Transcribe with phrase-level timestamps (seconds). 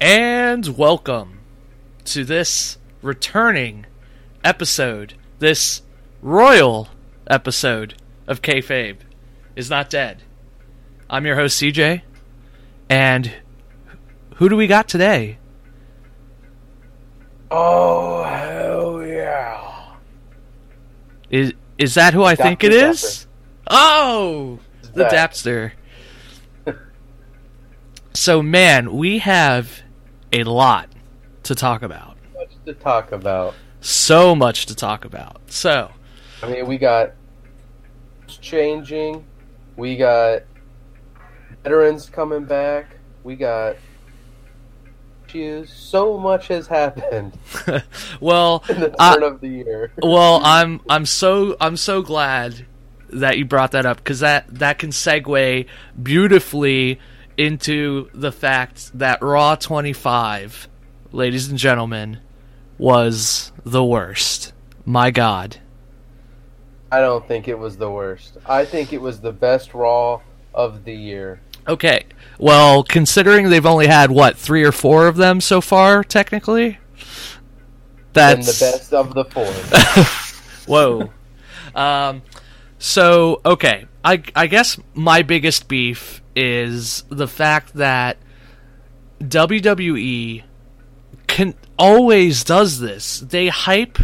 [0.00, 1.38] And welcome
[2.04, 3.86] to this returning
[4.44, 5.80] episode, this
[6.20, 6.88] royal
[7.28, 7.94] episode
[8.26, 8.98] of Kayfabe
[9.54, 10.22] is not dead.
[11.08, 12.02] I'm your host CJ,
[12.90, 13.32] and
[14.34, 15.38] who do we got today?
[17.50, 19.94] Oh hell yeah!
[21.30, 23.26] Is is that who I think it is?
[23.66, 25.32] Oh, the that?
[25.32, 25.72] Dapster.
[28.12, 29.85] so man, we have
[30.32, 30.88] a lot
[31.44, 32.16] to talk about.
[32.34, 33.54] Much to talk about.
[33.80, 35.40] So much to talk about.
[35.46, 35.90] So,
[36.42, 37.12] I mean, we got
[38.28, 39.24] changing.
[39.76, 40.42] We got
[41.62, 42.96] veterans coming back.
[43.22, 43.76] We got
[45.28, 45.72] issues.
[45.72, 47.38] So much has happened
[48.20, 49.92] well, in the I- turn of the year.
[50.02, 52.66] well, I'm I'm so I'm so glad
[53.10, 55.66] that you brought that up because that that can segue
[56.02, 56.98] beautifully
[57.36, 60.68] into the fact that Raw 25,
[61.12, 62.20] ladies and gentlemen,
[62.78, 64.52] was the worst.
[64.84, 65.58] My God.
[66.90, 68.38] I don't think it was the worst.
[68.46, 70.20] I think it was the best Raw
[70.54, 71.40] of the year.
[71.68, 72.06] Okay.
[72.38, 76.78] Well, considering they've only had what three or four of them so far, technically,
[78.14, 79.52] And that's the best of the four.
[80.66, 81.10] Whoa.
[81.74, 82.22] um,
[82.86, 88.16] so okay, I I guess my biggest beef is the fact that
[89.18, 90.44] WWE
[91.26, 93.18] can always does this.
[93.18, 93.98] They hype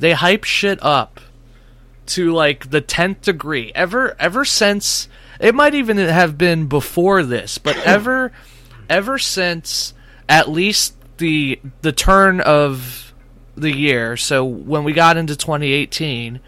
[0.00, 1.20] they hype shit up
[2.06, 3.70] to like the 10th degree.
[3.76, 5.08] Ever ever since
[5.38, 8.32] it might even have been before this, but ever
[8.90, 9.94] ever since
[10.28, 13.14] at least the the turn of
[13.56, 16.40] the year, so when we got into 2018,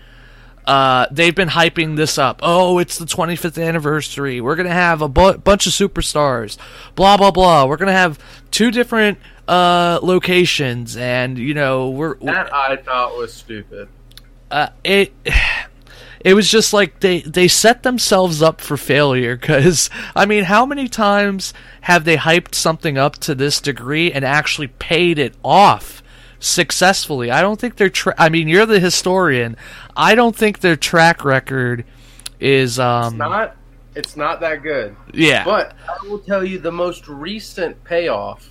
[0.66, 2.40] uh, they've been hyping this up.
[2.42, 4.40] Oh, it's the 25th anniversary.
[4.40, 6.56] We're gonna have a bu- bunch of superstars.
[6.94, 7.64] Blah blah blah.
[7.66, 8.18] We're gonna have
[8.50, 13.88] two different uh, locations, and you know we're That I thought was stupid.
[14.50, 15.12] uh, it
[16.22, 20.66] it was just like they they set themselves up for failure because I mean how
[20.66, 25.99] many times have they hyped something up to this degree and actually paid it off
[26.40, 29.56] successfully I don't think their tra- I mean you're the historian
[29.96, 31.84] I don't think their track record
[32.40, 33.56] is um It's not.
[33.94, 34.96] It's not that good.
[35.12, 38.48] yeah But I will tell you the most recent payoff.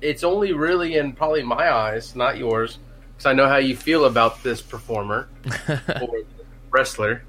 [0.00, 2.78] It's only really in probably my eyes, not yours,
[3.12, 5.28] because I know how you feel about this performer
[5.68, 6.22] or
[6.70, 7.22] wrestler.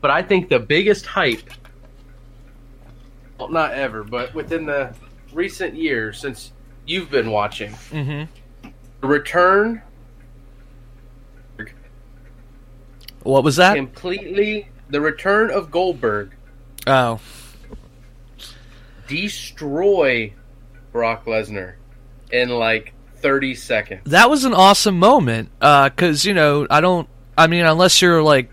[0.00, 1.48] But I think the biggest hype,
[3.38, 4.92] well, not ever, but within the
[5.32, 6.50] recent years since
[6.90, 8.68] you've been watching, Mm-hmm.
[9.00, 9.82] the return
[13.22, 16.34] what was that completely, the return of Goldberg
[16.86, 17.20] oh
[19.06, 20.32] destroy
[20.92, 21.74] Brock Lesnar
[22.32, 24.00] in like 30 seconds.
[24.06, 27.08] that was an awesome moment because you know I don't.
[27.36, 28.50] I mean, unless you're like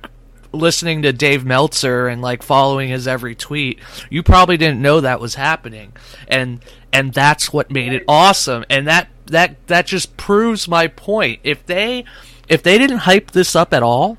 [0.57, 3.79] listening to Dave Meltzer and like following his every tweet,
[4.09, 5.93] you probably didn't know that was happening,
[6.27, 8.65] and and that's what made it awesome.
[8.69, 11.39] And that that that just proves my point.
[11.43, 12.05] If they
[12.47, 14.17] if they didn't hype this up at all,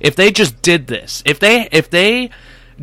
[0.00, 2.30] if they just did this, if they if they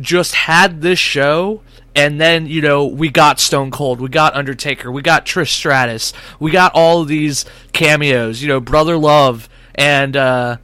[0.00, 1.62] just had this show
[1.94, 6.12] and then you know we got Stone Cold, we got Undertaker, we got Trish Stratus,
[6.38, 10.56] we got all of these cameos, you know, Brother Love and uh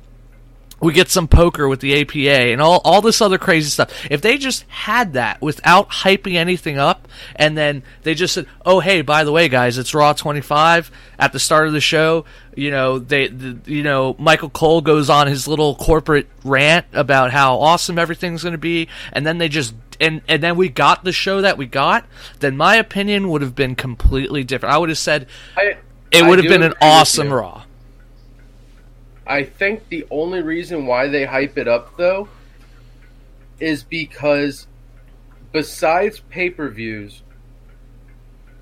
[0.83, 3.91] we get some poker with the APA and all, all this other crazy stuff.
[4.11, 7.07] If they just had that without hyping anything up,
[7.37, 11.33] and then they just said, "Oh, hey, by the way, guys, it's Raw 25." At
[11.33, 12.25] the start of the show,
[12.57, 17.31] you know, they, the, you know, Michael Cole goes on his little corporate rant about
[17.31, 21.05] how awesome everything's going to be, and then they just and and then we got
[21.05, 22.05] the show that we got.
[22.41, 24.75] Then my opinion would have been completely different.
[24.75, 25.77] I would have said I,
[26.11, 27.33] it would have been an awesome.
[27.33, 27.63] Raw.
[29.27, 32.29] I think the only reason why they hype it up though
[33.61, 34.67] is because
[35.53, 37.23] besides pay-per-views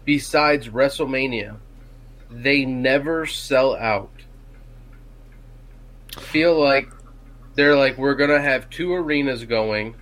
[0.05, 1.57] besides WrestleMania
[2.31, 4.11] they never sell out.
[6.19, 6.89] Feel like
[7.55, 9.95] they're like we're going to have two arenas going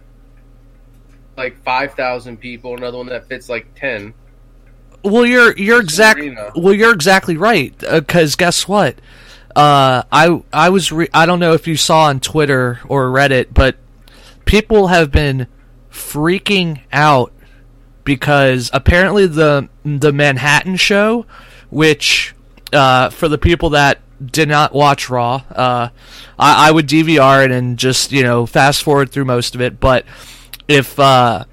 [1.38, 4.12] like 5,000 people, another one that fits like 10.
[5.04, 6.18] Well, you're you're exact.
[6.18, 6.50] arena.
[6.56, 7.72] Well, you're exactly right.
[7.84, 9.00] Uh, because guess what?
[9.56, 13.48] Uh, I I was re- I don't know if you saw on Twitter or Reddit,
[13.52, 13.76] but
[14.44, 15.46] people have been
[15.90, 17.32] freaking out
[18.04, 21.26] because apparently the the Manhattan show,
[21.70, 22.34] which
[22.72, 25.88] uh, for the people that did not watch Raw, uh,
[26.38, 29.80] I, I would DVR it and just you know fast forward through most of it.
[29.80, 30.04] But
[30.68, 31.44] if uh,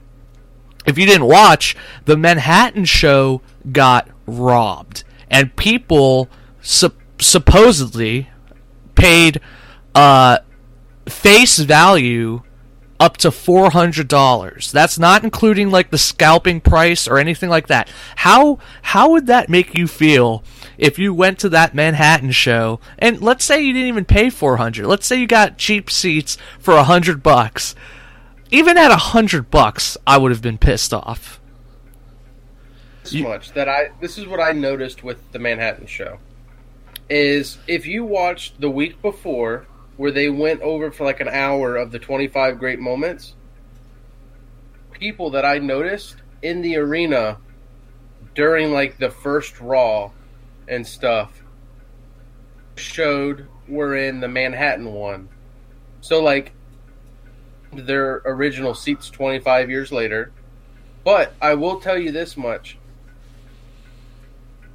[0.86, 1.75] if you didn't watch,
[2.06, 3.41] the Manhattan show
[3.71, 6.30] got robbed, and people
[6.62, 6.95] sup-
[7.25, 8.30] supposedly
[8.95, 9.42] paid
[9.94, 10.39] uh,
[11.07, 12.42] face value
[13.00, 14.72] up to four hundred dollars.
[14.72, 17.89] That's not including like the scalping price or anything like that.
[18.18, 20.44] How how would that make you feel
[20.77, 24.57] if you went to that Manhattan show and let's say you didn't even pay four
[24.57, 24.88] hundred.
[24.88, 27.75] Let's say you got cheap seats for a hundred bucks.
[28.51, 31.42] Even at a hundred bucks, I would have been pissed off.
[33.04, 36.19] This much that I this is what I noticed with the Manhattan show
[37.10, 39.68] is if you watched the week before
[39.98, 43.36] where they went over for like an hour of the 25 great moments
[45.00, 47.38] people that I noticed in the arena
[48.34, 50.12] during like the first raw
[50.68, 51.44] and stuff
[52.75, 55.30] showed were in the Manhattan one.
[56.01, 56.54] So like
[57.74, 60.31] their original seats 25 years later.
[61.04, 62.78] But I will tell you this much.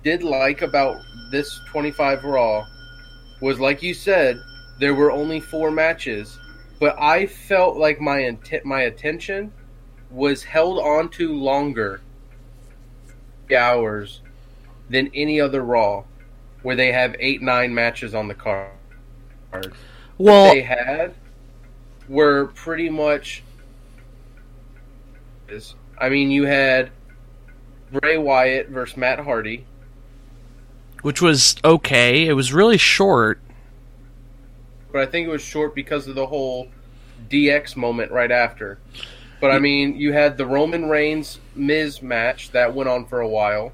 [0.02, 1.00] Did like about
[1.30, 2.66] this 25 Raw
[3.40, 4.40] was like you said,
[4.78, 6.38] there were only four matches,
[6.78, 9.52] but I felt like my intent, my attention
[10.10, 12.00] was held on to longer
[13.54, 14.20] hours
[14.88, 16.04] than any other Raw,
[16.62, 18.70] where they have eight nine matches on the card.
[20.18, 21.14] Well, they had
[22.08, 23.42] were pretty much.
[25.98, 26.90] I mean, you had
[27.92, 29.66] Bray Wyatt versus Matt Hardy,
[31.02, 32.26] which was okay.
[32.26, 33.40] It was really short.
[34.92, 36.68] but I think it was short because of the whole
[37.28, 38.78] DX moment right after.
[39.40, 43.28] But I mean, you had the Roman Reigns Miz match that went on for a
[43.28, 43.72] while.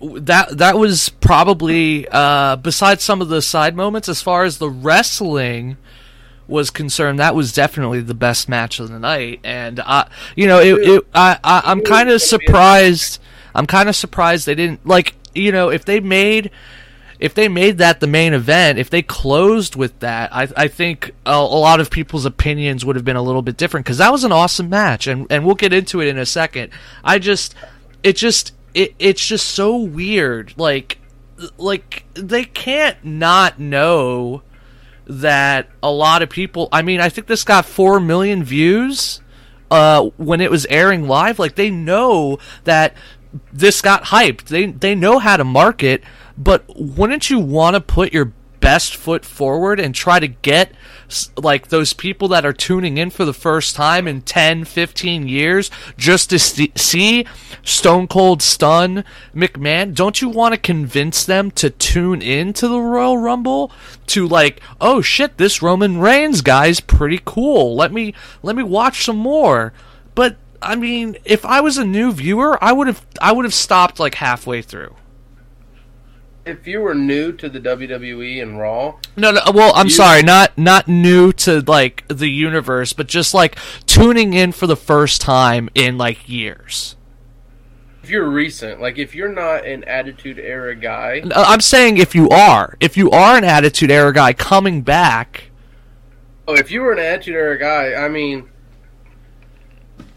[0.00, 4.70] that that was probably uh, besides some of the side moments as far as the
[4.70, 5.76] wrestling
[6.46, 10.60] was concerned that was definitely the best match of the night and I you know
[10.60, 13.20] it, it I, I I'm kind of surprised
[13.54, 16.50] I'm kind of surprised they didn't like you know if they made
[17.20, 21.14] if they made that the main event, if they closed with that, I, I think
[21.26, 24.12] a, a lot of people's opinions would have been a little bit different because that
[24.12, 26.70] was an awesome match, and and we'll get into it in a second.
[27.02, 27.54] I just,
[28.02, 30.98] it just, it, it's just so weird, like,
[31.56, 34.42] like they can't not know
[35.06, 36.68] that a lot of people.
[36.70, 39.20] I mean, I think this got four million views
[39.70, 41.38] uh, when it was airing live.
[41.38, 42.94] Like they know that
[43.52, 44.44] this got hyped.
[44.44, 46.02] They they know how to market,
[46.36, 50.72] but wouldn't you want to put your best foot forward and try to get
[51.36, 55.70] like those people that are tuning in for the first time in 10 15 years
[55.96, 57.26] just to see,
[57.62, 59.04] stone cold stun
[59.34, 59.94] mcmahon?
[59.94, 63.70] Don't you want to convince them to tune in to the royal rumble
[64.08, 67.74] to like oh shit this roman reigns guy's pretty cool.
[67.76, 69.72] Let me let me watch some more.
[70.14, 73.54] But i mean if i was a new viewer i would have i would have
[73.54, 74.94] stopped like halfway through
[76.44, 79.40] If you were new to the WWE and Raw, No, no.
[79.52, 84.32] Well, I'm You- sorry, not not new to like the universe, but just like tuning
[84.32, 86.96] in for the first time in like years.
[88.02, 92.14] if you're recent, like if you're not an Attitude Era guy, Uh, I'm saying if
[92.14, 95.50] you are, if you are an Attitude Era guy coming back,
[96.46, 98.48] oh, if you were an Attitude Era guy, I mean,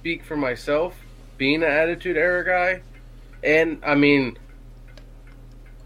[0.02, 0.98] speak for myself,
[1.38, 2.82] being an Attitude Era guy,
[3.44, 4.36] and I mean,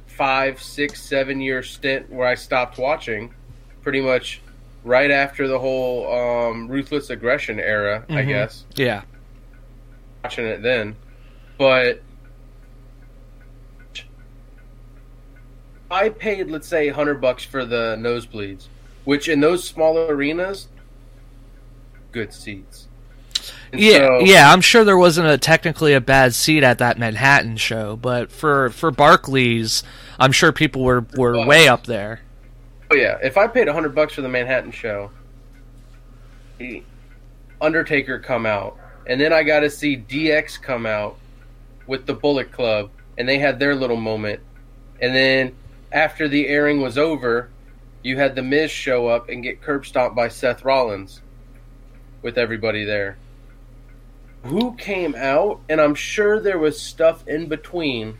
[0.07, 3.33] five, six, seven year stint where I stopped watching,
[3.81, 4.39] pretty much
[4.85, 8.27] right after the whole um, ruthless aggression era, I Mhm.
[8.29, 8.63] guess.
[8.75, 9.01] yeah,
[10.23, 10.95] watching it then,
[11.57, 12.01] but
[15.91, 18.67] I paid, let's say, hundred bucks for the nosebleeds,
[19.03, 20.69] which in those smaller arenas,
[22.13, 22.84] good seats.
[23.75, 24.51] And yeah, so- yeah.
[24.51, 28.69] I'm sure there wasn't a technically a bad seat at that Manhattan show, but for
[28.71, 29.83] for Barclays,
[30.19, 32.21] I'm sure people were were way up there.
[32.91, 35.11] Oh yeah, if I paid hundred bucks for the Manhattan show,
[36.57, 36.83] the
[37.61, 38.77] Undertaker come out,
[39.07, 41.17] and then I got to see DX come out
[41.87, 44.39] with the Bullet Club, and they had their little moment,
[45.01, 45.55] and then
[45.91, 47.49] after the airing was over,
[48.03, 51.21] you had the Miz show up and get curb stomped by Seth Rollins,
[52.21, 53.17] with everybody there.
[54.45, 58.17] Who came out, and I'm sure there was stuff in between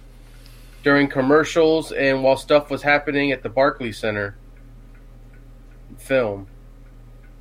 [0.84, 4.38] during commercials and while stuff was happening at the Barclays Center
[5.98, 6.48] film.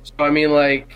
[0.03, 0.93] So I mean, like,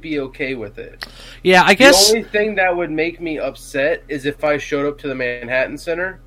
[0.00, 1.06] be okay with it.
[1.42, 2.10] Yeah, I guess.
[2.10, 5.14] The only thing that would make me upset is if I showed up to the
[5.14, 6.20] Manhattan Center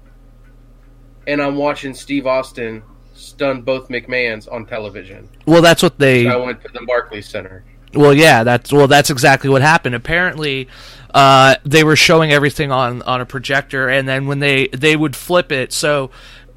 [1.27, 2.81] and I'm watching Steve Austin
[3.13, 5.29] stun both McMahons on television.
[5.45, 6.27] well, that's what they.
[6.27, 7.63] I went to the Barclays Center.
[7.93, 9.95] Well, yeah, that's well, that's exactly what happened.
[9.95, 10.67] Apparently,
[11.13, 15.15] uh, they were showing everything on on a projector, and then when they they would
[15.15, 16.11] flip it, so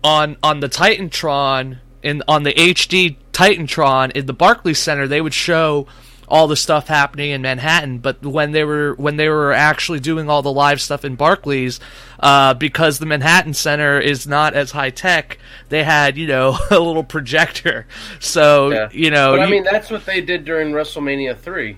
[0.05, 5.35] on on the Titantron in on the HD Titantron in the Barclays Center, they would
[5.35, 5.87] show
[6.33, 7.99] all the stuff happening in Manhattan.
[7.99, 11.79] But when they were when they were actually doing all the live stuff in Barclays,
[12.19, 16.81] uh, because the Manhattan Center is not as high tech, they had you know a
[16.81, 17.87] little projector.
[18.19, 18.89] So Yeah.
[18.93, 21.77] you know, But I you- mean, that's what they did during WrestleMania three.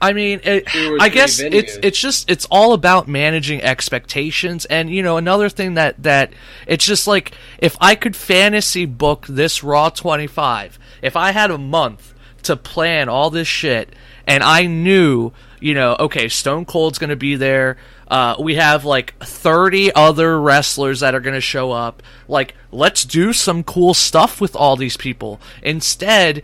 [0.00, 0.64] I mean, it,
[1.00, 5.74] I guess it's it's just it's all about managing expectations, and you know another thing
[5.74, 6.32] that that
[6.66, 11.52] it's just like if I could fantasy book this Raw twenty five, if I had
[11.52, 12.11] a month
[12.44, 13.94] to plan all this shit,
[14.26, 17.76] and I knew, you know, okay, Stone Cold's gonna be there.
[18.08, 22.02] Uh, we have like 30 other wrestlers that are going to show up.
[22.28, 25.40] Like, let's do some cool stuff with all these people.
[25.62, 26.42] Instead,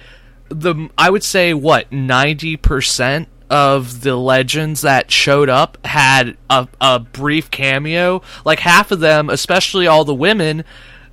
[0.49, 6.69] the I would say what ninety percent of the legends that showed up had a,
[6.81, 8.23] a brief cameo.
[8.45, 10.64] Like half of them, especially all the women,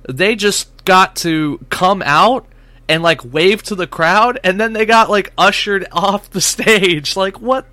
[0.08, 2.46] they just got to come out
[2.88, 7.16] and like wave to the crowd, and then they got like ushered off the stage.
[7.16, 7.66] Like what?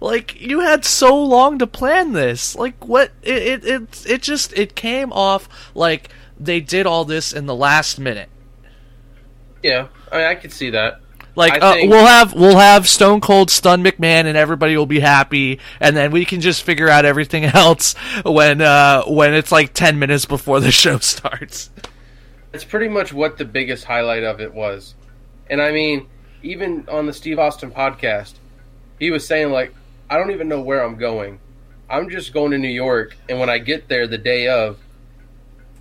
[0.00, 2.56] Like you had so long to plan this.
[2.56, 3.12] Like what?
[3.22, 7.54] It it it, it just it came off like they did all this in the
[7.54, 8.28] last minute.
[9.62, 11.00] Yeah, I mean, I could see that.
[11.34, 15.00] Like uh, think- we'll have we'll have Stone Cold stun McMahon and everybody will be
[15.00, 17.94] happy, and then we can just figure out everything else
[18.24, 21.70] when uh, when it's like ten minutes before the show starts.
[22.56, 24.94] That's pretty much what the biggest highlight of it was.
[25.50, 26.08] And I mean,
[26.42, 28.32] even on the Steve Austin podcast,
[28.98, 29.74] he was saying like,
[30.08, 31.38] I don't even know where I'm going.
[31.90, 34.78] I'm just going to New York, and when I get there the day of,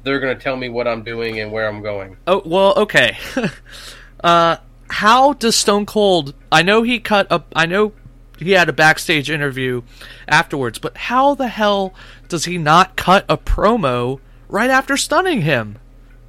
[0.03, 2.17] they're going to tell me what I'm doing and where I'm going.
[2.27, 3.17] Oh well, okay.
[4.21, 4.57] uh,
[4.89, 6.33] how does Stone Cold?
[6.51, 7.53] I know he cut up.
[7.55, 7.93] I know
[8.37, 9.81] he had a backstage interview
[10.27, 11.93] afterwards, but how the hell
[12.27, 15.77] does he not cut a promo right after stunning him?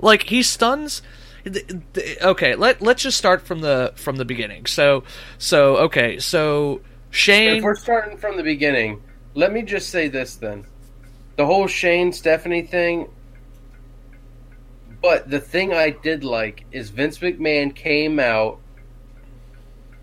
[0.01, 1.03] Like he stuns.
[2.23, 4.67] Okay, let let's just start from the from the beginning.
[4.67, 5.05] So
[5.39, 7.59] so okay, so Shane.
[7.59, 9.03] If we're starting from the beginning,
[9.35, 10.67] let me just say this then.
[11.37, 13.09] The whole Shane Stephanie thing.
[15.01, 18.59] But the thing I did like is Vince McMahon came out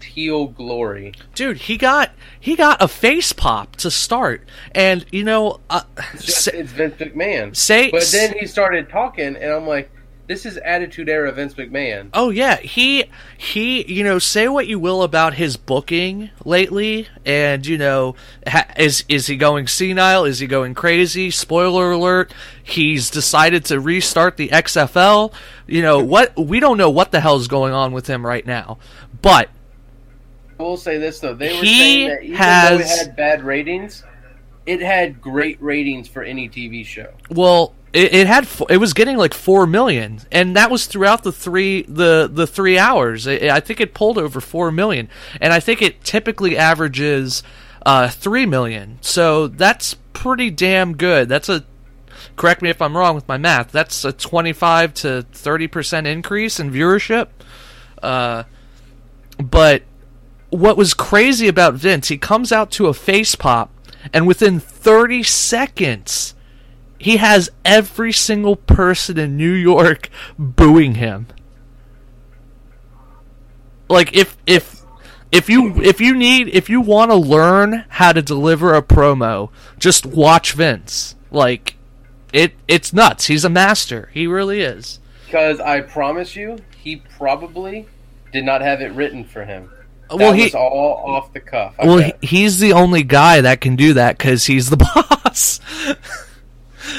[0.04, 1.14] heel glory.
[1.36, 4.44] dude he got he got a face pop to start
[4.76, 5.82] and you know uh,
[6.14, 7.56] It's, just, say, it's Vince McMahon.
[7.56, 9.90] say But then he started talking, and I'm like,
[10.26, 12.10] this is Attitude Era Vince McMahon.
[12.14, 13.04] oh yeah he
[13.38, 18.16] he you know say what you will about his booking lately and you know
[18.48, 22.34] ha- is is he going senile is he going crazy spoiler alert
[22.64, 25.34] he's decided to restart the XFL
[25.68, 28.78] you know what we don't know what the hell's going on with him right now
[29.22, 29.50] but
[30.64, 33.44] will say this though, they were He saying that even though has- it had bad
[33.44, 34.04] ratings,
[34.66, 37.12] it had great ratings for any TV show.
[37.30, 41.32] Well, it, it had it was getting like four million, and that was throughout the
[41.32, 43.28] three the the three hours.
[43.28, 47.44] I I think it pulled over four million, and I think it typically averages
[47.86, 48.98] uh, three million.
[49.02, 51.30] So that's pretty damn good.
[51.30, 51.66] That's a
[52.36, 53.72] correct me if I'm wrong with my math.
[53.72, 57.28] That's a twenty five to thirty percent increase in viewership.
[58.02, 58.44] Uh,
[59.38, 59.84] but
[60.54, 63.72] what was crazy about Vince, he comes out to a face pop,
[64.14, 66.36] and within 30 seconds,
[67.00, 71.28] he has every single person in New York booing him.
[73.90, 74.82] Like if if
[75.32, 79.50] if you if you need if you want to learn how to deliver a promo,
[79.78, 81.16] just watch Vince.
[81.32, 81.76] Like
[82.32, 83.26] it it's nuts.
[83.26, 84.10] He's a master.
[84.14, 85.00] He really is.
[85.26, 87.88] Because I promise you, he probably
[88.32, 89.70] did not have it written for him.
[90.10, 91.76] That well, he was all off the cuff.
[91.80, 92.24] I well bet.
[92.24, 94.78] he's the only guy that can do that cuz he's the
[95.24, 95.60] boss.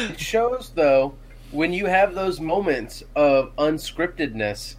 [0.01, 1.15] It shows though
[1.55, 4.75] when you have those moments of unscriptedness,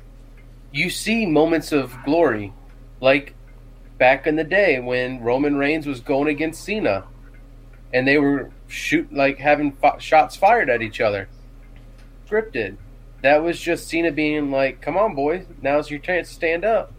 [0.73, 2.51] you see moments of glory,
[2.99, 3.33] like
[3.97, 7.05] back in the day when Roman Reigns was going against Cena,
[7.93, 11.29] and they were shoot like having fi- shots fired at each other.
[12.29, 12.75] Scripted.
[13.21, 16.91] That was just Cena being like, "Come on, boys, now's your chance to stand up."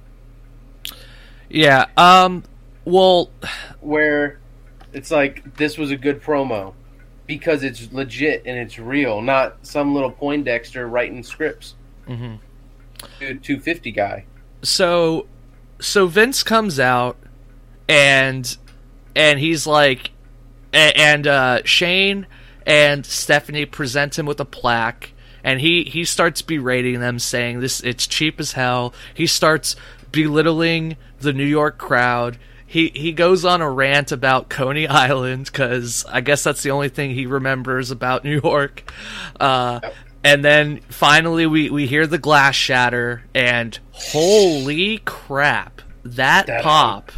[1.56, 1.86] Yeah.
[1.96, 2.44] Um
[2.84, 3.30] well
[3.80, 4.38] Where
[4.92, 6.74] it's like this was a good promo
[7.26, 11.74] because it's legit and it's real, not some little Poindexter writing scripts.
[12.08, 12.36] Mm-hmm.
[13.18, 14.24] Dude, 250 guy.
[14.62, 15.26] so
[15.80, 17.16] so Vince comes out
[17.88, 18.56] and
[19.14, 20.10] and he's like
[20.72, 22.26] and uh Shane
[22.64, 25.12] and Stephanie present him with a plaque
[25.44, 29.76] and he he starts berating them saying this it's cheap as hell he starts
[30.10, 32.38] belittling the New York crowd.
[32.66, 36.88] He he goes on a rant about Coney Island because I guess that's the only
[36.88, 38.90] thing he remembers about New York.
[39.38, 39.80] Uh,
[40.24, 47.12] and then finally we, we hear the glass shatter and holy crap that, That- pop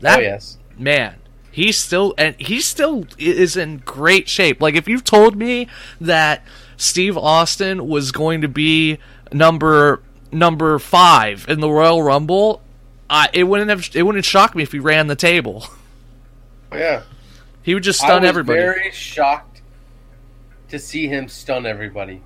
[0.00, 0.58] that oh yes.
[0.76, 1.14] man
[1.52, 5.68] he's still and he still is in great shape like if you've told me
[6.00, 6.42] that
[6.76, 8.98] steve austin was going to be
[9.32, 10.02] number
[10.32, 12.60] number five in the royal rumble
[13.10, 15.66] I it wouldn't have it wouldn't shock me if he ran the table
[16.72, 17.02] Oh, yeah.
[17.62, 19.60] he would just I stun was everybody very shocked
[20.70, 22.22] to see him stun everybody.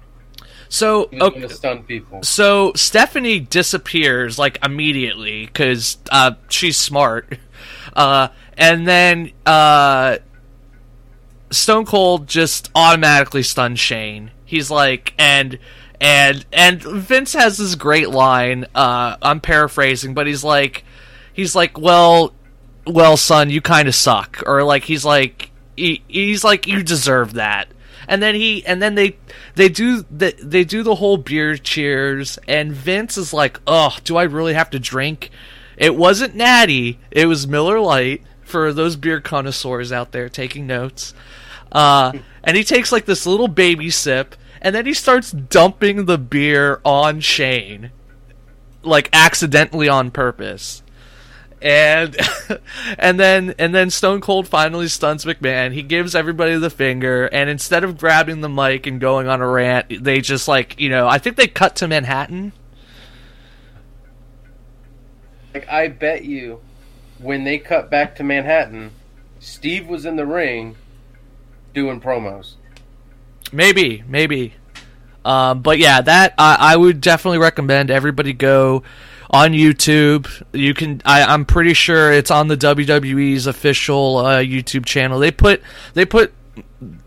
[0.69, 2.23] so okay, going to stun people.
[2.23, 7.39] So Stephanie disappears like immediately because uh, she's smart,
[7.95, 10.19] uh, and then uh,
[11.51, 14.31] Stone Cold just automatically stuns Shane.
[14.45, 15.59] He's like, and
[16.01, 18.67] and and Vince has this great line.
[18.75, 20.85] Uh, I'm paraphrasing, but he's like,
[21.33, 22.35] he's like, well,
[22.87, 27.35] well, son, you kind of suck, or like he's like, he, he's like, you deserve
[27.35, 27.69] that.
[28.09, 29.19] And then he, and then they,
[29.55, 34.17] they do the, they do the whole beer cheers, and Vince is like, oh, do
[34.17, 35.31] I really have to drink?
[35.77, 41.13] It wasn't Natty, it was Miller Lite for those beer connoisseurs out there taking notes.
[41.71, 42.13] Uh,
[42.43, 46.81] and he takes like this little baby sip, and then he starts dumping the beer
[46.85, 47.91] on Shane,
[48.83, 50.83] like accidentally on purpose
[51.61, 52.17] and
[52.99, 55.73] and then and then Stone Cold finally stuns McMahon.
[55.73, 59.49] He gives everybody the finger, and instead of grabbing the mic and going on a
[59.49, 62.53] rant, they just like you know I think they cut to Manhattan.
[65.55, 66.61] Like I bet you,
[67.19, 68.93] when they cut back to Manhattan,
[69.41, 70.77] Steve was in the ring
[71.75, 72.55] doing promos.
[73.53, 74.55] Maybe, maybe.
[75.25, 78.83] Um, but yeah, that I, I would definitely recommend everybody go
[79.31, 80.27] on YouTube.
[80.53, 81.03] You can.
[81.05, 85.19] I, I'm pretty sure it's on the WWE's official uh, YouTube channel.
[85.19, 85.63] They put
[85.95, 86.33] they put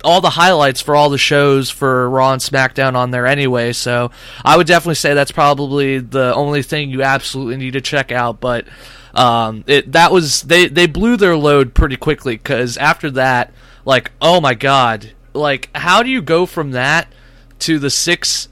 [0.03, 3.73] all the highlights for all the shows for Raw and SmackDown on there anyway.
[3.73, 4.11] So
[4.43, 8.39] I would definitely say that's probably the only thing you absolutely need to check out.
[8.39, 8.67] But
[9.13, 13.53] um, it that was they they blew their load pretty quickly because after that,
[13.85, 17.11] like oh my god, like how do you go from that
[17.59, 18.47] to the six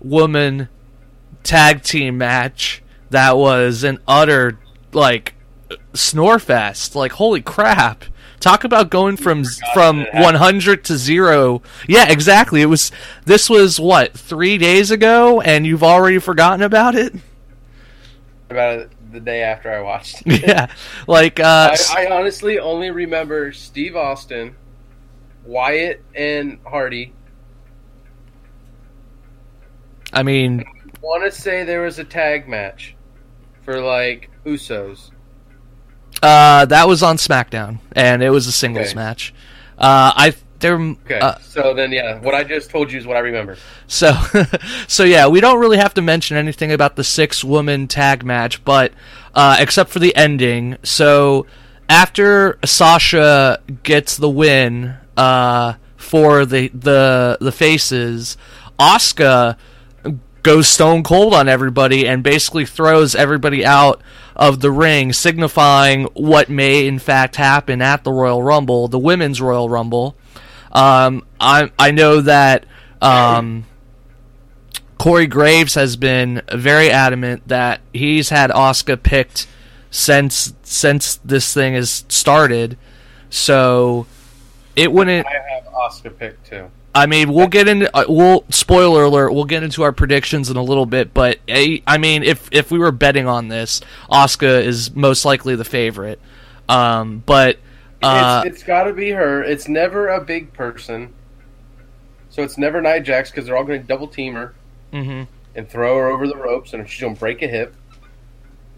[0.00, 0.68] woman
[1.42, 4.58] tag team match that was an utter
[4.92, 5.34] like
[5.94, 6.94] snore fest?
[6.94, 8.04] Like holy crap.
[8.40, 12.60] Talk about going from from 100 to 0 yeah exactly.
[12.60, 12.90] It was
[13.24, 17.14] this was what 3 days ago and you've already forgotten about it?
[18.50, 20.22] About it the day after I watched.
[20.26, 20.42] it.
[20.46, 20.66] yeah.
[21.06, 24.56] Like uh I, I honestly only remember Steve Austin,
[25.44, 27.12] Wyatt, and Hardy.
[30.12, 30.64] I mean
[31.00, 32.96] Want to say there was a tag match
[33.64, 35.10] for like Usos.
[36.22, 38.94] uh that was on SmackDown and it was a singles Okay.
[38.94, 39.34] match
[39.78, 43.16] uh I there Okay, uh, so then yeah, what I just told you is what
[43.16, 43.58] I remember.
[43.88, 44.12] So,
[44.86, 48.64] so yeah, we don't really have to mention anything about the six woman tag match,
[48.64, 48.92] but
[49.34, 50.76] uh, except for the ending.
[50.84, 51.46] So,
[51.88, 58.36] after Sasha gets the win uh, for the the the faces,
[58.78, 59.56] Asuka
[60.42, 64.02] goes stone cold on everybody and basically throws everybody out
[64.34, 69.40] of the ring, signifying what may in fact happen at the Royal Rumble, the Women's
[69.40, 70.16] Royal Rumble.
[70.72, 72.64] Um, I I know that
[73.00, 73.66] um,
[74.98, 79.46] Corey Graves has been very adamant that he's had Asuka picked
[79.90, 82.78] since since this thing has started.
[83.28, 84.06] So
[84.76, 85.26] it wouldn't.
[85.26, 86.70] I have Asuka pick too.
[86.94, 89.32] I mean, we'll get into uh, we'll spoiler alert.
[89.32, 92.70] We'll get into our predictions in a little bit, but eh, I mean, if if
[92.70, 93.80] we were betting on this,
[94.10, 96.20] Asuka is most likely the favorite.
[96.68, 97.58] Um, but
[98.02, 99.42] uh, it's it's got to be her.
[99.42, 101.14] It's never a big person,
[102.28, 104.54] so it's never Nia Jax because they're all going to double team her
[104.92, 105.26] mhm.
[105.54, 107.74] and throw her over the ropes, and she's going to break a hip.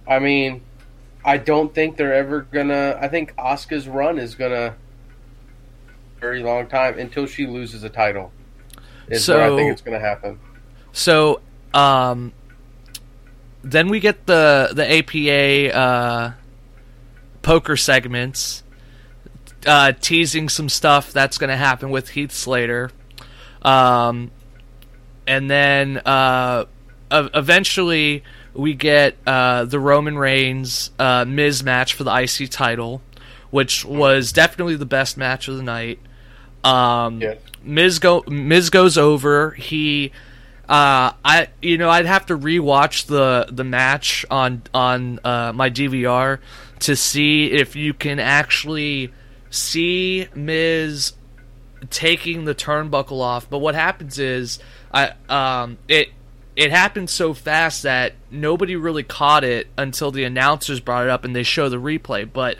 [0.06, 0.60] I mean,
[1.24, 2.96] I don't think they're ever gonna.
[3.00, 4.76] I think Asuka's run is gonna
[6.24, 8.32] very long time until she loses a title.
[9.08, 10.40] Is where I think it's gonna happen.
[10.92, 11.42] So,
[11.74, 12.32] um,
[13.62, 16.32] then we get the the APA uh,
[17.42, 18.62] poker segments,
[19.66, 22.90] uh, teasing some stuff that's going to happen with Heath Slater,
[23.62, 24.30] um,
[25.26, 26.64] and then uh,
[27.10, 28.22] eventually
[28.54, 33.02] we get uh, the Roman Reigns uh, Miz match for the IC title,
[33.50, 35.98] which was definitely the best match of the night.
[36.64, 37.38] Um, Yes.
[37.62, 39.52] Miz go Miz goes over.
[39.52, 40.12] He
[40.68, 45.70] Uh, I you know I'd have to rewatch the the match on on uh, my
[45.70, 46.38] DVR
[46.80, 49.12] to see if you can actually
[49.50, 51.12] see Miz
[51.90, 53.48] taking the turnbuckle off.
[53.48, 54.58] But what happens is
[54.92, 56.08] I um it
[56.56, 61.24] it happened so fast that nobody really caught it until the announcers brought it up
[61.24, 62.30] and they show the replay.
[62.30, 62.56] But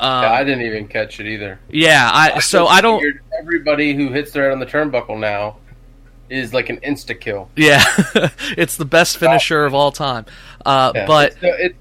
[0.00, 1.58] um, Yeah, I didn't even catch it either.
[1.70, 3.02] yeah, I so I don't.
[3.38, 5.56] Everybody who hits their head on the turnbuckle now
[6.28, 7.50] is like an insta kill.
[7.56, 7.82] Yeah,
[8.56, 10.26] it's the best finisher of all time.
[10.64, 11.76] Uh, but it,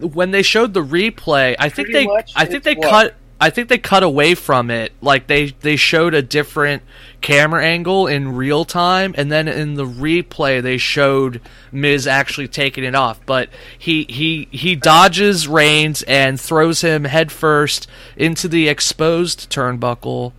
[0.00, 2.90] when they showed the replay, I think they, much I think they what?
[2.90, 4.92] cut, I think they cut away from it.
[5.00, 6.84] Like they they showed a different
[7.22, 11.40] camera angle in real time, and then in the replay they showed
[11.72, 13.18] Miz actually taking it off.
[13.26, 20.34] But he he he dodges Reigns and throws him headfirst into the exposed turnbuckle.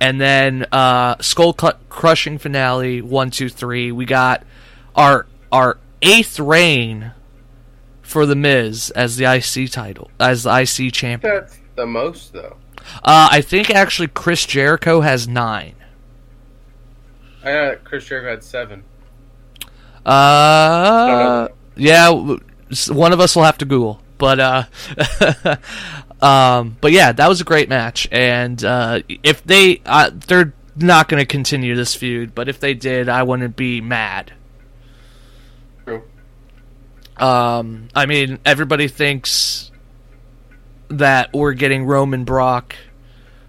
[0.00, 3.92] And then uh, skull crushing finale one two three.
[3.92, 4.42] We got
[4.96, 7.12] our our eighth reign
[8.00, 11.34] for the Miz as the IC title as the IC champion.
[11.34, 12.56] that's the most though.
[13.04, 15.74] Uh, I think actually Chris Jericho has nine.
[17.44, 18.84] I got Chris Jericho had seven.
[20.04, 22.10] Uh, yeah,
[22.88, 24.64] one of us will have to Google, but uh,
[26.24, 31.08] um, but yeah, that was a great match, and uh, if they uh, they're not
[31.08, 34.32] going to continue this feud, but if they did, I wouldn't be mad.
[35.84, 36.02] True.
[37.16, 39.71] Um, I mean, everybody thinks
[40.98, 42.76] that we're getting Roman Brock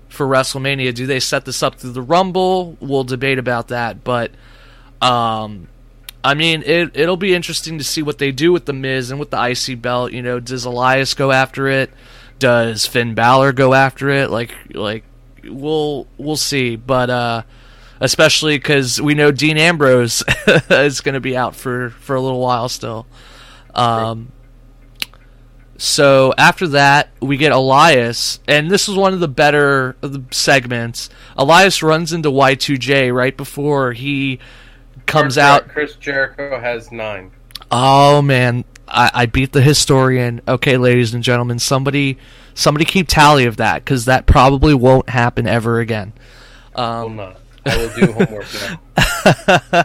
[0.09, 0.93] for WrestleMania.
[0.93, 2.77] Do they set this up through the Rumble?
[2.79, 4.31] We'll debate about that, but
[5.01, 5.67] um,
[6.23, 9.19] I mean, it it'll be interesting to see what they do with the Miz and
[9.19, 10.13] with the IC belt.
[10.13, 11.91] You know, does Elias go after it?
[12.39, 14.29] Does Finn Balor go after it?
[14.29, 15.03] Like like
[15.43, 17.43] we'll we'll see, but uh
[17.99, 20.23] especially cuz we know Dean Ambrose
[20.69, 23.05] is going to be out for for a little while still.
[23.75, 24.31] Um
[25.77, 30.23] so after that, we get Elias, and this is one of the better of the
[30.31, 31.09] segments.
[31.37, 34.39] Elias runs into Y2J right before he
[35.05, 35.67] comes Chris- out.
[35.67, 37.31] Chris Jericho has nine.
[37.71, 40.41] Oh man, I, I beat the historian.
[40.47, 42.17] Okay, ladies and gentlemen, somebody
[42.53, 46.13] somebody keep tally of that because that probably won't happen ever again.
[46.77, 47.39] Will Um, not.
[47.65, 48.81] I will do homework now.
[48.97, 49.83] uh,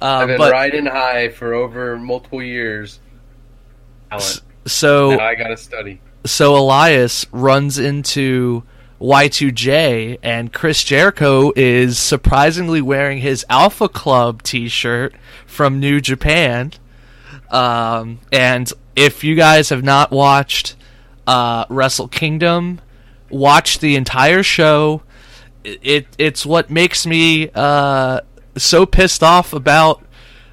[0.00, 3.00] I've been but riding high for over multiple years.
[4.66, 6.00] So Now I gotta study.
[6.24, 8.62] so Elias runs into
[9.00, 16.72] Y2J, and Chris Jericho is surprisingly wearing his Alpha Club T-shirt from New Japan.
[17.50, 20.76] Um, and if you guys have not watched
[21.26, 22.80] uh, Wrestle Kingdom,
[23.28, 25.02] watch the entire show.
[25.64, 28.20] It, it it's what makes me uh,
[28.56, 30.04] so pissed off about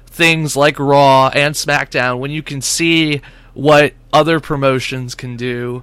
[0.06, 3.20] things like Raw and SmackDown when you can see
[3.60, 5.82] what other promotions can do.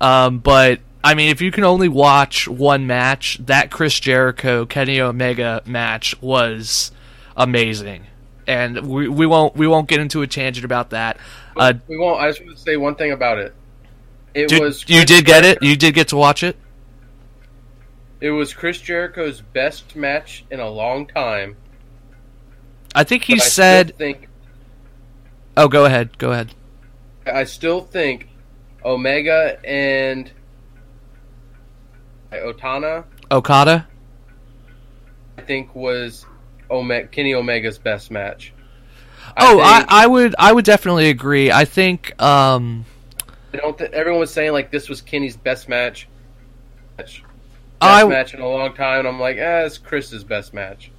[0.00, 4.98] Um, but I mean, if you can only watch one match, that Chris Jericho Kenny
[4.98, 6.90] Omega match was
[7.36, 8.06] amazing,
[8.46, 11.18] and we, we won't we won't get into a tangent about that.
[11.54, 12.18] Uh, we won't.
[12.18, 13.54] I just want to say one thing about it.
[14.32, 15.62] It did- was you did get it?
[15.62, 16.56] You did get to watch it?
[18.20, 21.56] It was Chris Jericho's best match in a long time.
[22.94, 23.96] I think he but I still said.
[23.98, 24.28] think
[25.58, 26.16] Oh, go ahead.
[26.18, 26.54] Go ahead.
[27.28, 28.28] I still think
[28.84, 30.30] Omega and
[32.32, 33.86] Otana, Okada.
[35.38, 36.26] I think was
[37.10, 38.52] Kenny Omega's best match.
[39.36, 41.50] oh, I, think- I would I would definitely agree.
[41.50, 42.84] I think um,
[43.52, 43.78] I don't.
[43.78, 46.08] Th- everyone was saying like this was Kenny's best match.
[46.98, 47.22] Match.
[47.22, 47.24] Best
[47.80, 50.90] I match in a long time, and I'm like, eh, it's Chris's best match.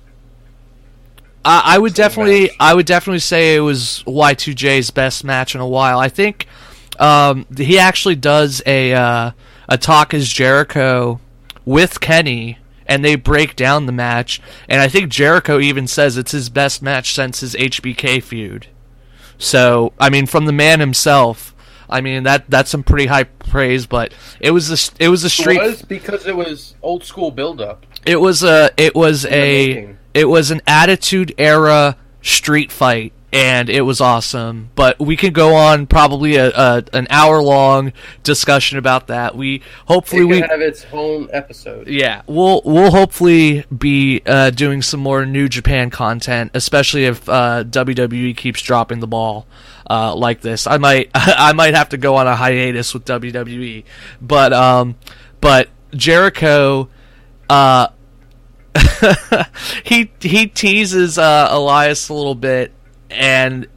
[1.49, 2.55] I, I would definitely, match.
[2.59, 5.97] I would definitely say it was Y2J's best match in a while.
[5.97, 6.45] I think
[6.99, 9.31] um, he actually does a uh,
[9.67, 11.19] a talk as Jericho
[11.65, 14.39] with Kenny, and they break down the match.
[14.67, 18.67] And I think Jericho even says it's his best match since his HBK feud.
[19.39, 21.55] So, I mean, from the man himself,
[21.89, 23.87] I mean that that's some pretty high praise.
[23.87, 27.31] But it was a it was a street It was because it was old school
[27.31, 27.87] build up.
[28.05, 29.98] it was a it was a making.
[30.13, 34.71] It was an attitude era street fight and it was awesome.
[34.75, 37.93] But we can go on probably a, a an hour long
[38.23, 39.35] discussion about that.
[39.35, 41.87] We hopefully we have its own episode.
[41.87, 47.63] yeah, we'll we'll hopefully be uh, doing some more New Japan content, especially if uh,
[47.65, 49.45] WWE keeps dropping the ball
[49.89, 50.65] uh, like this.
[50.67, 53.83] I might I might have to go on a hiatus with WWE,
[54.21, 54.95] but um,
[55.41, 56.89] but Jericho,
[57.49, 57.87] uh,
[59.83, 62.71] he he teases uh, Elias a little bit,
[63.09, 63.67] and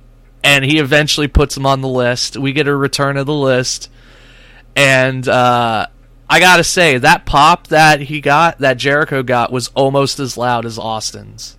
[0.44, 2.36] and he eventually puts him on the list.
[2.36, 3.90] We get a return of the list,
[4.76, 5.86] and uh,
[6.28, 10.66] I gotta say that pop that he got, that Jericho got, was almost as loud
[10.66, 11.56] as Austin's.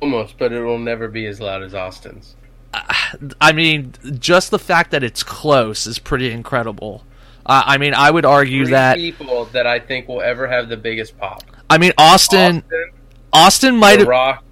[0.00, 2.36] Almost, but it will never be as loud as Austin's.
[3.40, 7.04] I mean, just the fact that it's close is pretty incredible.
[7.44, 8.96] Uh, I mean, I would argue Three that.
[8.96, 11.42] people that I think will ever have the biggest pop.
[11.68, 12.56] I mean, Austin.
[12.56, 12.90] Austin,
[13.32, 14.08] Austin might have.
[14.08, 14.44] Rock.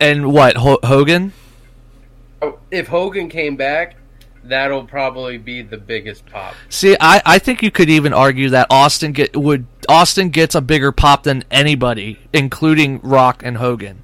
[0.00, 0.56] And what?
[0.56, 1.32] Ho- Hogan?
[2.42, 3.96] Oh, If Hogan came back,
[4.44, 6.54] that'll probably be the biggest pop.
[6.68, 10.60] See, I, I think you could even argue that Austin get would Austin gets a
[10.60, 14.02] bigger pop than anybody, including Rock and Hogan.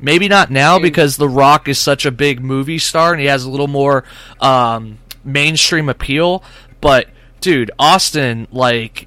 [0.00, 3.44] Maybe not now because The Rock is such a big movie star and he has
[3.44, 4.02] a little more
[4.40, 6.42] um, mainstream appeal.
[6.80, 7.08] But
[7.40, 9.06] dude, Austin, like,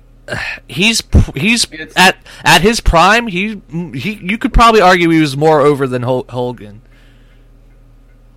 [0.67, 1.03] he's
[1.35, 3.27] he's It's- at at his prime.
[3.27, 3.61] He
[3.93, 6.81] he you could probably argue he was more over than Hogan.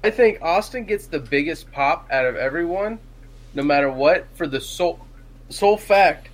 [0.04, 2.98] I think Austin gets the biggest pop out of everyone,
[3.54, 5.00] no matter what, for the sole
[5.48, 6.28] sole fact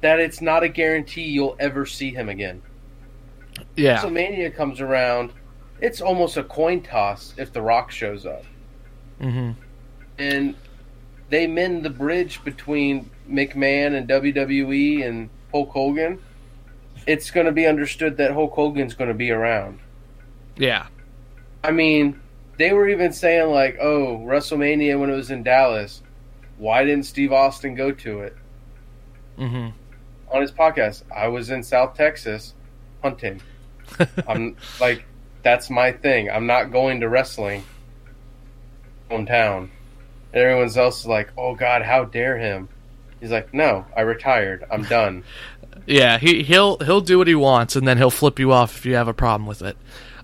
[0.00, 2.62] that it's not a guarantee you'll ever see him again.
[3.76, 5.32] Yeah, WrestleMania comes around,
[5.80, 8.44] it's almost a coin toss if The Rock shows up.
[9.20, 9.50] hmm
[10.18, 10.54] And
[11.28, 16.18] they mend the bridge between McMahon and WWE and Hulk Hogan.
[17.06, 19.78] It's going to be understood that Hulk Hogan's going to be around.
[20.56, 20.86] yeah,
[21.64, 22.20] I mean,
[22.58, 26.02] they were even saying like, "Oh, WrestleMania when it was in Dallas,
[26.58, 28.36] why didn't Steve Austin go to it?"
[29.36, 29.68] hmm
[30.30, 32.54] On his podcast, I was in South Texas
[33.02, 33.40] hunting.
[34.28, 35.04] I'm like,
[35.42, 36.30] that's my thing.
[36.30, 37.64] I'm not going to wrestling
[39.10, 39.68] hometown.
[40.32, 42.68] And everyone else is like, "Oh God, how dare him?"
[43.20, 44.64] He's like, "No, I retired.
[44.70, 45.24] I'm done."
[45.86, 48.86] Yeah, he he'll he'll do what he wants, and then he'll flip you off if
[48.86, 49.76] you have a problem with it.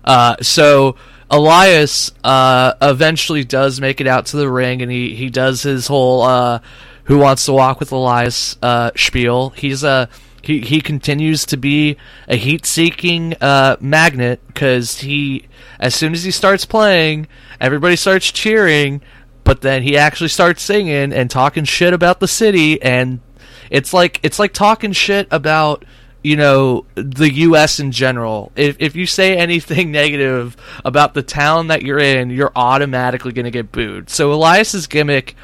[0.03, 0.95] Uh, so
[1.29, 5.87] Elias uh, eventually does make it out to the ring, and he he does his
[5.87, 6.59] whole uh,
[7.05, 9.49] "Who wants to walk with Elias?" uh, spiel.
[9.49, 10.09] He's a
[10.41, 15.47] he he continues to be a heat-seeking uh, magnet because he
[15.79, 17.27] as soon as he starts playing,
[17.59, 19.01] everybody starts cheering.
[19.47, 23.21] But then he actually starts singing and talking shit about the city, and
[23.69, 25.85] it's like it's like talking shit about
[26.21, 27.79] you know the U.S.
[27.79, 28.51] in general.
[28.57, 33.45] If if you say anything negative about the town that you're in, you're automatically going
[33.45, 34.09] to get booed.
[34.09, 35.37] So Elias's gimmick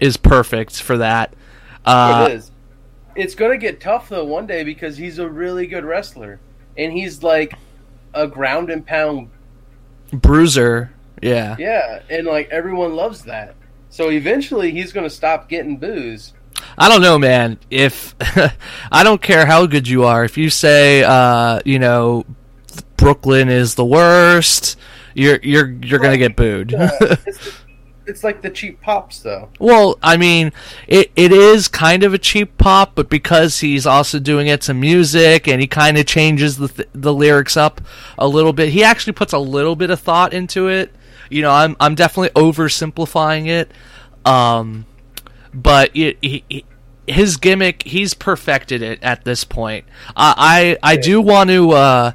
[0.00, 1.34] is perfect for that.
[1.84, 2.50] Uh, it is.
[3.14, 6.40] It's going to get tough though one day because he's a really good wrestler,
[6.78, 7.52] and he's like
[8.14, 9.28] a ground and pound
[10.12, 11.56] Bruiser, yeah.
[11.58, 13.54] Yeah, and like everyone loves that.
[13.90, 16.32] So eventually he's going to stop getting booze.
[16.78, 17.58] I don't know, man.
[17.70, 18.14] If
[18.92, 22.24] I don't care how good you are, if you say, uh, you know,
[22.96, 24.78] Brooklyn is the worst,
[25.14, 26.74] you're you're you're gonna get booed.
[26.76, 27.62] it's,
[28.06, 29.48] it's like the cheap pops though.
[29.58, 30.52] Well, I mean,
[30.86, 34.74] it it is kind of a cheap pop, but because he's also doing it to
[34.74, 37.80] music and he kind of changes the th- the lyrics up
[38.18, 40.94] a little bit, he actually puts a little bit of thought into it.
[41.30, 43.70] You know, I'm I'm definitely oversimplifying it,
[44.24, 44.84] um,
[45.54, 46.64] but it, he, he-
[47.06, 49.84] his gimmick he's perfected it at this point.
[50.16, 52.12] I I, I do want to uh,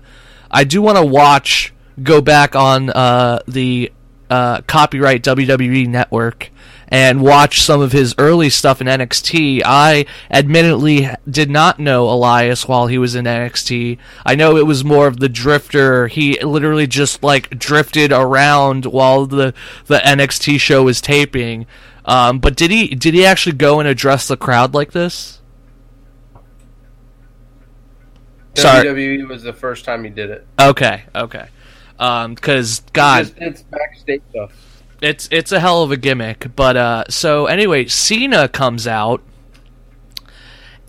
[0.52, 3.92] I do want to watch go back on uh, the
[4.30, 6.52] uh, copyright WWE network
[6.88, 9.62] and watch some of his early stuff in NXT.
[9.66, 13.98] I admittedly did not know Elias while he was in NXT.
[14.26, 16.08] I know it was more of the drifter.
[16.08, 19.54] He literally just like drifted around while the
[19.88, 21.66] the NXT show was taping.
[22.06, 25.42] Um, but did he did he actually go and address the crowd like this?
[28.56, 28.86] Sorry.
[28.88, 30.48] WWE was the first time he did it.
[30.60, 31.48] Okay, okay.
[31.98, 34.75] Because God, It's, it's backstage stuff.
[35.02, 36.56] It's it's a hell of a gimmick.
[36.56, 39.22] But uh, so anyway, Cena comes out,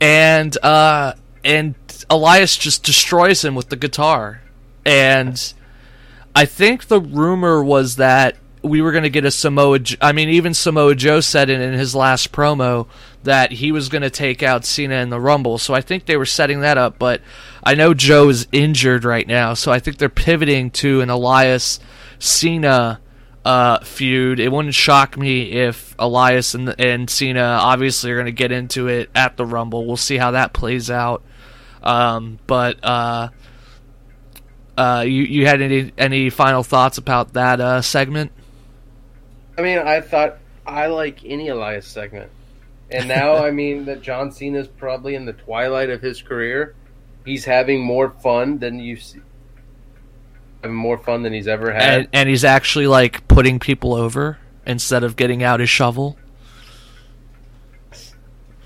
[0.01, 1.15] and uh,
[1.45, 1.75] and
[2.11, 4.43] Elias just destroys him with the guitar,
[4.85, 5.53] and
[6.35, 9.81] I think the rumor was that we were going to get a Samoa.
[10.01, 12.89] I mean, even Samoa Joe said it in his last promo
[13.23, 15.59] that he was going to take out Cena in the Rumble.
[15.59, 16.99] So I think they were setting that up.
[16.99, 17.23] But
[17.63, 21.81] I know Joe is injured right now, so I think they're pivoting to an Elias
[22.19, 23.01] Cena
[23.47, 24.41] uh, feud.
[24.41, 28.89] It wouldn't shock me if Elias and and Cena obviously are going to get into
[28.89, 29.87] it at the Rumble.
[29.87, 31.23] We'll see how that plays out.
[31.81, 33.29] Um, but uh,
[34.77, 38.33] uh, you you had any any final thoughts about that uh, segment?
[39.57, 42.33] I mean, I thought I like any Elias segment.
[42.91, 46.75] And now, I mean, that John Cena's probably in the twilight of his career.
[47.25, 49.21] He's having more fun than you see.
[50.67, 51.83] Having more fun than he's ever had.
[52.01, 56.17] and, and he's actually like putting people over instead of getting out his shovel.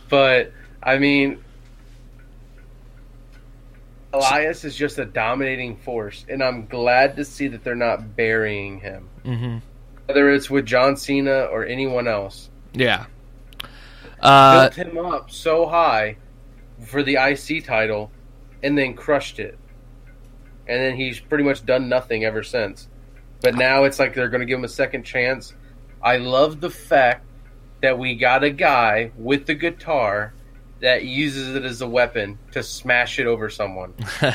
[0.08, 1.42] But I mean,
[4.12, 8.80] Elias is just a dominating force, and I'm glad to see that they're not burying
[8.80, 9.58] him, hmm
[10.06, 12.50] whether it's with John Cena or anyone else.
[12.72, 13.06] Yeah.
[14.20, 16.16] Uh, Built him up so high
[16.84, 18.10] for the IC title,
[18.64, 19.56] and then crushed it,
[20.70, 22.87] and then he's pretty much done nothing ever since.
[23.42, 25.52] But now it's like they're going to give him a second chance.
[26.00, 27.26] I love the fact
[27.83, 30.33] that we got a guy with the guitar
[30.80, 33.94] that uses it as a weapon to smash it over someone.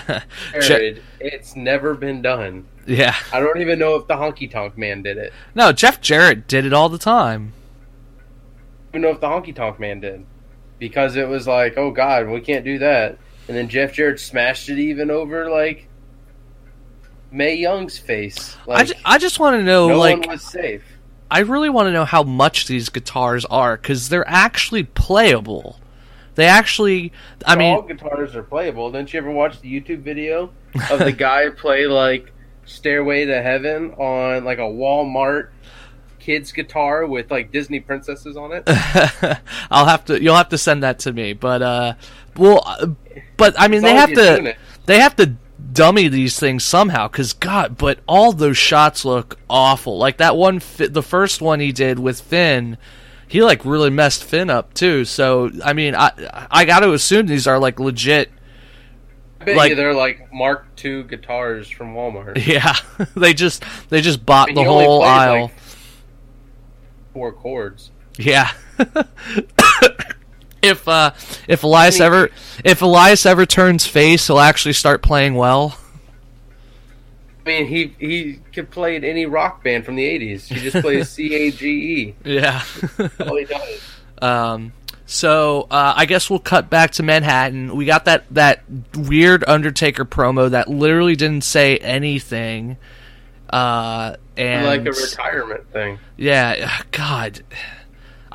[0.61, 2.67] Jared, it's never been done.
[2.85, 3.15] yeah.
[3.31, 5.31] I don't even know if the Honky Tonk Man did it.
[5.55, 7.53] No, Jeff Jarrett did it all the time.
[8.93, 10.25] I don't even know if the Honky Tonk Man did.
[10.79, 13.17] Because it was like, oh god, we can't do that.
[13.47, 15.87] And then Jeff Jarrett smashed it even over like
[17.35, 18.55] Mae Young's face.
[18.67, 20.83] I, Like ju- I just want to know, no like, one was safe.
[21.29, 25.79] I really want to know how much these guitars are because they're actually playable.
[26.35, 27.11] They actually,
[27.45, 28.91] I mean, all guitars are playable.
[28.91, 30.51] Didn't you ever watch the YouTube video
[30.89, 32.31] of the guy play like
[32.65, 35.49] Stairway to Heaven on like a Walmart
[36.19, 38.63] kids guitar with like Disney princesses on it?
[39.71, 40.21] I'll have to.
[40.21, 41.33] You'll have to send that to me.
[41.33, 41.93] But uh,
[42.37, 42.87] well, uh,
[43.37, 44.55] but I mean, they have as you tune to.
[44.85, 45.35] They have to
[45.75, 47.07] dummy these things somehow.
[47.07, 49.97] Cause God, but all those shots look awful.
[49.99, 52.77] Like that one, the first one he did with Finn.
[53.27, 55.05] He like really messed Finn up too.
[55.05, 56.11] So I mean, I
[56.49, 58.31] I got to assume these are like legit.
[59.41, 62.37] I bet like- you they're like Mark II guitars from Walmart.
[62.47, 62.75] Yeah,
[63.15, 65.41] they just they just bought I mean, the whole aisle.
[65.43, 65.51] like,
[67.13, 67.91] four chords.
[68.17, 68.51] Yeah.
[70.67, 71.11] if uh
[71.47, 72.29] if Elias ever
[72.63, 75.77] if Elias ever turns face, he'll actually start playing well.
[77.45, 80.47] I mean, he he could play in any rock band from the '80s.
[80.47, 82.15] He just plays C A G E.
[82.23, 82.63] Yeah.
[83.19, 83.81] All he does.
[84.21, 84.73] um
[85.07, 87.75] so uh, I guess we'll cut back to Manhattan.
[87.75, 88.63] We got that that
[88.95, 92.77] weird Undertaker promo that literally didn't say anything.
[93.47, 95.99] Uh and like a retirement thing.
[96.17, 97.43] Yeah, God.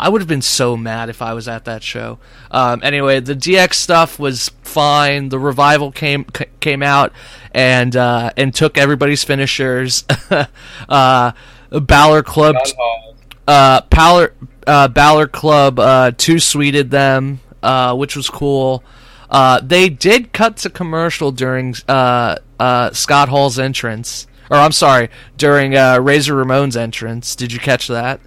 [0.00, 2.18] I would have been so mad if I was at that show.
[2.50, 5.28] Um, anyway, the DX stuff was fine.
[5.28, 7.12] The revival came c- came out
[7.52, 10.04] and uh, and took everybody's finishers.
[10.88, 11.32] uh,
[11.70, 13.16] Balor Club, John Hall.
[13.46, 14.34] uh, Balor,
[14.66, 18.82] uh, Balor Club, uh, two sweeted them, uh, which was cool.
[19.28, 25.10] Uh, they did cut to commercial during uh, uh, Scott Hall's entrance, or I'm sorry,
[25.36, 27.36] during uh, Razor Ramon's entrance.
[27.36, 28.20] Did you catch that?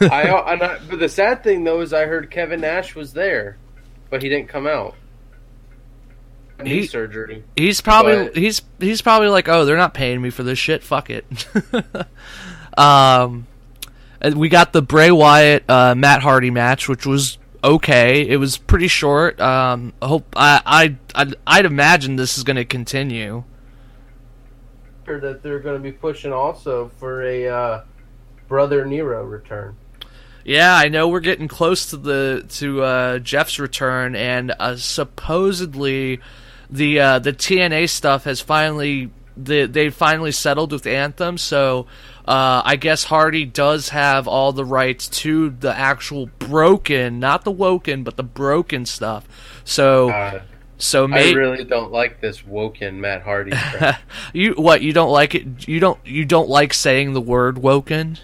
[0.00, 3.12] And I, and I, but the sad thing though is I heard Kevin Nash was
[3.12, 3.56] there,
[4.10, 4.94] but he didn't come out.
[6.60, 7.44] Knee He- surgery.
[7.56, 10.82] He's probably But- he's he's probably like, oh, they're not paying me for this shit.
[10.82, 11.24] Fuck it.
[12.78, 13.46] um,
[14.34, 18.26] we got the Bray Wyatt uh, Matt Hardy match, which was okay.
[18.26, 19.40] It was pretty short.
[19.40, 23.44] Um, I hope I I I'd, I'd imagine this is going to continue.
[25.04, 27.80] Heard that they're going to be pushing also for a uh,
[28.48, 29.76] brother Nero return.
[30.44, 36.20] Yeah, I know we're getting close to the to uh, Jeff's return, and uh, supposedly
[36.70, 41.38] the uh, the TNA stuff has finally the, they finally settled with Anthem.
[41.38, 41.86] So
[42.26, 47.52] uh, I guess Hardy does have all the rights to the actual broken, not the
[47.52, 49.28] woken, but the broken stuff.
[49.64, 50.40] So Uh,
[50.78, 53.52] so I really don't like this woken Matt Hardy.
[54.32, 55.66] you what you don't like it?
[55.66, 58.18] You don't you don't like saying the word woken?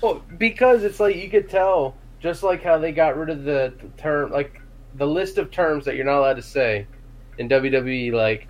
[0.00, 3.72] Well, because it's like you could tell, just like how they got rid of the
[3.96, 4.60] term, like
[4.94, 6.86] the list of terms that you're not allowed to say
[7.38, 8.48] in WWE, like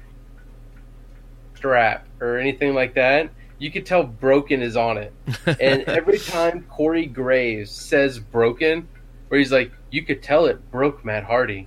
[1.55, 3.31] strap or anything like that.
[3.59, 5.13] You could tell broken is on it.
[5.61, 8.87] And every time Corey Graves says broken,
[9.29, 11.67] where he's like, you could tell it broke Matt Hardy.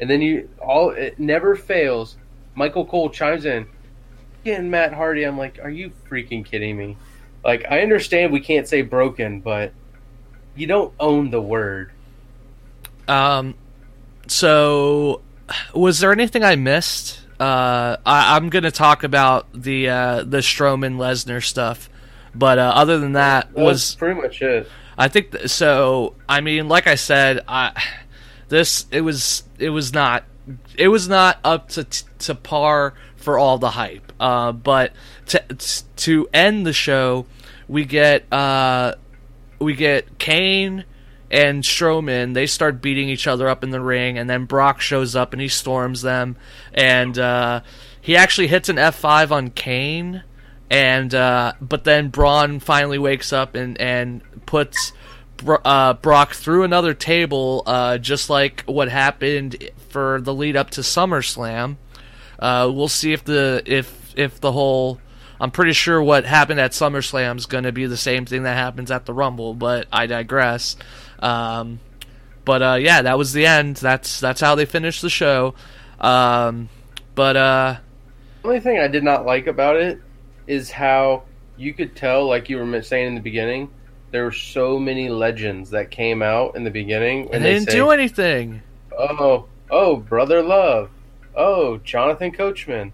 [0.00, 2.16] And then you all it never fails.
[2.54, 3.66] Michael Cole chimes in.
[4.42, 6.96] Again, Matt Hardy, I'm like, are you freaking kidding me?
[7.44, 9.72] Like, I understand we can't say broken, but
[10.56, 11.92] you don't own the word.
[13.06, 13.54] Um,
[14.26, 15.22] so
[15.74, 17.20] was there anything I missed?
[17.40, 21.88] Uh, I, I'm gonna talk about the uh, the Strowman Lesnar stuff,
[22.34, 24.68] but uh, other than that, That was was pretty much it.
[24.98, 26.16] I think th- so.
[26.28, 27.80] I mean, like I said, I
[28.48, 30.24] this it was it was not
[30.76, 32.94] it was not up to to par
[33.28, 34.10] for all the hype.
[34.18, 34.94] Uh, but
[35.26, 35.44] to
[35.96, 37.26] to end the show,
[37.68, 38.94] we get uh
[39.58, 40.86] we get Kane
[41.30, 42.32] and Strowman.
[42.32, 45.42] They start beating each other up in the ring, and then Brock shows up and
[45.42, 46.36] he storms them,
[46.72, 47.60] and uh,
[48.00, 50.22] he actually hits an F five on Kane,
[50.70, 54.94] and uh, but then Braun finally wakes up and and puts.
[55.46, 60.80] Uh, Brock through another table, uh, just like what happened for the lead up to
[60.80, 61.76] SummerSlam.
[62.38, 65.00] Uh, we'll see if the if if the whole.
[65.40, 68.56] I'm pretty sure what happened at SummerSlam is going to be the same thing that
[68.56, 70.74] happens at the Rumble, but I digress.
[71.20, 71.78] Um,
[72.44, 73.76] but uh, yeah, that was the end.
[73.76, 75.54] That's that's how they finished the show.
[76.00, 76.68] Um,
[77.14, 77.76] but uh,
[78.42, 80.00] The only thing I did not like about it
[80.46, 81.24] is how
[81.56, 83.70] you could tell, like you were saying in the beginning,
[84.10, 87.76] there were so many legends that came out in the beginning, and they didn't say,
[87.76, 88.62] do anything.
[88.96, 90.90] "Oh, oh, brother love,
[91.34, 92.92] oh, Jonathan Coachman,"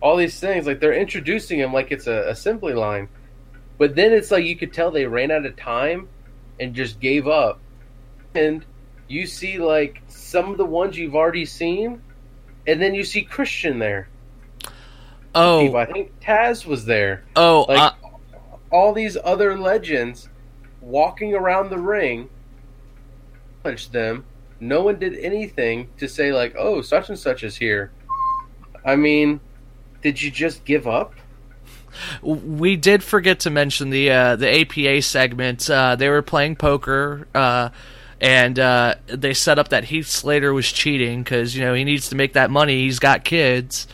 [0.00, 0.66] all these things.
[0.66, 3.08] Like they're introducing him like it's a assembly line,
[3.78, 6.08] but then it's like you could tell they ran out of time
[6.58, 7.60] and just gave up.
[8.34, 8.64] And
[9.08, 12.02] you see like some of the ones you've already seen,
[12.66, 14.08] and then you see Christian there.
[15.34, 17.24] Oh, I think Taz was there.
[17.36, 17.92] oh, Like uh,
[18.70, 20.30] all these other legends
[20.80, 22.30] walking around the ring,
[23.62, 24.24] punched them.
[24.60, 27.92] No one did anything to say like, "Oh, such and such is here."
[28.84, 29.40] I mean,
[30.02, 31.14] did you just give up?
[32.22, 35.68] we did forget to mention the uh, the APA segment.
[35.68, 37.70] Uh, they were playing poker, uh,
[38.20, 42.08] and uh, they set up that Heath Slater was cheating because you know he needs
[42.10, 42.82] to make that money.
[42.84, 43.86] He's got kids,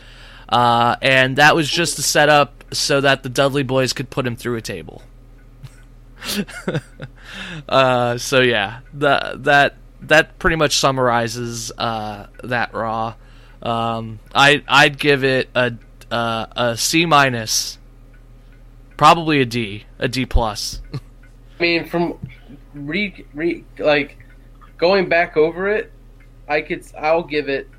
[0.49, 4.25] uh, and that was just to set up so that the Dudley Boyz could put
[4.25, 5.01] him through a table.
[7.69, 9.75] uh, so yeah, the, that
[10.07, 13.15] that pretty much summarizes uh, that Raw.
[13.61, 15.73] Um, I I'd give it a
[16.11, 17.77] uh, a C minus,
[18.97, 20.81] probably a D, a D plus.
[20.93, 22.19] I mean, from
[22.73, 24.17] re, re like
[24.77, 25.91] going back over it,
[26.47, 27.69] I could I'll give it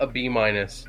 [0.00, 0.86] a B minus.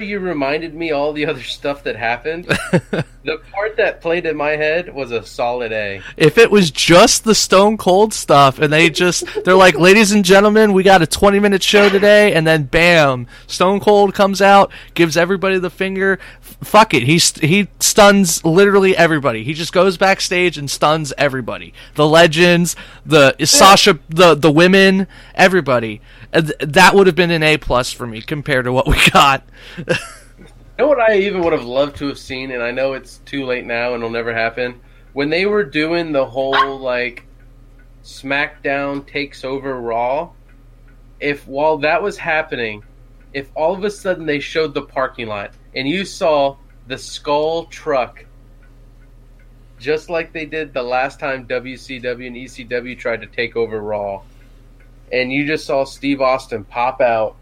[0.00, 2.46] You reminded me all the other stuff that happened.
[3.24, 6.00] the part that played in my head was a solid A.
[6.16, 10.24] if it was just the Stone Cold stuff, and they just they're like, ladies and
[10.24, 14.72] gentlemen, we got a 20 minute show today, and then bam, Stone Cold comes out,
[14.94, 16.18] gives everybody the finger.
[16.40, 19.44] Fuck it, he st- he stuns literally everybody.
[19.44, 21.74] He just goes backstage and stuns everybody.
[21.94, 26.00] The legends, the Sasha, the the women, everybody.
[26.32, 29.44] That would have been an A plus for me compared to what we got.
[29.90, 30.46] You
[30.78, 33.44] know what I even would have loved to have seen, and I know it's too
[33.44, 34.80] late now and it'll never happen.
[35.12, 37.24] When they were doing the whole like
[38.02, 40.30] SmackDown takes over Raw,
[41.18, 42.82] if while that was happening,
[43.32, 47.66] if all of a sudden they showed the parking lot and you saw the skull
[47.66, 48.24] truck,
[49.78, 54.22] just like they did the last time WCW and ECW tried to take over Raw,
[55.12, 57.36] and you just saw Steve Austin pop out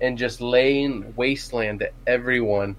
[0.00, 2.76] and just laying wasteland to everyone.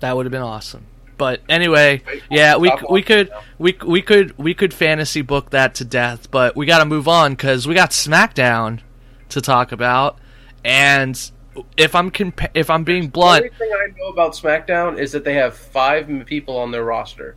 [0.00, 0.86] That would have been awesome.
[1.16, 5.84] But anyway, yeah, we we could we we could we could fantasy book that to
[5.84, 8.80] death, but we got to move on because we got SmackDown
[9.28, 10.18] to talk about,
[10.64, 11.30] and
[11.76, 15.12] if I'm compa- if I'm being The blunt, only thing I know about SmackDown is
[15.12, 17.36] that they have five people on their roster.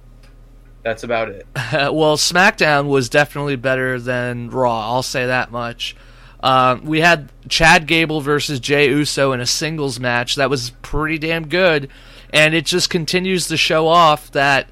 [0.83, 1.45] That's about it.
[1.73, 4.91] well, SmackDown was definitely better than Raw.
[4.91, 5.95] I'll say that much.
[6.43, 11.17] Um, we had Chad Gable versus Jay Uso in a singles match that was pretty
[11.17, 11.89] damn good,
[12.31, 14.67] and it just continues to show off that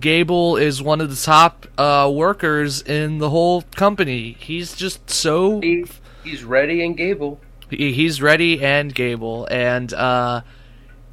[0.00, 4.36] Gable is one of the top uh, workers in the whole company.
[4.40, 5.84] He's just so He,
[6.24, 7.40] he's ready and Gable.
[7.70, 10.40] he- he's ready and Gable, and uh,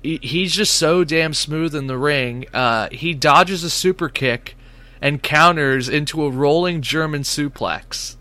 [0.01, 2.45] he- he's just so damn smooth in the ring.
[2.55, 4.55] Uh, he dodges a super kick
[4.99, 8.15] and counters into a rolling German suplex,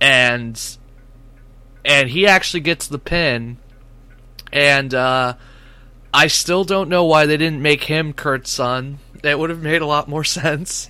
[0.00, 0.76] and
[1.84, 3.58] and he actually gets the pin.
[4.52, 5.34] And uh,
[6.12, 8.98] I still don't know why they didn't make him Kurt's son.
[9.22, 10.88] That would have made a lot more sense.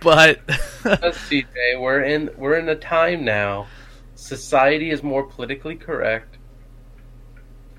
[0.00, 0.40] But
[1.28, 1.76] Jay.
[1.76, 3.66] We're in we're in a time now.
[4.14, 6.38] Society is more politically correct.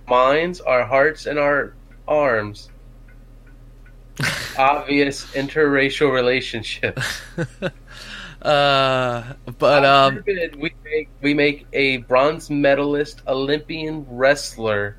[0.08, 1.74] Minds, our hearts, and our
[2.08, 2.70] arms.
[4.58, 7.22] Obvious interracial relationships.
[8.46, 14.98] Uh, but um, we make we make a bronze medalist Olympian wrestler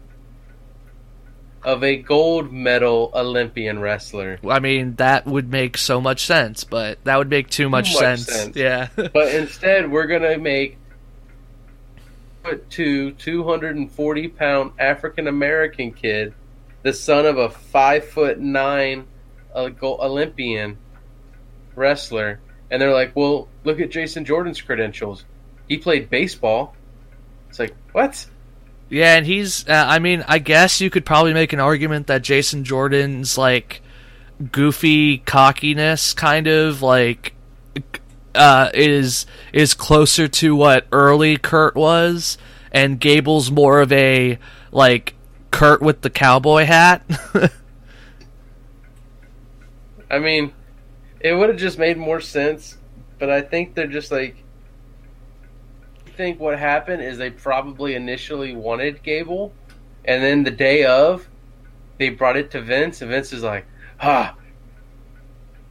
[1.63, 4.39] of a gold medal Olympian wrestler.
[4.49, 7.99] I mean, that would make so much sense, but that would make too much, much
[7.99, 8.27] sense.
[8.27, 8.57] sense.
[8.57, 8.89] Yeah.
[8.97, 10.79] But instead, we're gonna make
[12.43, 16.35] put two, 240 pound African American kid,
[16.83, 19.07] the son of a five foot nine
[19.55, 20.79] Olympian,
[21.75, 22.41] wrestler,
[22.71, 25.25] and they're like, "Well, look at Jason Jordan's credentials.
[25.69, 26.75] He played baseball."
[27.49, 28.27] It's like, what?
[28.89, 29.69] Yeah, and he's.
[29.69, 33.83] Uh, I mean, I guess you could probably make an argument that Jason Jordan's like
[34.53, 37.35] goofy cockiness, kind of like,
[38.35, 42.39] uh, is is closer to what early Kurt was,
[42.71, 44.39] and Gable's more of a
[44.71, 45.15] like
[45.51, 47.03] Kurt with the cowboy hat.
[50.11, 50.53] I mean,
[51.27, 52.79] it would have just made more sense,
[53.19, 54.37] but I think they're just like.
[56.07, 59.53] I think what happened is they probably initially wanted Gable,
[60.05, 61.29] and then the day of,
[61.99, 63.67] they brought it to Vince, and Vince is like,
[63.99, 64.37] "Ha,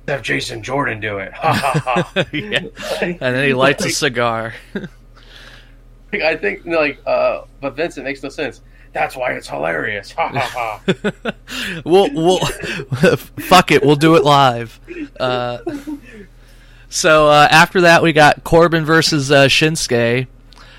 [0.09, 2.25] have Jason Jordan do it." Ha ha ha.
[2.33, 2.65] yeah.
[3.01, 4.53] And then he lights a cigar.
[6.13, 8.61] I think like, uh, but Vince, it makes no sense.
[8.95, 10.13] That's why it's hilarious.
[10.13, 11.31] Ha ha ha.
[11.85, 12.39] we'll we'll
[13.17, 13.83] fuck it.
[13.83, 14.79] We'll do it live.
[15.19, 15.57] Uh,
[16.87, 20.27] so uh, after that, we got Corbin versus uh, Shinsuke.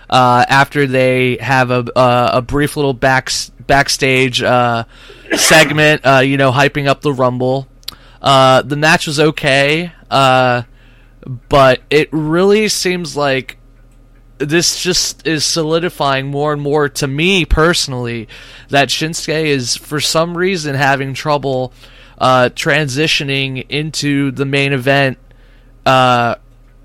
[0.09, 3.31] Uh, after they have a uh, a brief little back
[3.67, 4.85] backstage uh,
[5.37, 7.69] segment, you know, hyping up the Rumble.
[8.23, 13.56] The match was okay, but it really seems like
[14.39, 18.29] this just is solidifying more and more to me personally
[18.69, 21.73] that Shinsuke is for some reason having trouble
[22.19, 25.19] uh, transitioning into the main event
[25.85, 26.35] uh,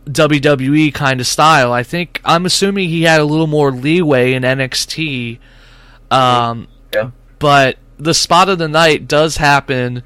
[0.05, 1.71] WWE kind of style.
[1.73, 5.39] I think I'm assuming he had a little more leeway in NXT,
[6.09, 7.11] um, Yeah.
[7.39, 10.03] but the spot of the night does happen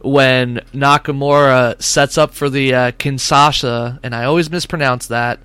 [0.00, 5.40] when Nakamura sets up for the uh, Kinshasa, and I always mispronounce that.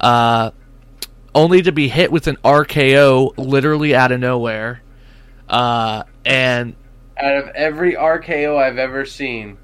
[0.00, 0.50] Uh,
[1.34, 4.82] only to be hit with an RKO literally out of nowhere.
[5.48, 6.74] Uh, and
[7.16, 9.58] Out of every RKO I've ever seen,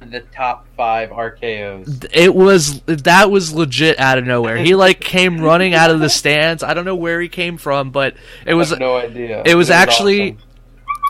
[0.00, 2.06] the top five RKOs.
[2.12, 4.56] it was that was legit out of nowhere.
[4.56, 6.62] He like came running out of the stands.
[6.62, 8.14] I don't know where he came from, but
[8.46, 9.42] it was no idea.
[9.44, 10.47] it was actually awesome.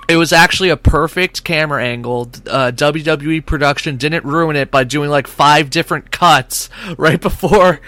[0.08, 2.30] It was actually a perfect camera angle.
[2.46, 7.80] Uh, WWE production didn't ruin it by doing like five different cuts right before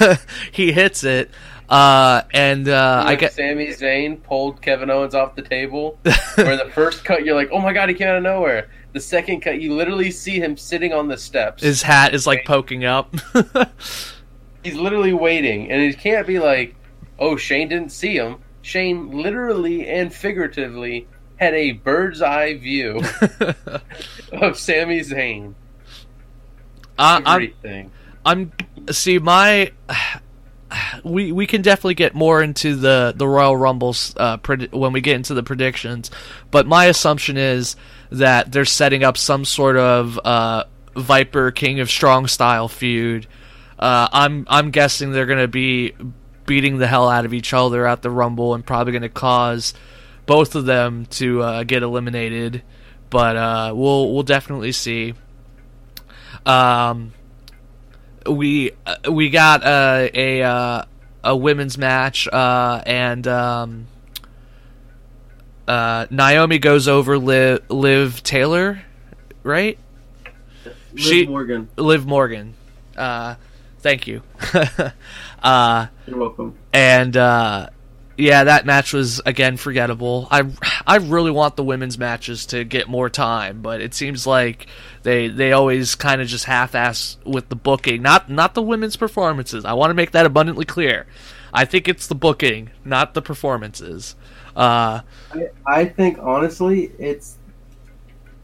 [0.52, 1.30] he hits it.
[1.68, 6.00] Uh, and uh, I get Sami Zayn pulled Kevin Owens off the table.
[6.34, 8.98] where the first cut, you're like, "Oh my god, he came out of nowhere." The
[8.98, 11.62] second cut, you literally see him sitting on the steps.
[11.62, 13.14] his hat is like poking up.
[14.64, 16.74] He's literally waiting, and it can't be like,
[17.20, 21.06] "Oh, Shane didn't see him." Shane literally and figuratively
[21.40, 22.96] had a bird's eye view
[24.32, 25.54] of Sami Zayn.
[26.98, 27.90] I, I'm Everything.
[28.24, 28.52] I'm
[28.90, 29.72] see my
[31.02, 35.00] we we can definitely get more into the the Royal Rumbles uh, pred- when we
[35.00, 36.10] get into the predictions,
[36.50, 37.74] but my assumption is
[38.10, 40.64] that they're setting up some sort of uh,
[40.94, 43.26] Viper King of Strong style feud.
[43.78, 45.94] Uh, I'm I'm guessing they're going to be
[46.44, 49.72] beating the hell out of each other at the Rumble and probably going to cause
[50.30, 52.62] both of them to uh, get eliminated.
[53.10, 55.14] But uh, we'll we'll definitely see.
[56.46, 57.12] Um,
[58.24, 60.84] we uh, we got uh, a uh,
[61.24, 63.88] a women's match, uh, and um,
[65.66, 68.82] uh, Naomi goes over Liv, Liv Taylor,
[69.42, 69.80] right?
[70.92, 72.54] Liv She- Morgan, Liv Morgan.
[72.96, 73.34] Uh,
[73.80, 74.22] thank you.
[75.42, 76.56] uh, you're welcome.
[76.72, 77.70] and uh,
[78.20, 80.28] yeah, that match was again forgettable.
[80.30, 80.42] I
[80.86, 84.66] I really want the women's matches to get more time, but it seems like
[85.02, 88.02] they they always kind of just half-ass with the booking.
[88.02, 89.64] Not not the women's performances.
[89.64, 91.06] I want to make that abundantly clear.
[91.52, 94.14] I think it's the booking, not the performances.
[94.54, 95.00] Uh,
[95.32, 97.38] I, I think honestly, it's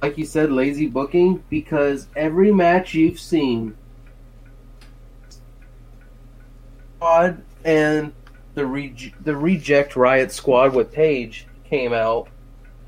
[0.02, 3.76] like you said, lazy booking because every match you've seen,
[7.00, 8.12] odd and
[8.56, 12.28] the re- the reject Riot Squad with Paige came out.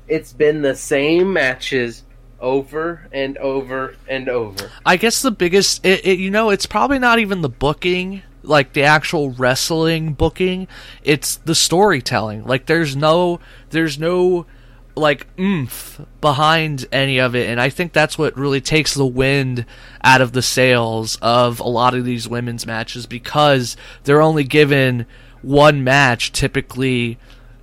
[0.07, 2.03] It's been the same matches
[2.41, 4.71] over and over and over.
[4.85, 8.73] I guess the biggest, it, it, you know, it's probably not even the booking, like
[8.73, 10.67] the actual wrestling booking.
[11.03, 12.45] It's the storytelling.
[12.45, 13.39] Like there's no,
[13.69, 14.47] there's no,
[14.95, 19.65] like oomph behind any of it, and I think that's what really takes the wind
[20.03, 25.05] out of the sails of a lot of these women's matches because they're only given
[25.41, 27.17] one match typically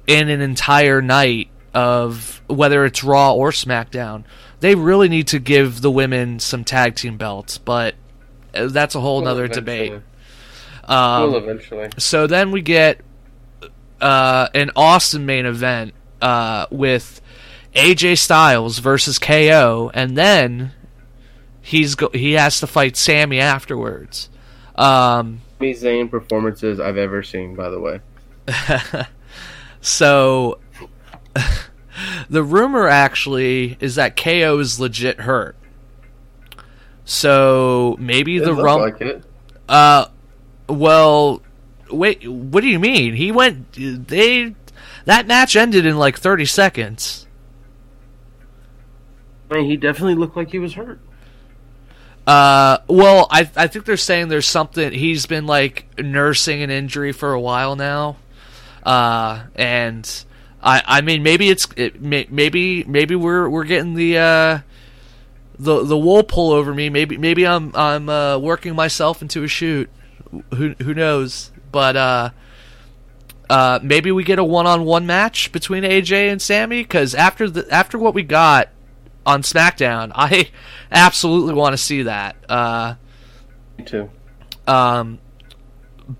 [0.06, 4.24] in an entire night of whether it's Raw or SmackDown.
[4.60, 7.94] They really need to give the women some tag team belts, but
[8.54, 9.88] uh, that's a whole nother eventually.
[9.90, 10.02] debate.
[10.84, 11.88] Um, Will eventually.
[11.98, 13.00] so then we get
[14.00, 17.20] uh, an awesome main event uh, with
[17.74, 20.72] AJ Styles versus KO, and then
[21.60, 24.30] he's go- he has to fight Sami afterwards.
[24.76, 28.00] Um, Sami Zayn performances I've ever seen, by the way.
[29.80, 30.58] so
[32.30, 35.56] the rumor actually is that KO is legit hurt.
[37.04, 38.80] So maybe the It looked rum.
[38.80, 39.24] like it.
[39.68, 40.06] Uh,
[40.68, 41.42] well,
[41.90, 42.28] wait.
[42.28, 43.14] What do you mean?
[43.14, 43.72] He went.
[43.72, 44.54] They
[45.04, 47.26] that match ended in like thirty seconds.
[49.50, 50.98] I mean, he definitely looked like he was hurt.
[52.26, 54.92] Uh, well, I I think they're saying there's something.
[54.92, 58.16] He's been like nursing an injury for a while now.
[58.82, 60.24] Uh, and
[60.62, 64.58] I I mean maybe it's it, may, maybe maybe we're we're getting the uh
[65.58, 66.90] the the wool pull over me.
[66.90, 69.88] Maybe maybe I'm I'm uh, working myself into a shoot.
[70.54, 71.52] Who who knows?
[71.70, 72.30] But uh.
[73.48, 77.96] Uh, maybe we get a one-on-one match between AJ and Sami because after the after
[77.96, 78.70] what we got
[79.26, 80.48] on SmackDown, I
[80.90, 82.36] absolutely want to see that.
[82.48, 82.94] Uh,
[83.76, 84.08] Me too.
[84.66, 85.18] um,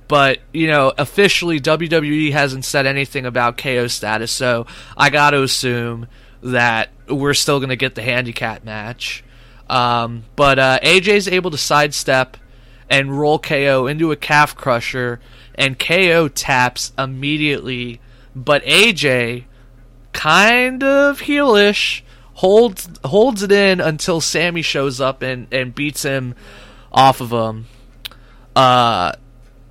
[0.09, 5.43] but you know, officially WWE hasn't said anything about KO status, so I got to
[5.43, 6.09] assume
[6.43, 9.23] that we're still going to get the handicap match.
[9.71, 12.37] Um, but uh, AJ's able to sidestep
[12.91, 15.21] and roll KO into a calf crusher,
[15.55, 18.01] and KO taps immediately.
[18.35, 19.45] But AJ,
[20.13, 22.03] kind of heelish,
[22.37, 26.35] holds holds it in until Sami shows up and, and beats him
[26.93, 27.67] off of him.
[28.55, 29.13] Uh,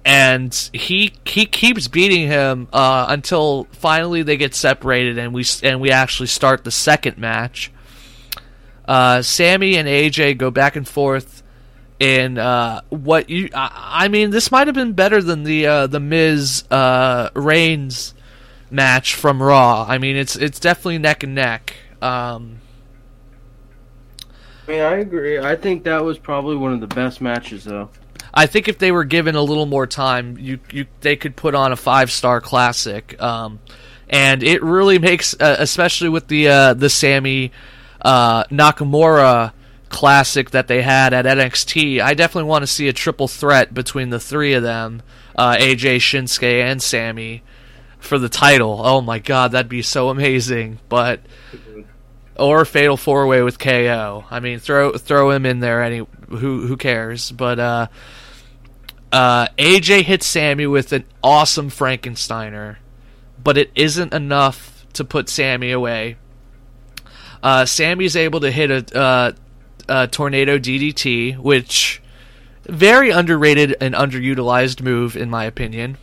[0.04, 5.80] and he he keeps beating him uh, until finally they get separated and we and
[5.80, 7.72] we actually start the second match.
[8.88, 11.44] Uh, Sami and AJ go back and forth
[12.00, 15.88] in uh, what you I, I mean this might have been better than the uh,
[15.88, 18.16] the Miz uh, Reigns
[18.72, 19.86] match from Raw.
[19.88, 21.76] I mean it's it's definitely neck and neck.
[22.06, 22.62] Um,
[24.68, 25.40] I mean, I agree.
[25.40, 27.90] I think that was probably one of the best matches, though.
[28.34, 31.56] I think if they were given a little more time, you you they could put
[31.56, 33.22] on a five star classic.
[33.22, 33.60] Um,
[34.10, 37.52] and it really makes, uh, especially with the uh, the Sami
[38.02, 39.54] uh, Nakamura
[39.90, 42.02] classic that they had at NXT.
[42.02, 45.02] I definitely want to see a triple threat between the three of them,
[45.36, 47.42] uh, AJ, Shinsuke, and Sami,
[48.00, 48.82] for the title.
[48.84, 50.80] Oh my God, that'd be so amazing!
[50.90, 51.22] But
[52.38, 54.26] or fatal four way with KO.
[54.30, 55.84] I mean, throw throw him in there.
[55.84, 57.32] Any who who cares?
[57.32, 57.88] But uh,
[59.12, 62.78] uh, AJ hits Sami with an awesome Frankensteiner,
[63.42, 66.18] but it isn't enough to put Sami away.
[67.42, 69.32] Uh, Sami's able to hit a, uh,
[69.88, 72.02] a tornado DDT, which
[72.64, 75.98] very underrated and underutilized move in my opinion.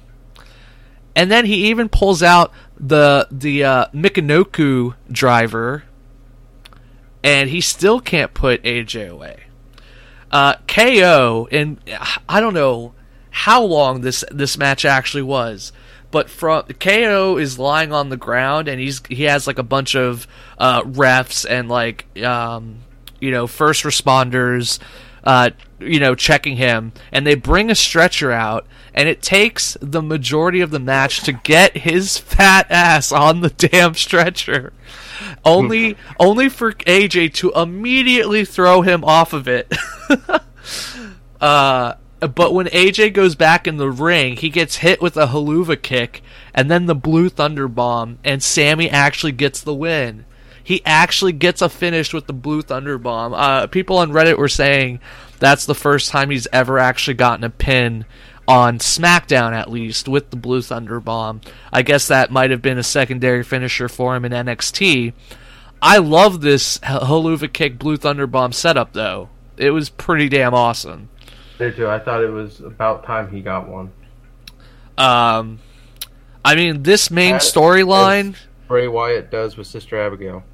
[1.14, 5.84] And then he even pulls out the the uh, Michinoku driver,
[7.22, 9.44] and he still can't put AJ away.
[10.30, 11.78] Uh, KO, and
[12.28, 12.94] I don't know
[13.30, 15.72] how long this this match actually was,
[16.10, 19.94] but from KO is lying on the ground, and he's he has like a bunch
[19.94, 20.26] of
[20.58, 22.76] uh, refs and like um,
[23.20, 24.78] you know first responders,
[25.24, 30.02] uh, you know checking him, and they bring a stretcher out, and it takes the
[30.02, 34.72] majority of the match to get his fat ass on the damn stretcher.
[35.44, 39.72] Only, only for AJ to immediately throw him off of it.
[41.40, 45.80] uh, but when AJ goes back in the ring, he gets hit with a Helluva
[45.80, 46.22] kick
[46.54, 50.24] and then the blue thunder bomb, and Sami actually gets the win.
[50.64, 53.34] He actually gets a finish with the blue thunder bomb.
[53.34, 55.00] Uh, people on Reddit were saying
[55.38, 58.04] that's the first time he's ever actually gotten a pin
[58.46, 61.40] on SmackDown, at least with the blue thunder bomb.
[61.72, 65.12] I guess that might have been a secondary finisher for him in NXT.
[65.80, 69.28] I love this Helluva kick blue thunder bomb setup though.
[69.56, 71.08] It was pretty damn awesome.
[71.58, 71.88] Me too.
[71.88, 73.92] I thought it was about time he got one.
[74.96, 75.60] Um,
[76.44, 78.36] I mean, this main storyline,
[78.68, 80.44] Bray Wyatt does with Sister Abigail.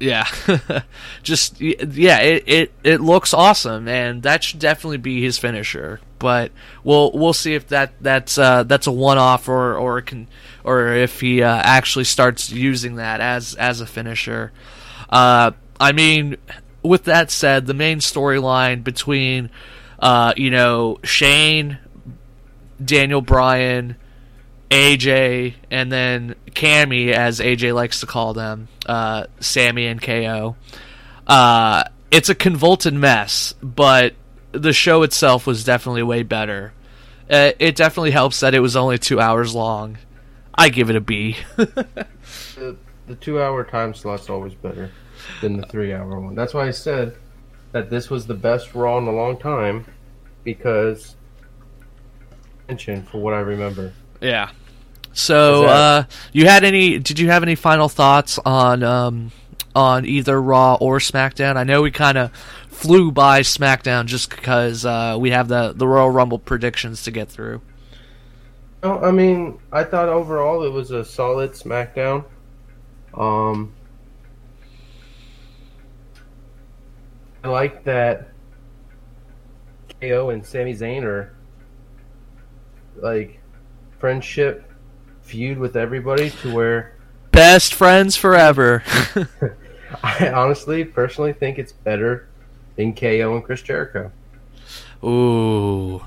[0.00, 0.26] Yeah,
[1.22, 6.00] just yeah, it, it it looks awesome, and that should definitely be his finisher.
[6.18, 10.26] But we'll we'll see if that that's uh, that's a one off or or can
[10.64, 14.52] or if he uh, actually starts using that as as a finisher.
[15.10, 16.36] Uh, I mean,
[16.82, 19.50] with that said, the main storyline between
[19.98, 21.78] uh, you know Shane,
[22.82, 23.96] Daniel Bryan,
[24.70, 30.56] AJ, and then Cammy, as AJ likes to call them, uh, Sami and KO.
[31.26, 34.14] Uh, it's a convoluted mess, but
[34.52, 36.72] the show itself was definitely way better.
[37.28, 39.98] Uh, it definitely helps that it was only two hours long.
[40.54, 41.36] I give it a B.
[42.54, 44.92] The, the two hour time slot's always better
[45.40, 46.34] than the three hour one.
[46.34, 47.16] That's why I said
[47.72, 49.86] that this was the best Raw in a long time
[50.44, 51.16] because
[53.06, 53.92] for what I remember.
[54.20, 54.50] Yeah.
[55.12, 56.98] So, that- uh, you had any?
[56.98, 59.32] Did you have any final thoughts on um,
[59.74, 61.56] on either Raw or SmackDown?
[61.56, 62.32] I know we kind of
[62.68, 67.28] flew by SmackDown just because uh, we have the the Royal Rumble predictions to get
[67.28, 67.60] through.
[68.82, 72.24] No, I mean, I thought overall it was a solid SmackDown.
[73.12, 73.74] Um,
[77.42, 78.28] I like that
[80.00, 81.34] KO and Sami Zayn are
[82.96, 83.39] like
[84.00, 84.64] friendship
[85.22, 86.94] feud with everybody to where
[87.32, 88.82] Best friends forever.
[90.02, 92.28] I honestly, personally think it's better
[92.76, 94.10] than KO and Chris Jericho.
[95.04, 96.00] Ooh.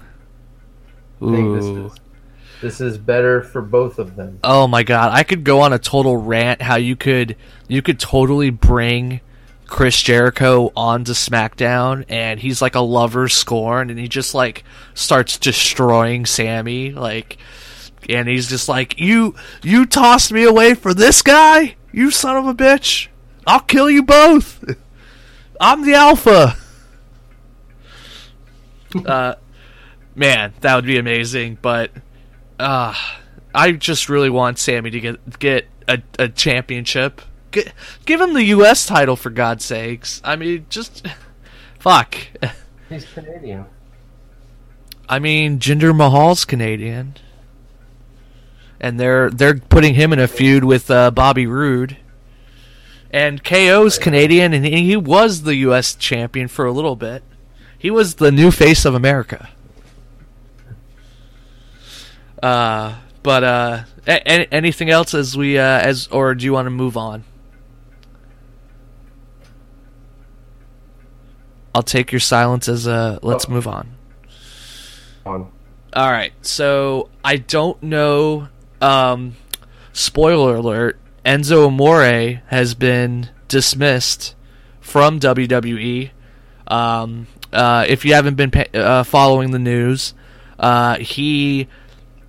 [1.22, 1.91] I think this is
[2.62, 4.39] this is better for both of them.
[4.44, 7.38] Oh my god, I could go on a total rant how you could
[7.68, 9.22] you could totally bring
[9.68, 14.64] Chris Jericho onto SmackDown and he's like a lover scorn and he just like
[14.94, 17.38] starts destroying Sami like
[18.10, 21.76] and he's just like you you tossed me away for this guy?
[21.91, 23.08] You son of a bitch.
[23.45, 24.64] I'll kill you both.
[25.60, 26.58] I'm the alpha.
[29.06, 29.36] uh
[30.16, 31.91] man, that would be amazing, but
[32.60, 32.93] uh,
[33.54, 37.22] I just really want Sami to get get a, a championship.
[37.51, 37.64] G
[38.06, 38.86] give him the U.S.
[38.86, 40.22] title for God's sakes.
[40.24, 41.06] I mean, just
[41.80, 42.16] fuck.
[42.89, 43.66] He's Canadian.
[45.10, 47.16] I mean, Jinder Mahal's Canadian,
[48.84, 51.98] and they're they're putting him in a feud with uh, Bobby Roode.
[53.10, 55.94] And KO's Canadian, and he was the U.S.
[55.96, 57.24] champion for a little bit.
[57.78, 59.50] He was the new face of America.
[62.42, 66.72] Uh, but uh, a- anything else as we uh, as or do you want to
[66.72, 67.24] move on?
[71.76, 73.96] I'll take your silence as a let's move on.
[75.26, 75.52] On.
[75.94, 78.50] All right, so I don't know.
[78.84, 79.36] Um,
[79.94, 84.36] spoiler alert: Enzo Amore has been dismissed
[84.82, 86.12] from WWE.
[86.68, 90.14] Um, uh, if you haven't been pa- uh, following the news,
[90.60, 91.68] uh, he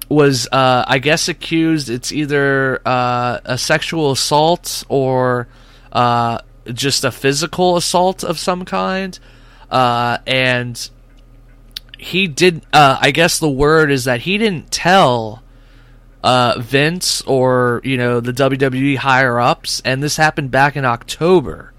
[0.09, 1.91] was, uh, I guess, accused.
[1.91, 5.49] It's either uh, a sexual assault or
[5.93, 6.39] uh,
[6.73, 9.19] just a physical assault of some kind,
[9.71, 10.91] uh, and
[11.99, 12.65] he did.
[12.73, 15.43] Uh, I guess the word is that he didn't tell
[16.25, 21.73] uh, Vince or you know the WWE higher ups, and this happened back in October.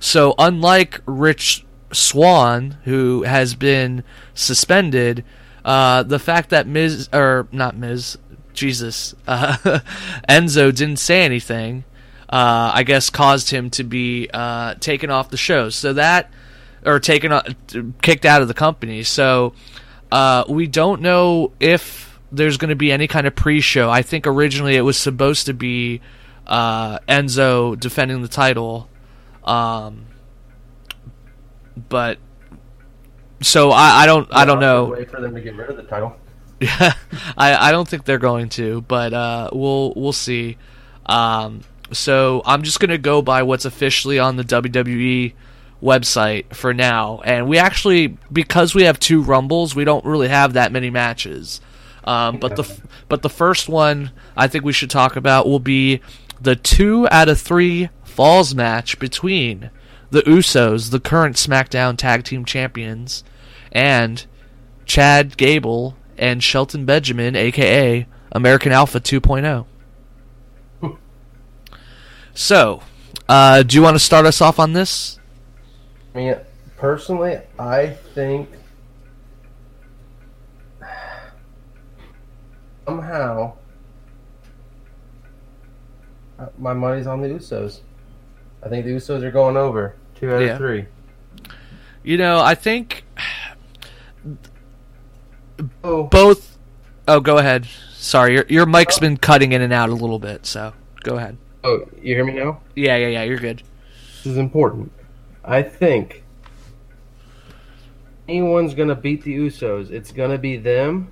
[0.00, 5.24] So unlike Rich Swann, who has been suspended,
[5.62, 8.16] uh, the fact that Miz or not Miz,
[8.54, 9.56] Jesus, uh,
[10.28, 11.84] Enzo didn't say anything,
[12.30, 15.68] uh, I guess caused him to be uh, taken off the show.
[15.68, 16.32] So that
[16.84, 17.30] or taken
[18.00, 19.02] kicked out of the company.
[19.02, 19.52] So
[20.10, 23.90] uh, we don't know if there's going to be any kind of pre-show.
[23.90, 26.00] I think originally it was supposed to be
[26.46, 28.88] uh, Enzo defending the title,
[29.44, 30.06] um,
[31.88, 32.18] but
[33.42, 34.86] so I, I don't I don't know.
[34.86, 36.16] Way for them to get rid of the title.
[36.60, 36.94] Yeah,
[37.36, 40.56] I, I don't think they're going to, but uh, we'll we'll see.
[41.06, 41.60] Um,
[41.92, 45.34] so I'm just gonna go by what's officially on the WWE
[45.82, 50.54] website for now, and we actually because we have two rumbles, we don't really have
[50.54, 51.60] that many matches.
[52.04, 52.68] Um, but the
[53.08, 56.00] but the first one I think we should talk about will be
[56.40, 59.70] the two out of three falls match between
[60.10, 63.24] the Usos, the current SmackDown Tag Team Champions,
[63.70, 64.26] and
[64.84, 69.66] Chad Gable and Shelton Benjamin, aka American Alpha 2.0.
[72.34, 72.82] so,
[73.28, 75.18] uh, do you want to start us off on this?
[76.14, 76.36] I mean,
[76.76, 78.48] personally, I think
[82.86, 83.52] somehow
[86.38, 87.80] uh, my money's on the Usos.
[88.62, 90.52] I think the Usos are going over two out Yeah.
[90.52, 90.86] of three.
[92.02, 93.04] You know, I think
[95.84, 96.58] Oh, both.
[97.06, 97.66] Oh, go ahead.
[97.94, 100.72] Sorry, your your mic's been cutting in and out a little bit, so
[101.02, 101.36] go ahead.
[101.64, 102.60] oh, you hear me now?
[102.74, 103.22] Yeah, yeah, yeah.
[103.22, 103.62] You're good.
[104.16, 104.90] This is important.
[105.44, 106.24] I think
[108.28, 109.90] anyone's gonna beat the Usos.
[109.90, 111.10] It's gonna be them.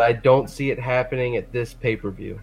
[0.00, 2.40] But I don't see it happening at this pay per view.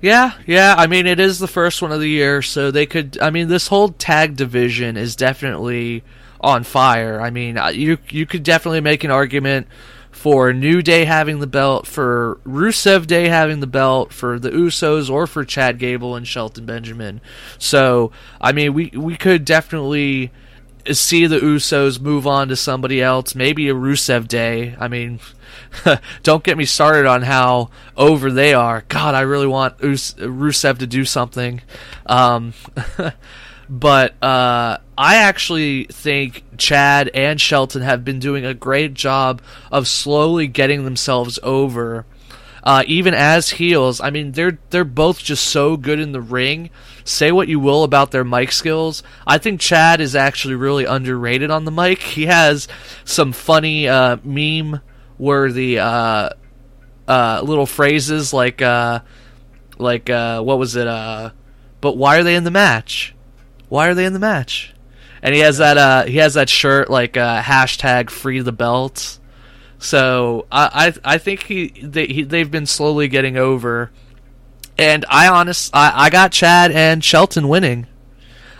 [0.00, 0.74] Yeah, yeah.
[0.78, 3.18] I mean, it is the first one of the year, so they could.
[3.20, 6.02] I mean, this whole tag division is definitely
[6.40, 7.20] on fire.
[7.20, 9.66] I mean, uh, you you could definitely make an argument
[10.10, 15.10] for New Day having the belt, for Rusev Day having the belt, for the Usos,
[15.10, 17.20] or for Chad Gable and Shelton Benjamin.
[17.58, 18.10] So,
[18.40, 20.32] I mean, we we could definitely
[20.92, 24.76] see the Usos move on to somebody else, maybe a Rusev Day.
[24.78, 25.20] I mean,
[26.22, 28.84] don't get me started on how over they are.
[28.88, 31.62] God, I really want Us- Rusev to do something.
[32.06, 32.54] Um,
[33.68, 39.88] but uh, I actually think Chad and Shelton have been doing a great job of
[39.88, 42.06] slowly getting themselves over.
[42.64, 46.70] Uh, even as heels, I mean they're they're both just so good in the ring.
[47.04, 51.50] Say what you will about their mic skills, I think Chad is actually really underrated
[51.50, 52.00] on the mic.
[52.00, 52.66] He has
[53.04, 54.80] some funny uh, meme
[55.18, 56.30] worthy uh,
[57.06, 59.00] uh, little phrases like uh,
[59.78, 60.86] like uh, what was it?
[60.86, 61.30] Uh,
[61.82, 63.14] but why are they in the match?
[63.68, 64.74] Why are they in the match?
[65.22, 69.18] And he has that uh, he has that shirt like uh, hashtag free the belt.
[69.84, 73.90] So I I, I think he, they, he they've been slowly getting over.
[74.78, 77.86] And I honest I, I got Chad and Shelton winning.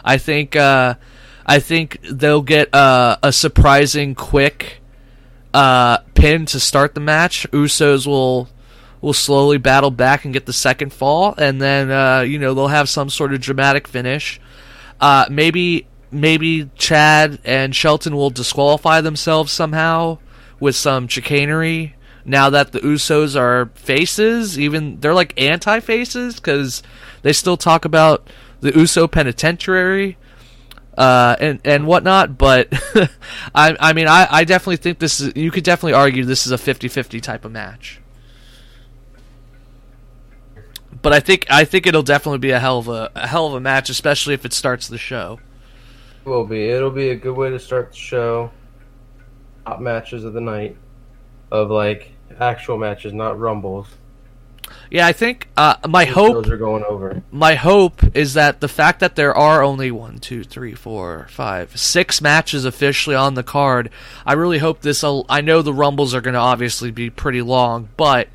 [0.05, 0.95] I think uh,
[1.47, 4.83] I think they'll get uh, a surprising quick
[5.55, 7.51] uh, pin to start the match.
[7.53, 8.51] Usos will
[9.01, 12.69] will slowly battle back and get the second fall, and then uh, you know they'll
[12.69, 14.39] have some sort of dramatic finish.
[15.01, 20.19] Uh, maybe maybe Chad and Shelton will disqualify themselves somehow
[20.61, 21.95] with some chicanery.
[22.25, 26.83] Now that the Usos are faces, even they're like anti faces because
[27.23, 28.29] they still talk about
[28.61, 30.17] the Uso penitentiary
[30.97, 32.39] uh, and and whatnot.
[32.39, 32.69] But
[33.55, 36.53] I I mean I, I definitely think this is you could definitely argue this is
[36.53, 38.01] a 50-50 type of match.
[41.03, 43.55] But I think I think it'll definitely be a hell of a, a hell of
[43.55, 45.41] a match, especially if it starts the show.
[46.25, 46.71] It will be.
[46.71, 48.51] It'll be a good way to start the show.
[49.67, 50.77] Top matches of the night,
[51.51, 53.89] of like actual matches, not rumbles.
[54.91, 57.23] Yeah, I think uh, my hope Those are going over.
[57.31, 61.79] my hope is that the fact that there are only one, two, three, four, five,
[61.79, 63.91] six matches officially on the card,
[64.25, 65.05] I really hope this.
[65.05, 68.29] I know the rumbles are going to obviously be pretty long, but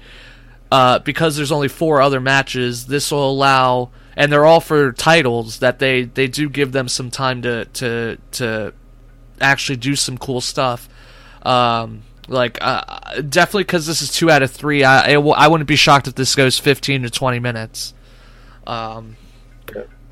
[0.71, 5.59] uh, because there's only four other matches, this will allow, and they're all for titles.
[5.59, 8.73] That they they do give them some time to to to
[9.41, 10.89] actually do some cool stuff.
[11.43, 14.83] Um, like uh, definitely because this is two out of three.
[14.83, 17.93] I w- I wouldn't be shocked if this goes fifteen to twenty minutes.
[18.67, 19.17] Um,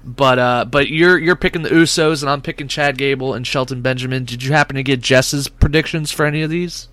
[0.03, 3.81] but uh, but you're you're picking the Usos and I'm picking Chad Gable and Shelton
[3.81, 4.25] Benjamin.
[4.25, 6.87] Did you happen to get Jess's predictions for any of these?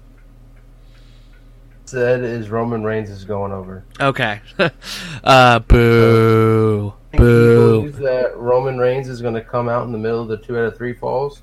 [1.87, 3.85] Said is Roman Reigns is going over.
[4.01, 4.41] Okay.
[5.25, 7.91] uh, boo, I boo.
[7.93, 10.65] that Roman Reigns is going to come out in the middle of the two out
[10.65, 11.43] of three falls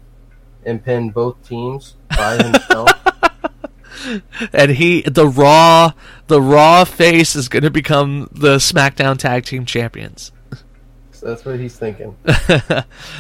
[0.65, 2.89] and pin both teams by himself.
[4.53, 5.91] And he, the Raw,
[6.27, 10.31] the Raw face is going to become the SmackDown Tag Team Champions.
[11.11, 12.15] so that's what he's thinking.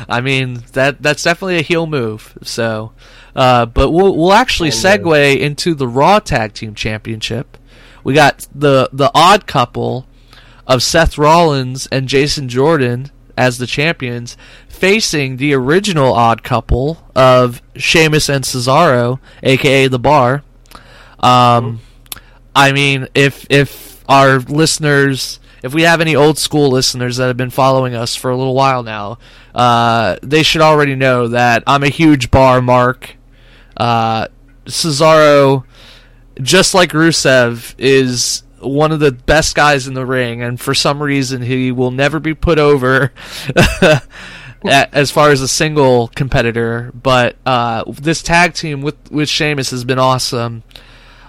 [0.09, 2.35] I mean that that's definitely a heel move.
[2.41, 2.93] So,
[3.35, 7.57] uh, but we'll we'll actually uh, segue into the Raw Tag Team Championship.
[8.03, 10.07] We got the the odd couple
[10.65, 17.61] of Seth Rollins and Jason Jordan as the champions, facing the original odd couple of
[17.75, 20.43] Sheamus and Cesaro, aka the Bar.
[21.19, 21.81] Um,
[22.55, 27.37] I mean, if if our listeners, if we have any old school listeners that have
[27.37, 29.19] been following us for a little while now,
[29.55, 33.15] uh, they should already know that I'm a huge bar mark.
[33.77, 34.27] Uh,
[34.65, 35.63] Cesaro,
[36.41, 41.01] just like Rusev, is one of the best guys in the ring, and for some
[41.01, 43.13] reason he will never be put over.
[44.63, 49.83] As far as a single competitor, but uh, this tag team with with Sheamus has
[49.83, 50.61] been awesome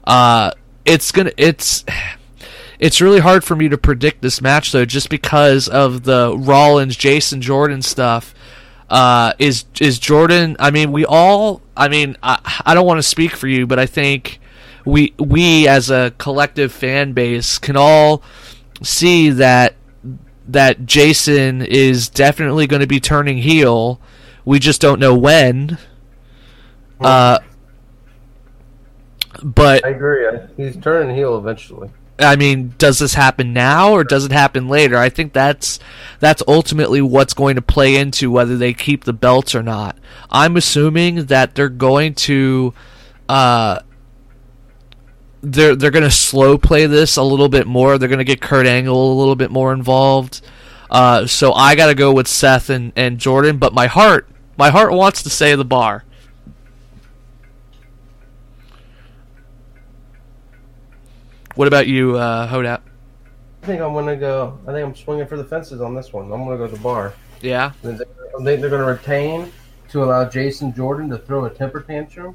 [0.04, 0.50] uh,
[0.84, 1.84] it's gonna it's
[2.78, 6.96] it's really hard for me to predict this match though, just because of the Rollins
[6.96, 8.34] Jason Jordan stuff.
[8.90, 10.56] Uh, is is Jordan?
[10.58, 11.62] I mean, we all.
[11.76, 14.38] I mean, I, I don't want to speak for you, but I think
[14.84, 18.22] we we as a collective fan base can all
[18.82, 19.74] see that
[20.48, 24.00] that Jason is definitely going to be turning heel.
[24.44, 25.78] We just don't know when.
[27.00, 27.38] Uh,
[29.42, 30.26] but I agree.
[30.56, 31.90] He's turning heel eventually.
[32.18, 34.96] I mean, does this happen now or does it happen later?
[34.96, 35.78] I think that's
[36.20, 39.96] that's ultimately what's going to play into whether they keep the belts or not.
[40.30, 42.74] I'm assuming that they're going to
[43.28, 43.80] uh
[45.42, 47.98] they're they're going to slow play this a little bit more.
[47.98, 50.40] They're going to get Kurt Angle a little bit more involved.
[50.90, 54.70] Uh, so I got to go with Seth and, and Jordan, but my heart my
[54.70, 56.04] heart wants to say the bar.
[61.54, 62.80] What about you, uh, Hodat?
[63.62, 64.58] I think I'm gonna go.
[64.66, 66.32] I think I'm swinging for the fences on this one.
[66.32, 67.14] I'm gonna go to the bar.
[67.40, 67.72] Yeah.
[67.84, 67.96] I
[68.42, 69.52] think they're gonna retain
[69.90, 72.34] to allow Jason Jordan to throw a temper tantrum.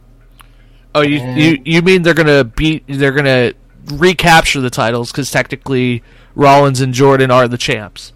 [0.97, 2.83] Oh, you you you mean they're gonna beat?
[2.87, 3.53] They're gonna
[3.85, 6.03] recapture the titles because technically
[6.35, 8.13] Rollins and Jordan are the champs.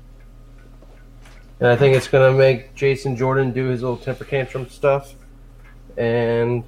[1.62, 5.14] And I think it's going to make Jason Jordan do his little temper tantrum stuff.
[5.96, 6.64] And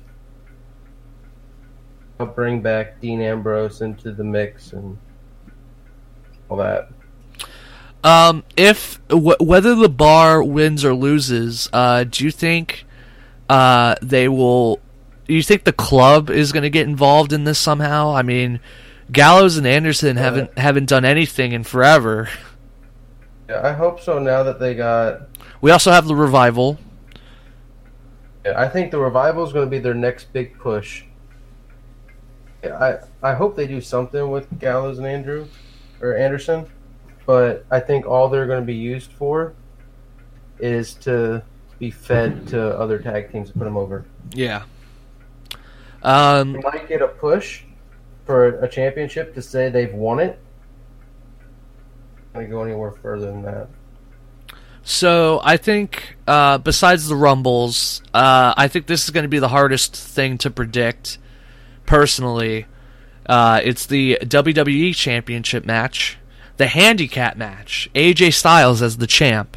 [2.19, 4.97] I'll bring back Dean Ambrose into the mix and
[6.47, 6.89] all that.
[8.03, 12.85] Um, if w- whether the bar wins or loses, uh, do you think
[13.49, 14.79] uh, they will?
[15.27, 18.13] Do you think the club is going to get involved in this somehow?
[18.13, 18.59] I mean,
[19.11, 22.29] Gallows and Anderson uh, haven't haven't done anything in forever.
[23.49, 25.29] Yeah, I hope so now that they got.
[25.61, 26.77] We also have the revival.
[28.45, 31.03] I think the revival is going to be their next big push.
[32.63, 35.47] I I hope they do something with Gallows and Andrew
[36.01, 36.65] or Anderson,
[37.25, 39.53] but I think all they're going to be used for
[40.59, 41.43] is to
[41.79, 44.05] be fed to other tag teams to put them over.
[44.33, 44.63] Yeah.
[46.03, 47.63] Um, They might get a push
[48.25, 50.39] for a championship to say they've won it.
[52.35, 53.67] To go anywhere further than that.
[54.83, 59.39] So I think, uh, besides the rumbles, uh, I think this is going to be
[59.39, 61.19] the hardest thing to predict.
[61.85, 62.65] Personally,
[63.25, 66.17] uh, it's the WWE Championship match,
[66.57, 67.89] the handicap match.
[67.95, 69.55] AJ Styles as the champ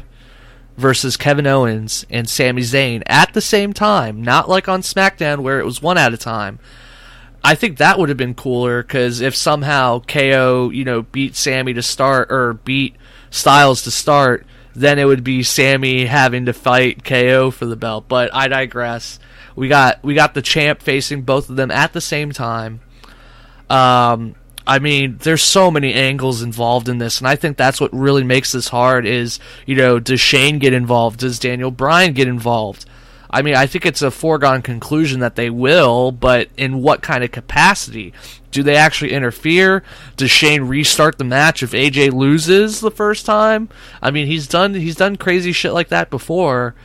[0.77, 5.59] versus Kevin Owens and Sami Zayn at the same time, not like on SmackDown where
[5.59, 6.59] it was one at a time.
[7.43, 11.73] I think that would have been cooler because if somehow KO, you know, beat Sami
[11.73, 12.95] to start or beat
[13.29, 18.07] Styles to start, then it would be Sami having to fight KO for the belt.
[18.07, 19.19] But I digress.
[19.55, 22.81] We got we got the champ facing both of them at the same time.
[23.69, 24.35] Um,
[24.67, 28.25] I mean, there's so many angles involved in this, and I think that's what really
[28.25, 29.05] makes this hard.
[29.05, 31.19] Is you know, does Shane get involved?
[31.19, 32.85] Does Daniel Bryan get involved?
[33.29, 37.23] I mean, I think it's a foregone conclusion that they will, but in what kind
[37.23, 38.13] of capacity?
[38.51, 39.83] Do they actually interfere?
[40.15, 43.69] Does Shane restart the match if AJ loses the first time?
[44.01, 46.75] I mean, he's done he's done crazy shit like that before.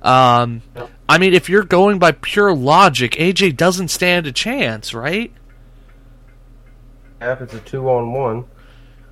[0.00, 0.62] Um,
[1.08, 5.32] I mean, if you're going by pure logic, AJ doesn't stand a chance, right?
[7.40, 8.44] It's a two on one.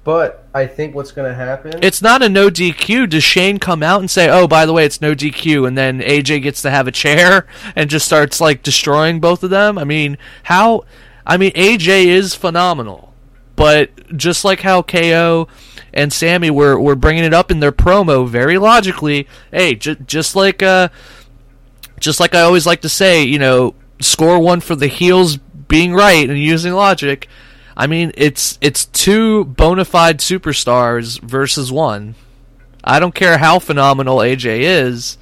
[0.03, 1.75] But I think what's going to happen.
[1.83, 3.11] It's not a no DQ.
[3.11, 6.01] Does Shane come out and say, "Oh, by the way, it's no DQ," and then
[6.01, 7.47] AJ gets to have a chair
[7.77, 9.77] and just starts like destroying both of them?
[9.77, 10.85] I mean, how?
[11.27, 13.13] I mean, AJ is phenomenal,
[13.57, 15.49] but just like how KO
[15.93, 19.29] and Sami were were bringing it up in their promo very logically.
[19.53, 20.89] Hey, j- just like uh,
[21.99, 25.93] just like I always like to say, you know, score one for the heels being
[25.93, 27.29] right and using logic.
[27.81, 32.15] I mean, it's it's two bona fide superstars versus one.
[32.85, 35.17] I don't care how phenomenal AJ is.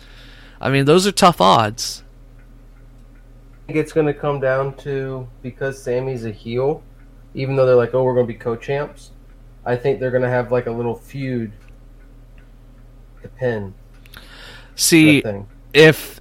[0.61, 2.03] I mean, those are tough odds.
[3.63, 6.83] I think it's going to come down to because Sami's a heel,
[7.33, 9.13] even though they're like, oh, we're going to be co-champs.
[9.65, 11.53] I think they're going to have like a little feud.
[13.23, 13.73] The pin
[14.75, 15.23] See,
[15.73, 16.19] if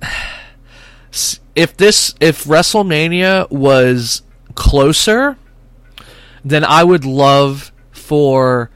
[1.56, 4.22] if this if WrestleMania was
[4.54, 5.36] closer,
[6.50, 8.70] then I would love for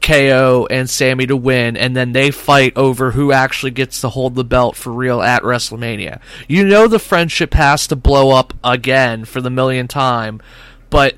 [0.00, 4.34] KO and Sami to win, and then they fight over who actually gets to hold
[4.34, 6.20] the belt for real at WrestleMania.
[6.48, 10.40] You know the friendship has to blow up again for the millionth time,
[10.88, 11.16] but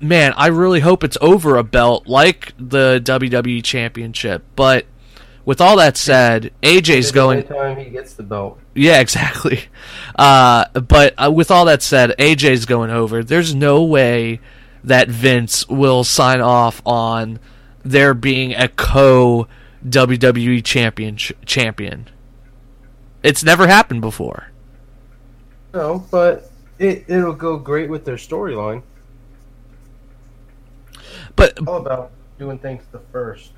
[0.00, 4.44] man, I really hope it's over a belt like the WWE Championship.
[4.56, 4.86] But
[5.44, 7.44] with all that said, AJ's going.
[7.44, 8.58] time he gets the belt.
[8.74, 9.64] Yeah, exactly.
[10.16, 13.24] Uh, but uh, with all that said, AJ's going over.
[13.24, 14.40] There's no way
[14.84, 17.38] that Vince will sign off on
[17.84, 19.48] there being a co
[19.86, 22.08] WWE champion champion.
[23.22, 24.48] It's never happened before.
[25.74, 28.82] No, but it it'll go great with their storyline.
[31.36, 33.52] But All about doing things the first.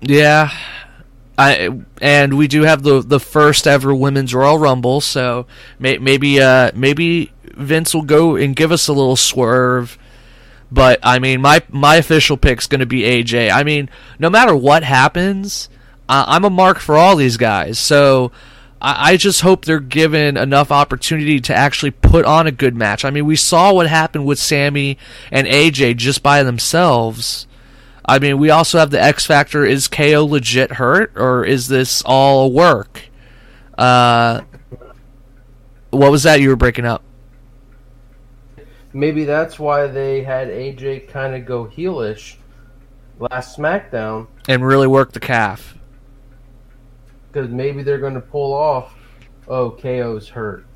[0.00, 0.50] yeah,
[1.38, 1.70] I
[2.00, 5.46] and we do have the the first ever women's Royal Rumble, so
[5.78, 9.98] may, maybe uh maybe Vince will go and give us a little swerve.
[10.72, 13.50] But I mean, my my official pick's going to be AJ.
[13.52, 15.68] I mean, no matter what happens,
[16.08, 17.78] uh, I'm a mark for all these guys.
[17.78, 18.32] So
[18.80, 23.04] I, I just hope they're given enough opportunity to actually put on a good match.
[23.04, 24.96] I mean, we saw what happened with Sami
[25.30, 27.46] and AJ just by themselves.
[28.06, 32.02] I mean, we also have the X factor: is KO legit hurt, or is this
[32.06, 33.10] all work?
[33.76, 34.40] Uh,
[35.90, 37.02] what was that you were breaking up?
[38.92, 42.36] Maybe that's why they had AJ kind of go heelish
[43.18, 45.76] last SmackDown And really work the calf.
[47.30, 48.94] because maybe they're going to pull off
[49.48, 50.66] oh, KO's hurt.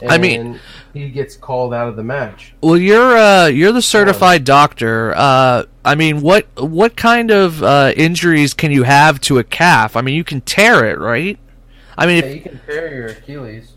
[0.00, 0.60] And I mean-
[0.94, 2.54] he gets called out of the match.
[2.62, 5.12] Well, you're uh, you're the certified doctor.
[5.16, 9.96] Uh, I mean, what what kind of uh, injuries can you have to a calf?
[9.96, 11.38] I mean, you can tear it, right?
[11.96, 13.72] I mean, Yeah, if, you can tear your Achilles.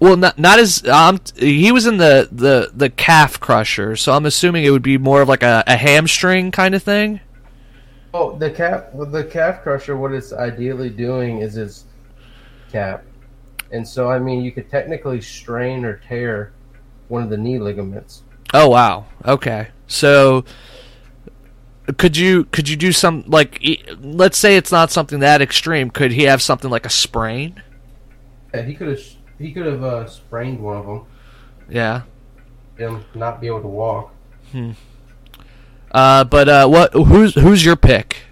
[0.00, 4.26] Well, not not as um, he was in the, the the calf crusher, so I'm
[4.26, 7.20] assuming it would be more of like a, a hamstring kind of thing.
[8.14, 9.96] Oh, the calf, well, the calf crusher.
[9.96, 11.84] What it's ideally doing is its
[12.70, 13.04] cap,
[13.72, 16.52] and so I mean, you could technically strain or tear
[17.08, 18.22] one of the knee ligaments.
[18.54, 19.06] Oh wow.
[19.24, 19.68] Okay.
[19.88, 20.44] So
[21.96, 23.62] could you could you do some like
[24.00, 25.90] let's say it's not something that extreme.
[25.90, 27.62] Could he have something like a sprain?
[28.54, 29.00] Yeah, he could have
[29.38, 31.06] he could have uh, sprained one of them.
[31.68, 32.02] Yeah.
[32.76, 34.12] Him not be able to walk.
[34.52, 34.72] Hmm.
[35.90, 36.92] Uh, but uh, what?
[36.92, 38.28] Who's who's your pick?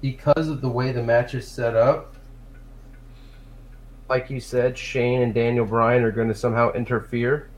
[0.00, 2.14] because of the way the match is set up,
[4.08, 7.48] like you said, Shane and Daniel Bryan are going to somehow interfere,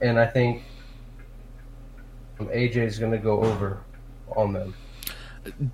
[0.00, 0.62] and I think
[2.38, 3.80] AJ is going to go over
[4.36, 4.74] on them.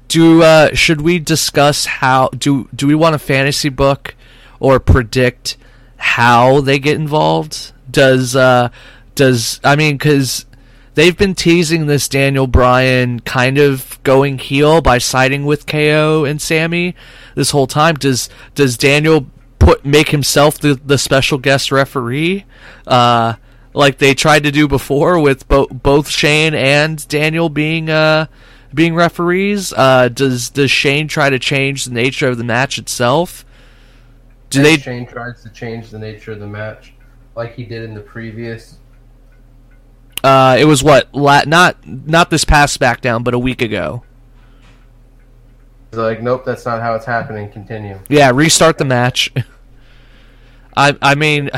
[0.08, 4.14] Do uh, should we discuss how do do we want a fantasy book
[4.60, 5.56] or predict
[5.96, 7.72] how they get involved?
[7.90, 8.70] Does uh,
[9.14, 10.46] does I mean because
[10.94, 16.40] they've been teasing this Daniel Bryan kind of going heel by siding with KO and
[16.40, 16.94] Sami
[17.34, 17.96] this whole time.
[17.96, 19.26] Does does Daniel
[19.58, 22.44] put make himself the the special guest referee?
[22.86, 23.34] Uh,
[23.72, 28.26] like they tried to do before with bo- both Shane and Daniel being uh
[28.74, 29.72] being referees.
[29.72, 33.44] Uh, does does Shane try to change the nature of the match itself?
[34.50, 34.76] Do And they?
[34.76, 36.92] Shane tries to change the nature of the match,
[37.36, 38.78] like he did in the previous.
[40.22, 44.02] Uh, it was what la- not not this past SmackDown, but a week ago.
[45.90, 47.50] He's like, nope, that's not how it's happening.
[47.52, 47.98] Continue.
[48.08, 49.32] Yeah, restart the match.
[50.76, 51.50] I I mean,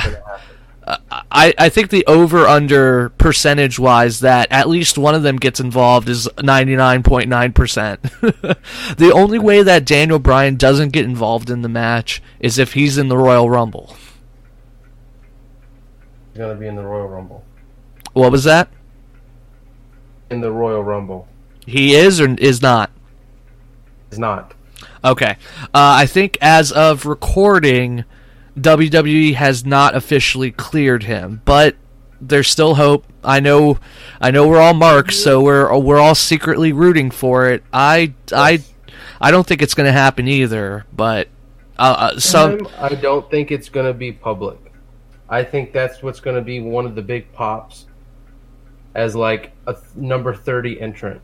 [0.86, 5.58] I I think the over under percentage wise that at least one of them gets
[5.58, 8.00] involved is ninety nine point nine percent.
[8.96, 12.98] The only way that Daniel Bryan doesn't get involved in the match is if he's
[12.98, 13.96] in the Royal Rumble.
[16.32, 17.44] He's going to be in the Royal Rumble.
[18.12, 18.68] What was that?
[20.30, 21.28] In the Royal Rumble.
[21.66, 22.90] He is or is not?
[24.10, 24.54] He's not.
[25.04, 25.36] Okay.
[25.62, 28.04] Uh, I think as of recording,
[28.58, 31.76] WWE has not officially cleared him, but
[32.20, 33.04] there's still hope.
[33.22, 33.78] I know,
[34.20, 37.62] I know we're all marks, so we're we're all secretly rooting for it.
[37.72, 38.62] I I
[39.20, 41.28] I don't think it's going to happen either, but
[41.78, 44.58] uh, uh, some I don't think it's going to be public.
[45.28, 47.86] I think that's what's going to be one of the big pops
[48.94, 51.20] as like a th- number 30 entrant.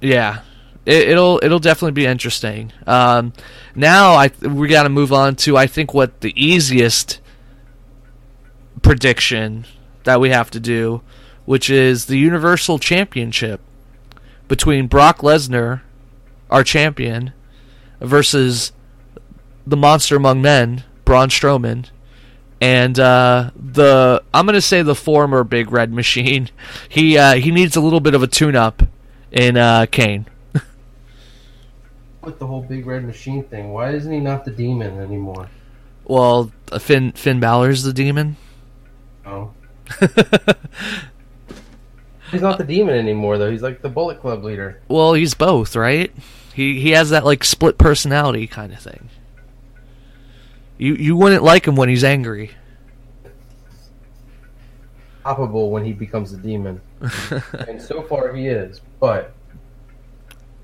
[0.00, 0.40] Yeah,
[0.86, 2.72] it, it'll it'll definitely be interesting.
[2.86, 3.32] Um,
[3.74, 7.20] now I we got to move on to I think what the easiest
[8.82, 9.66] prediction
[10.04, 11.02] that we have to do,
[11.44, 13.60] which is the Universal Championship
[14.48, 15.82] between Brock Lesnar,
[16.50, 17.32] our champion,
[18.00, 18.72] versus
[19.66, 21.90] the Monster Among Men, Braun Strowman.
[22.60, 26.50] And uh, the I'm gonna say the former Big Red Machine.
[26.88, 28.82] He uh, he needs a little bit of a tune-up
[29.30, 30.26] in uh, Kane.
[32.22, 35.48] With the whole big red machine thing, why isn't he not the demon anymore?
[36.04, 38.36] Well, Finn Finn Balor's the demon.
[39.24, 39.52] Oh.
[42.30, 43.50] He's not the demon anymore, though.
[43.50, 44.80] He's like the Bullet Club leader.
[44.88, 46.12] well, he's both, right?
[46.54, 49.08] He he has that like split personality kind of thing.
[50.76, 52.50] You you wouldn't like him when he's angry.
[55.24, 56.80] Oppable when he becomes the demon.
[57.68, 59.32] and so far he is, but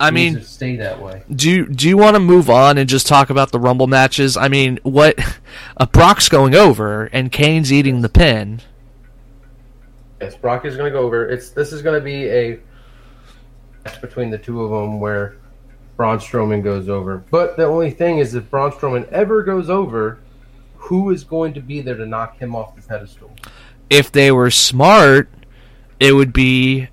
[0.05, 1.23] I mean, stay that way.
[1.35, 4.37] do you, do you want to move on and just talk about the Rumble matches?
[4.37, 5.19] I mean, what
[5.77, 8.61] uh, Brock's going over and Kane's eating the pin.
[10.21, 11.29] Yes, Brock is going to go over.
[11.29, 12.61] It's this is going to be a
[13.85, 15.37] match between the two of them where
[15.97, 17.19] Braun Strowman goes over.
[17.31, 20.21] But the only thing is, if Braun Strowman ever goes over,
[20.77, 23.33] who is going to be there to knock him off the pedestal?
[23.91, 25.29] If they were smart,
[26.01, 26.89] it would be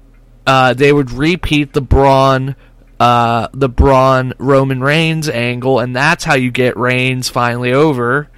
[0.46, 2.56] uh, they would repeat the Braun
[3.02, 8.30] uh, the Braun Roman Reigns angle, and that's how you get Reigns finally over.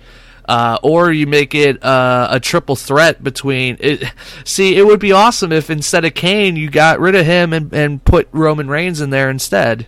[0.48, 3.76] Uh, or you make it uh, a triple threat between.
[3.82, 4.04] It,
[4.46, 7.74] see, it would be awesome if instead of Kane, you got rid of him and,
[7.74, 9.88] and put Roman Reigns in there instead.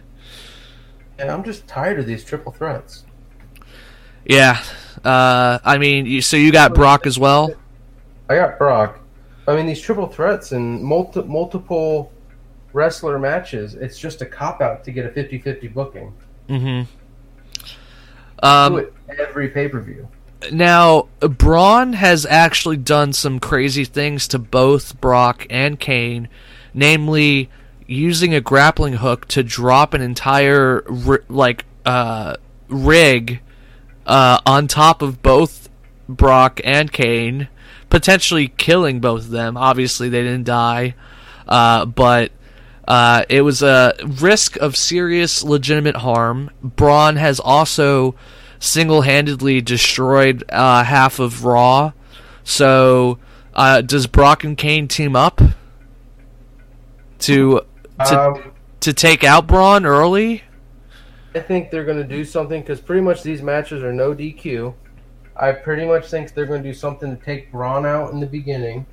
[1.17, 3.05] And I'm just tired of these triple threats.
[4.25, 4.61] Yeah,
[5.05, 7.53] uh, I mean, you, so you got Brock as well.
[8.29, 8.99] I got Brock.
[9.47, 12.11] I mean, these triple threats and multi- multiple
[12.75, 16.13] wrestler matches, it's just a cop out to get a 50 50 booking.
[16.47, 16.81] hmm
[18.43, 18.87] Um,
[19.17, 20.07] every pay per view.
[20.51, 26.27] Now, Braun has actually done some crazy things to both Brock and Kane,
[26.73, 27.49] namely
[27.87, 30.83] using a grappling hook to drop an entire
[31.29, 32.35] like uh,
[32.67, 33.39] rig
[34.05, 35.69] uh, on top of both
[36.09, 37.47] Brock and Kane,
[37.89, 39.55] potentially killing both of them.
[39.55, 40.93] Obviously, they didn't die,
[41.47, 42.33] uh, but.
[42.87, 46.51] Uh, it was a risk of serious, legitimate harm.
[46.61, 48.15] Braun has also
[48.59, 51.93] single-handedly destroyed uh, half of Raw.
[52.43, 53.17] So,
[53.53, 55.41] uh, does Brock and Kane team up
[57.19, 57.61] to
[58.07, 58.51] to Um,
[58.81, 60.43] to take out Braun early?
[61.33, 64.73] I think they're going to do something because pretty much these matches are no DQ.
[65.35, 68.25] I pretty much think they're going to do something to take Braun out in the
[68.25, 68.85] beginning.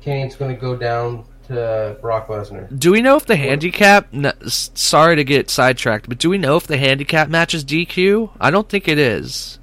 [0.00, 2.78] Kane's going to go down to Brock Lesnar.
[2.78, 4.08] Do we know if the handicap?
[4.46, 8.30] sorry to get sidetracked, but do we know if the handicap matches DQ?
[8.40, 9.58] I don't think it is.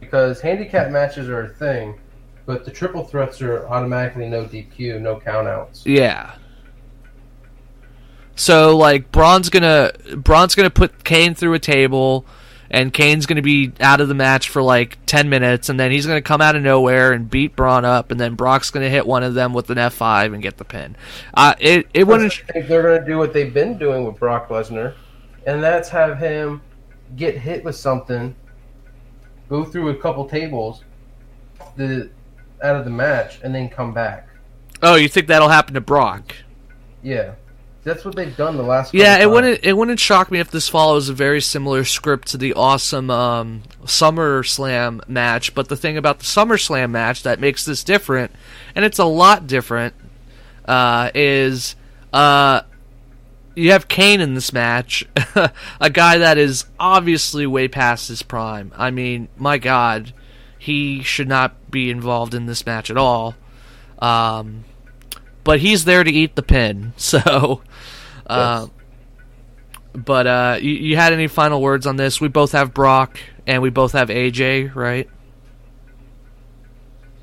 [0.00, 1.98] Because handicap matches are a thing,
[2.46, 5.82] but the triple threats are automatically no DQ, no countouts.
[5.84, 6.34] Yeah.
[8.36, 12.26] So like Braun's gonna Braun's gonna put Kane through a table,
[12.74, 16.06] and Kane's gonna be out of the match for like ten minutes, and then he's
[16.06, 19.22] gonna come out of nowhere and beat Braun up, and then Brock's gonna hit one
[19.22, 20.96] of them with an F five and get the pin.
[21.32, 22.42] Uh, it it wouldn't.
[22.48, 24.94] I think they're going to do what they've been doing with Brock Lesnar,
[25.46, 26.62] and that's have him
[27.16, 28.34] get hit with something,
[29.48, 30.82] go through a couple tables,
[31.76, 32.10] the
[32.62, 34.28] out of the match, and then come back.
[34.82, 36.34] Oh, you think that'll happen to Brock?
[37.02, 37.34] Yeah,
[37.84, 38.94] that's what they've done the last.
[38.94, 39.32] Yeah, it times.
[39.32, 43.10] wouldn't it wouldn't shock me if this follows a very similar script to the awesome
[43.10, 45.54] um, SummerSlam match.
[45.54, 48.32] But the thing about the SummerSlam match that makes this different,
[48.74, 49.94] and it's a lot different,
[50.64, 51.76] uh, is
[52.12, 52.62] uh,
[53.54, 55.04] you have Kane in this match,
[55.80, 58.72] a guy that is obviously way past his prime.
[58.76, 60.12] I mean, my God,
[60.58, 63.34] he should not be involved in this match at all.
[63.98, 64.64] Um,
[65.44, 67.62] but he's there to eat the pin, so.
[68.26, 68.66] Uh,
[69.92, 72.20] but uh, you, you had any final words on this?
[72.20, 75.08] We both have Brock and we both have AJ, right?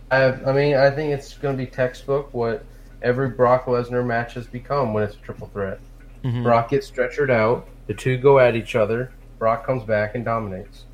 [0.10, 2.64] I, have, I mean, I think it's going to be textbook what
[3.02, 5.80] every Brock Lesnar match has become when it's a triple threat.
[6.23, 6.43] Mhm.
[6.43, 7.68] Brock gets stretchered out.
[7.88, 9.11] The two go at each other.
[9.39, 10.85] Brock comes back and dominates.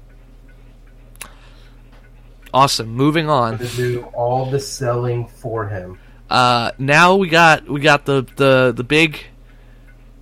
[2.54, 2.88] Awesome.
[2.90, 3.58] Moving on.
[3.58, 5.99] To do all the selling for him.
[6.30, 9.26] Uh, now we got we got the, the the big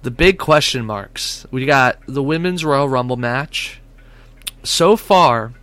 [0.03, 1.45] the big question marks.
[1.52, 3.82] We got the women's Royal Rumble match.
[4.64, 5.53] So far,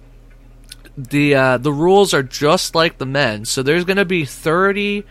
[0.96, 3.44] the uh, the rules are just like the men.
[3.44, 5.04] So there's going to be 30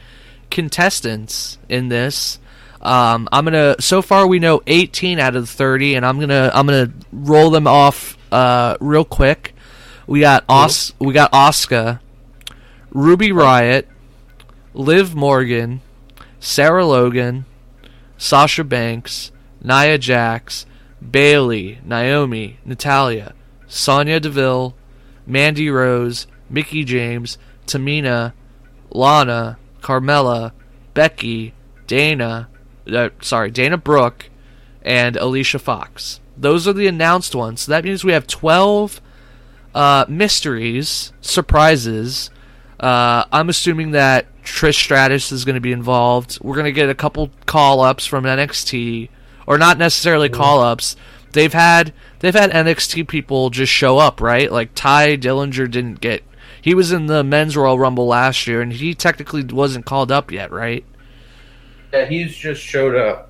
[0.49, 2.39] contestants in this.
[2.81, 3.75] Um, I'm gonna.
[3.79, 7.51] So far, we know 18 out of the 30, and I'm gonna I'm gonna roll
[7.51, 9.53] them off uh, real quick.
[10.07, 11.99] We got Os- we got Asuka,
[12.91, 13.87] Ruby Riot,
[14.73, 15.81] Liv Morgan,
[16.39, 17.45] Sarah Logan,
[18.17, 19.31] Sasha Banks,
[19.63, 20.65] Nia Jax,
[21.01, 23.33] Bayley, Naomi, Natalya,
[23.67, 24.75] Sonya Deville,
[25.25, 28.33] Mandy Rose, Mickie James, Tamina,
[28.91, 30.51] Lana, Carmella,
[30.93, 31.53] Becky,
[31.87, 32.49] Dana,
[32.91, 34.29] uh, sorry, Dana Brooke,
[34.81, 36.19] and Alicia Fox.
[36.37, 37.61] Those are the announced ones.
[37.61, 39.01] So that means we have 12
[39.75, 42.29] uh, mysteries, surprises.
[42.81, 46.39] Uh, I'm assuming that Trish Stratus is going to be involved.
[46.41, 49.07] We're going to get a couple call ups from NXT,
[49.47, 50.95] or not necessarily call ups.
[51.33, 54.51] They've had they've had NXT people just show up, right?
[54.51, 56.23] Like Tye Dillinger didn't get.
[56.61, 60.31] He was in the men's Royal Rumble last year, and he technically wasn't called up
[60.31, 60.83] yet, right?
[61.93, 63.29] Yeah, he's just showed up.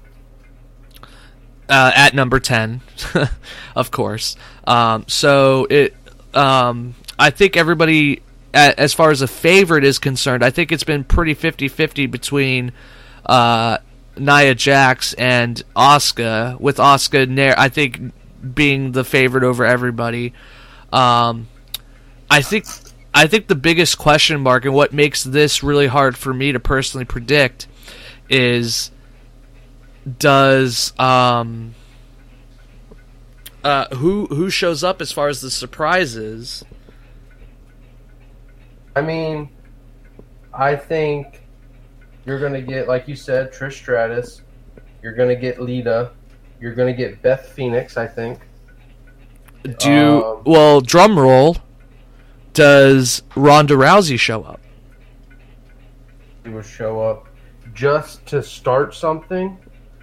[1.69, 2.81] uh, at number 10
[3.75, 5.95] of course um, so it
[6.33, 8.21] um, i think everybody
[8.53, 12.71] as far as a favorite is concerned i think it's been pretty 50-50 between
[13.25, 13.77] uh,
[14.17, 20.33] nia jax and Asuka with Asuka i think being the favorite over everybody.
[20.91, 21.47] Um,
[22.29, 22.65] i think
[23.13, 26.59] i think the biggest question mark and what makes this really hard for me to
[26.59, 27.67] personally predict
[28.29, 28.91] is
[30.17, 31.75] does um
[33.63, 36.63] uh who who shows up as far as the surprises
[38.95, 39.49] I mean,
[40.53, 41.41] I think
[42.25, 44.41] you're going to get, like you said, Trish Stratus.
[45.01, 46.11] You're going to get Lita.
[46.59, 48.39] You're going to get Beth Phoenix, I think.
[49.79, 51.57] do Um, well drum roll
[52.53, 54.59] does Ronda Rousey show up
[56.43, 57.27] She will show up
[57.73, 59.57] just to start something,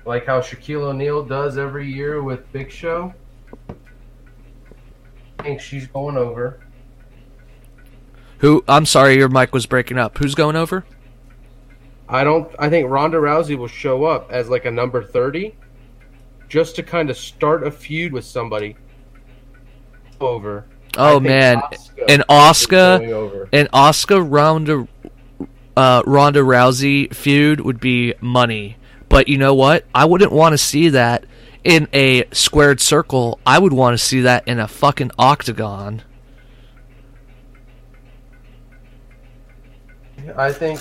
[0.06, 3.12] like how Shaquille O'Neal does every year with Big Show.
[5.38, 6.60] I think she's going over.
[8.38, 8.64] Who?
[8.68, 10.18] I'm sorry, your mic was breaking up.
[10.18, 10.84] Who's going over?
[12.08, 12.50] I don't.
[12.58, 15.54] I think Ronda Rousey will show up as like a number thirty,
[16.48, 18.76] just to kind of start a feud with somebody.
[20.20, 20.66] Over.
[20.96, 23.48] Oh man, Asuka an Asuka, going over.
[23.52, 24.88] an Asuka Ronda,
[25.76, 28.76] uh, Ronda Rousey feud would be money.
[29.08, 29.84] But you know what?
[29.94, 31.24] I wouldn't want to see that
[31.64, 33.38] in a squared circle.
[33.46, 36.02] I would want to see that in a fucking octagon.
[40.36, 40.80] I think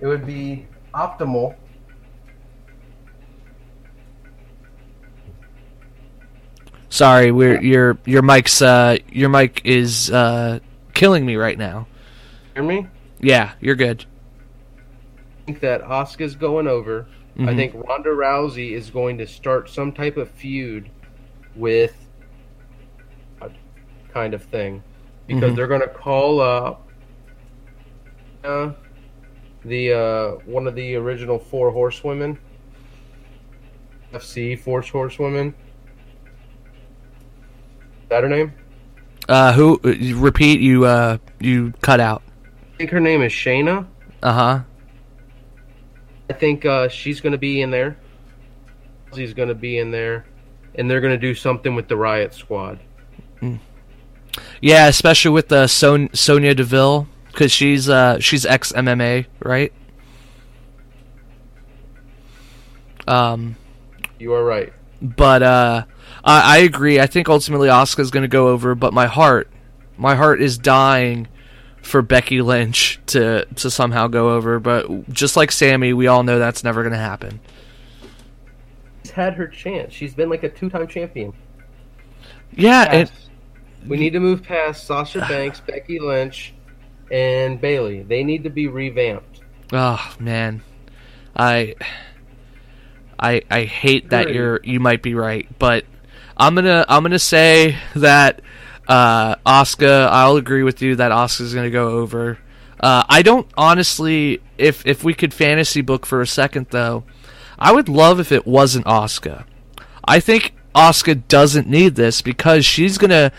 [0.00, 1.56] it would be optimal.
[6.90, 10.60] Sorry, we're your your mic's uh your mic is uh
[10.94, 11.86] killing me right now.
[12.54, 12.86] Hear me?
[13.20, 14.04] Yeah, you're good.
[15.42, 17.06] I think that Asuka's going over.
[17.38, 17.56] I Mhm.
[17.56, 20.90] think Ronda Rousey is going to start some type of feud
[21.54, 21.94] with
[24.12, 24.82] kind of thing
[25.26, 25.56] because Mhm.
[25.56, 26.87] they're going to call up
[28.48, 28.72] uh,
[29.64, 32.38] the uh, one of the original four horsewomen,
[34.12, 35.54] FC four horsewomen.
[38.02, 38.52] Is that her name?
[39.28, 39.78] Uh, who?
[39.84, 40.60] uh, Repeat.
[40.60, 42.22] You uh you cut out.
[42.74, 43.86] I think her name is Shayna.
[44.22, 44.60] Uh huh.
[46.30, 47.96] I think uh, she's going to be in there.
[49.14, 50.26] She's going to be in there,
[50.74, 52.78] and they're going to do something with the Riot Squad.
[54.60, 57.08] Yeah, especially with the Son- Sonya Deville
[57.38, 59.72] because she's uh she's ex MMA, right?
[63.06, 63.54] Um,
[64.18, 64.72] You are right.
[65.00, 65.84] but uh,
[66.24, 66.98] I, I agree.
[66.98, 69.48] I think ultimately Asuka's going to go over, but my heart,
[69.96, 71.28] my heart is dying
[71.80, 74.58] for Becky Lynch to to somehow go over.
[74.58, 77.38] But just like Sami, we all know that's never going to happen.
[79.04, 79.94] She's had her chance.
[79.94, 81.32] She's been like a two-time champion.
[82.50, 83.12] Yeah, and
[83.86, 86.52] we need to move past Sasha Banks, Becky Lynch,
[87.10, 88.02] and Bayley.
[88.02, 89.40] They need to be revamped.
[89.72, 90.62] Oh man,
[91.36, 91.74] I,
[93.18, 94.34] I, I hate that Agree.
[94.34, 94.60] you're.
[94.64, 95.84] You might be right, but
[96.36, 98.40] I'm gonna I'm gonna say that
[98.86, 100.08] uh, Asuka.
[100.08, 102.38] I'll agree with you that Asuka's gonna go over.
[102.80, 104.40] Uh, I don't honestly.
[104.56, 107.04] If if we could fantasy book for a second though,
[107.58, 109.44] I would love if it wasn't Asuka.
[110.04, 113.32] I think Asuka doesn't need this because she's gonna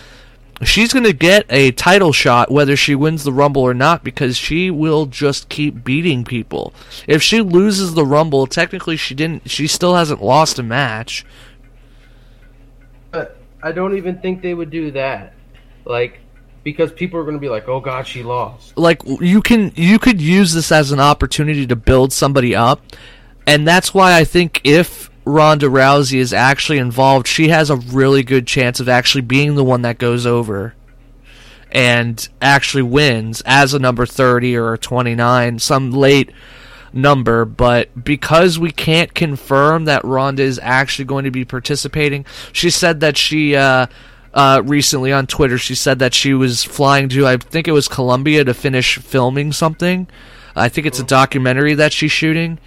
[0.63, 4.37] she's going to get a title shot whether she wins the Rumble or not because
[4.37, 6.73] she will just keep beating people.
[7.07, 11.25] If she loses the Rumble, technically she didn't she still hasn't lost a match.
[13.11, 15.33] But I don't even think they would do that.
[15.85, 16.19] Like,
[16.63, 19.97] because people are going to be like, "Oh God, she lost." Like you can you
[19.97, 22.81] could use this as an opportunity to build somebody up.
[23.47, 28.23] And that's why I think if Ronda Rousey is actually involved, she has a really
[28.23, 30.73] good chance of actually being the one that goes over
[31.71, 36.31] and actually wins as a number 30 or a 29, some late
[36.91, 37.45] number.
[37.45, 42.99] But because we can't confirm that Ronda is actually going to be participating, she said
[43.01, 43.55] that she.
[43.55, 43.87] Uh,
[44.31, 47.87] uh, recently on Twitter, she said that she was flying to, I think it was
[47.87, 50.07] Colombia, to finish filming something.
[50.55, 52.59] I think it's a documentary that she's shooting.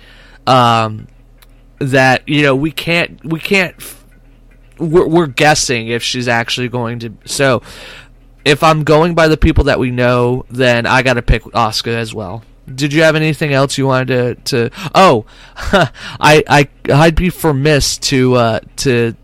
[0.44, 1.06] Um,
[1.78, 3.74] that you know we can't we can't
[4.78, 7.62] we're, we're guessing if she's actually going to so
[8.44, 12.14] if i'm going by the people that we know then i gotta pick Asuka as
[12.14, 12.44] well.
[12.72, 15.26] Did you have anything else you wanted to, to oh
[16.20, 19.14] i i i'd be remiss to uh to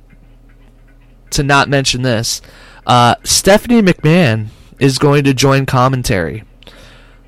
[1.30, 2.40] to not mention this.
[2.86, 4.48] Uh stephanie mcmahon
[4.78, 6.44] is going to join commentary.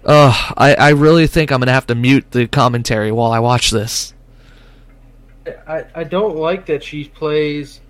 [0.05, 3.71] Ugh, I, I really think I'm gonna have to mute the commentary while I watch
[3.71, 4.15] this.
[5.67, 7.81] I, I don't like that she plays.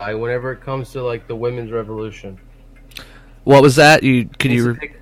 [0.00, 2.38] I whenever it comes to like the women's revolution.
[3.44, 4.02] What was that?
[4.02, 4.72] You could you?
[4.72, 4.94] Re-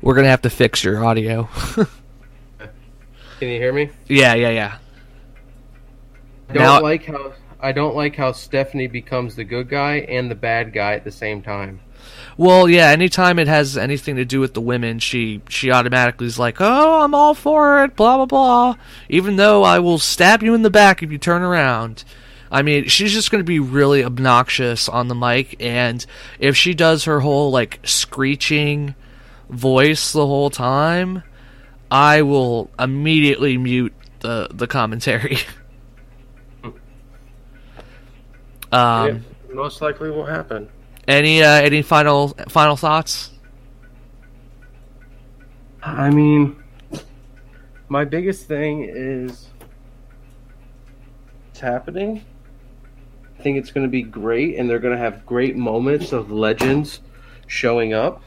[0.00, 1.48] we're gonna have to fix your audio.
[3.40, 3.90] Can you hear me?
[4.08, 4.78] yeah, yeah, yeah.
[6.48, 7.32] I don't Now- like how
[7.64, 11.10] I don't like how Stephanie becomes the good guy and the bad guy at the
[11.10, 11.80] same time.
[12.36, 12.88] Well, yeah.
[12.88, 17.02] Anytime it has anything to do with the women, she she automatically is like, "Oh,
[17.02, 18.74] I'm all for it." Blah blah blah.
[19.08, 22.04] Even though I will stab you in the back if you turn around.
[22.50, 26.04] I mean, she's just going to be really obnoxious on the mic, and
[26.38, 28.94] if she does her whole like screeching
[29.48, 31.22] voice the whole time,
[31.90, 35.38] I will immediately mute the the commentary.
[38.74, 39.06] um,
[39.48, 40.68] Yeah, most likely will happen.
[41.08, 43.30] any uh, any final final thoughts?
[45.82, 46.56] I mean,
[47.88, 49.48] My biggest thing is
[51.50, 52.24] it's happening.
[53.38, 56.30] I think it's going to be great, and they're going to have great moments of
[56.30, 57.00] legends
[57.46, 58.22] showing up.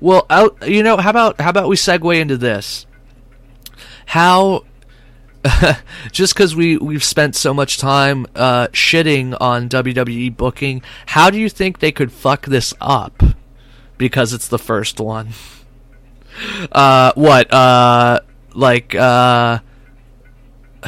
[0.00, 0.56] Well, out.
[0.68, 2.86] You know, how about how about we segue into this?
[4.06, 4.64] How
[6.12, 11.38] just because we we've spent so much time uh, shitting on WWE booking, how do
[11.38, 13.22] you think they could fuck this up?
[13.98, 15.30] Because it's the first one.
[16.72, 17.54] Uh, what?
[17.54, 18.18] Uh,
[18.54, 19.60] like uh,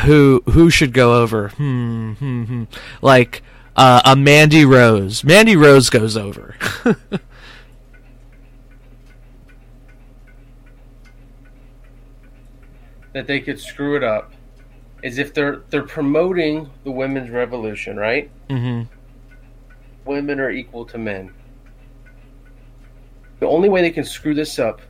[0.00, 1.50] who who should go over?
[1.50, 2.64] Hmm, hmm, hmm.
[3.00, 3.44] Like
[3.76, 5.22] uh, a Mandy Rose.
[5.22, 6.56] Mandy Rose goes over.
[13.12, 14.32] that they could screw it up
[15.02, 18.30] is if they're they're promoting the women's revolution, right?
[18.50, 18.82] hmm
[20.04, 21.32] Women are equal to men.
[23.40, 24.80] The only way they can screw this up,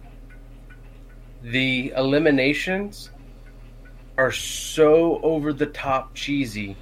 [1.43, 3.11] the eliminations
[4.19, 6.77] are so over the top cheesy.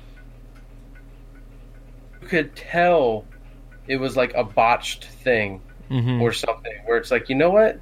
[2.21, 3.25] You could tell
[3.87, 7.79] it was like a botched thing hmm or something where it's like, you know what?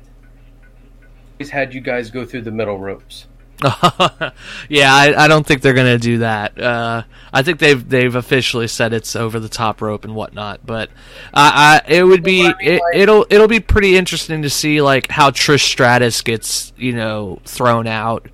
[1.39, 3.27] He's had you guys go through the middle ropes.
[4.69, 6.61] yeah, I, I don't think they're gonna do that.
[6.61, 7.03] Uh,
[7.33, 10.65] I think they've they've officially said it's over the top rope and whatnot.
[10.67, 10.91] But
[11.33, 14.51] uh, I, it would be Well, I mean, it, it'll it'll be pretty interesting to
[14.51, 18.29] see like how Trish Stratus gets you know thrown out.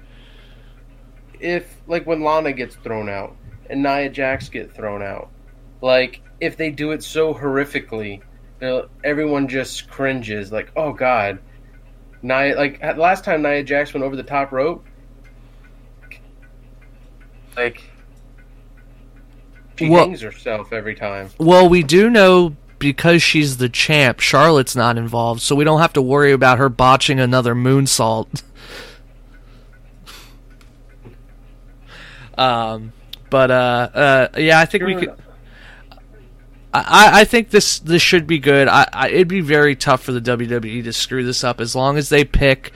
[1.41, 3.37] if like when Lana gets thrown out
[3.71, 5.31] and Nia Jax get thrown out,
[5.83, 8.23] like if they do it so horrifically,
[9.05, 10.53] everyone just cringes.
[10.53, 11.39] Like, oh god,
[12.23, 12.57] Nia.
[12.57, 14.85] Like last time Nia Jax went over the top rope,
[17.59, 17.83] like
[19.77, 21.31] she Well- hangs herself every time.
[21.39, 25.93] Well, we do know because she's the champ, Charlotte's not involved, so we don't have
[25.95, 28.43] to worry about her botching another moonsault.
[32.39, 32.93] um,
[33.31, 35.13] but uh, uh, yeah, I think we could.
[36.73, 38.69] I, I think this this should be good.
[38.69, 41.97] I, I it'd be very tough for the WWE to screw this up as long
[41.97, 42.73] as they pick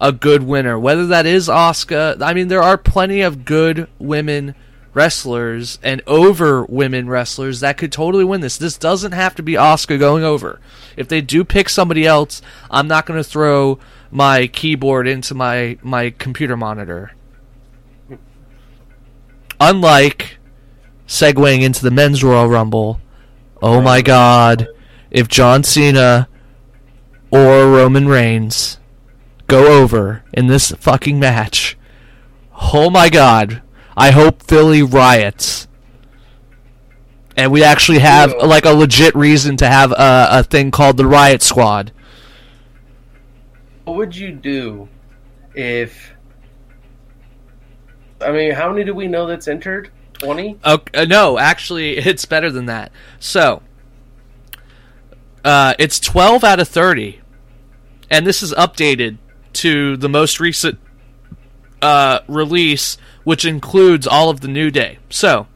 [0.00, 2.20] a good winner, whether that is Asuka.
[2.22, 4.54] I mean, there are plenty of good women
[4.94, 8.56] wrestlers and over women wrestlers that could totally win this.
[8.56, 10.58] This doesn't have to be Asuka going over.
[10.96, 13.78] If they do pick somebody else, I'm not going to throw
[14.10, 17.12] my keyboard into my my computer monitor.
[19.60, 20.38] Unlike
[21.06, 23.00] segueing into the men's Royal Rumble,
[23.62, 24.66] oh my god,
[25.10, 26.28] if John Cena
[27.30, 28.79] or Roman Reigns
[29.50, 31.76] go over in this fucking match,
[32.72, 33.62] oh my god,
[33.96, 35.66] I hope Philly riots.
[37.36, 38.44] And we actually have Yeah.
[38.46, 41.92] like a legit reason to have a, a thing called the Riot Squad.
[43.84, 44.88] What would you do
[45.54, 46.12] if?
[48.20, 49.90] I mean, how many do we know that's entered?
[50.12, 50.58] Twenty.
[50.64, 52.92] Okay, uh, no, actually, it's better than that.
[53.18, 53.62] So,
[55.44, 57.20] uh, it's 12 out of 30,
[58.10, 59.16] and this is updated
[59.54, 60.78] to the most recent
[61.82, 64.98] uh, release, which includes all of the New Day.
[65.08, 65.46] So,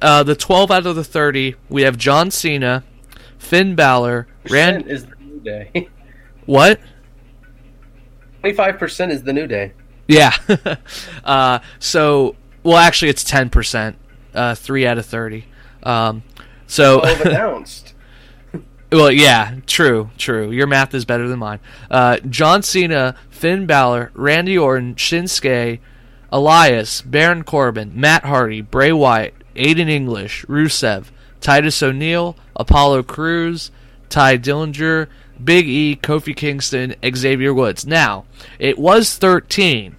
[0.00, 2.84] uh, the 12 out of the 30, we have John Cena,
[3.38, 4.86] Finn Balor, Rand.
[4.86, 5.88] Is the new day.
[6.46, 6.80] What?
[8.40, 9.74] Twenty-five percent is the new day.
[10.06, 10.32] Yeah.
[11.24, 13.96] uh, so, well, actually, it's 10%,
[14.32, 15.44] uh, 3 out of 30.
[15.82, 16.22] Um,
[16.66, 17.00] so.
[17.00, 17.92] Twelve announced.
[18.90, 20.50] Well, yeah, true, true.
[20.50, 21.60] Your math is better than mine.
[21.90, 25.80] Uh, John Cena, Finn Balor, Randy Orton, Shinsuke,
[26.32, 31.06] Elias, Baron Corbin, Matt Hardy, Bray Wyatt, Aiden English, Rusev,
[31.40, 33.70] Titus O'Neil, Apollo Crews,
[34.08, 35.08] Tye Dillinger,
[35.42, 37.86] Big E, Kofi Kingston, Xavier Woods.
[37.86, 38.24] Now,
[38.58, 39.96] it was 13.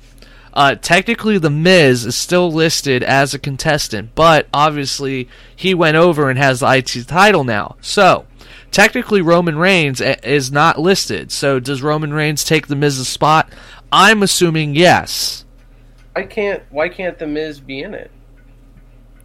[0.53, 6.29] Uh, technically, The Miz is still listed as a contestant, but obviously he went over
[6.29, 7.75] and has the IT title now.
[7.81, 8.25] So,
[8.71, 11.31] technically, Roman Reigns is not listed.
[11.31, 13.51] So, does Roman Reigns take The Miz's spot?
[13.91, 15.45] I'm assuming yes.
[16.15, 18.11] I can't Why can't the Miz be in it?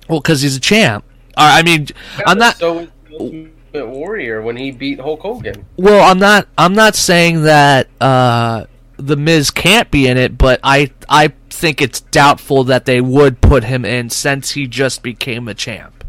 [0.08, 1.04] Well, because he's a champ.
[1.36, 1.88] I mean,
[2.26, 2.56] I'm not.
[2.56, 5.66] So was the Ultimate Warrior when he beat Hulk Hogan.
[5.76, 6.46] Well, I'm not.
[6.56, 8.66] I'm not saying that uh,
[8.96, 13.40] the Miz can't be in it, but I I think it's doubtful that they would
[13.40, 16.03] put him in since he just became a champ.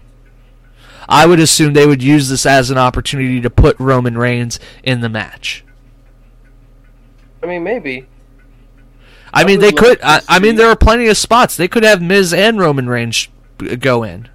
[1.07, 5.01] I would assume they would use this as an opportunity to put Roman Reigns in
[5.01, 5.63] the match.
[7.43, 8.07] I mean, maybe.
[9.33, 9.99] I I mean, they could.
[10.01, 13.27] I, I mean, there are plenty of spots they could have Miz and Roman Reigns
[13.79, 14.29] go in.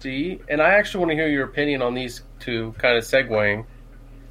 [0.00, 2.74] See, and I actually want to hear your opinion on these two.
[2.78, 3.66] Kind of segueing.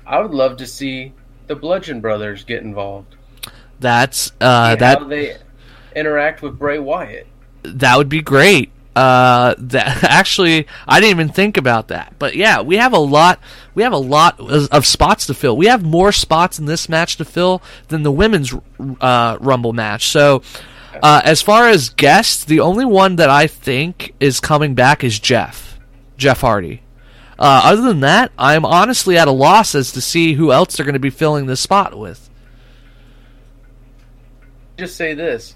[0.05, 1.13] I would love to see
[1.47, 3.15] the Bludgeon Brothers get involved.
[3.79, 5.37] That's uh, that how they
[5.95, 7.27] interact with Bray Wyatt.
[7.63, 8.71] that would be great.
[8.99, 12.15] Uh, that actually, I didn't even think about that.
[12.19, 13.39] But yeah, we have a lot.
[13.73, 15.55] We have a lot of spots to fill.
[15.55, 18.53] We have more spots in this match to fill than the women's
[18.99, 20.09] uh, Rumble match.
[20.09, 20.41] So,
[21.01, 25.17] uh, as far as guests, the only one that I think is coming back is
[25.17, 25.79] Jeff,
[26.17, 26.81] Jeff Hardy.
[27.37, 30.85] Uh, other than that, I'm honestly at a loss as to see who else they're
[30.85, 32.29] going to be filling this spot with.
[34.77, 35.55] Just say this: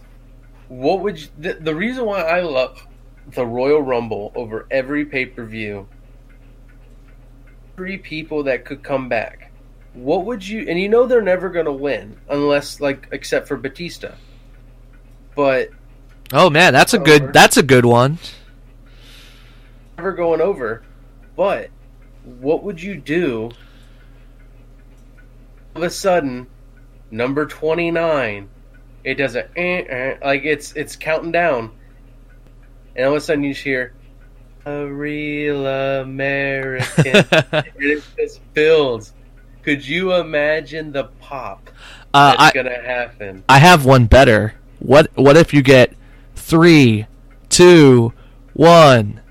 [0.70, 2.88] What would you, the, the reason why I love
[3.32, 5.88] the Royal Rumble over every pay per view?
[7.76, 9.52] Three people that could come back.
[9.94, 10.66] What would you?
[10.68, 14.12] And you know they're never going to win unless, like, except for Batista.
[15.36, 15.70] But
[16.32, 17.06] Oh man, that's a Over.
[17.06, 17.34] good.
[17.34, 18.18] That's a good one.
[19.98, 20.84] never going over.
[21.36, 21.70] But
[22.24, 23.52] what would you do?
[25.76, 26.48] All of a sudden,
[27.12, 28.50] number twenty nine,
[29.04, 31.72] it does a eh, eh, like it's it's counting down,
[32.96, 33.94] and all of a sudden you just hear
[34.66, 37.06] a real American,
[37.52, 39.14] and it just builds.
[39.64, 41.70] Could you imagine the pop
[42.14, 43.44] Uh, that's I, gonna happen?
[43.48, 44.56] I have one better.
[44.80, 45.94] What what if you get
[46.36, 47.08] three,
[47.50, 48.14] two,
[48.54, 49.22] one?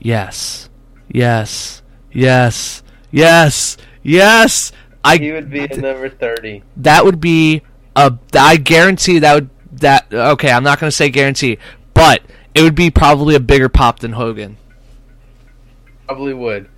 [0.00, 0.68] Yes,
[1.08, 4.70] yes, yes, yes, yes.
[4.70, 6.62] He I would be at number thirty.
[6.78, 7.62] that would be
[7.94, 8.16] a.
[8.34, 9.50] I guarantee that would
[9.80, 10.06] that.
[10.12, 11.58] Okay, I'm not going to say guarantee,
[11.94, 12.22] but
[12.56, 14.56] it would be probably a bigger pop than Hogan.
[16.06, 16.68] Probably would,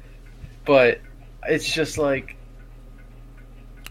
[0.64, 1.00] but
[1.48, 2.36] it's just like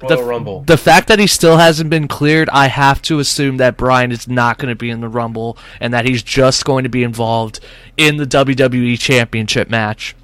[0.01, 0.63] Royal The, Rumble.
[0.63, 4.27] the fact that he still hasn't been cleared, I have to assume that Bryan is
[4.27, 7.59] not going to be in the Rumble and that he's just going to be involved
[7.97, 10.15] in the WWE Championship match.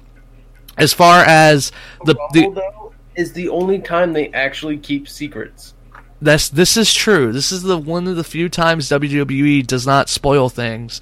[0.76, 1.70] As far as
[2.04, 5.74] the, Rumble, the though, is the only time they actually keep secrets.
[6.20, 7.32] this this is true.
[7.32, 11.00] This is the one of the few times WWE does not spoil things.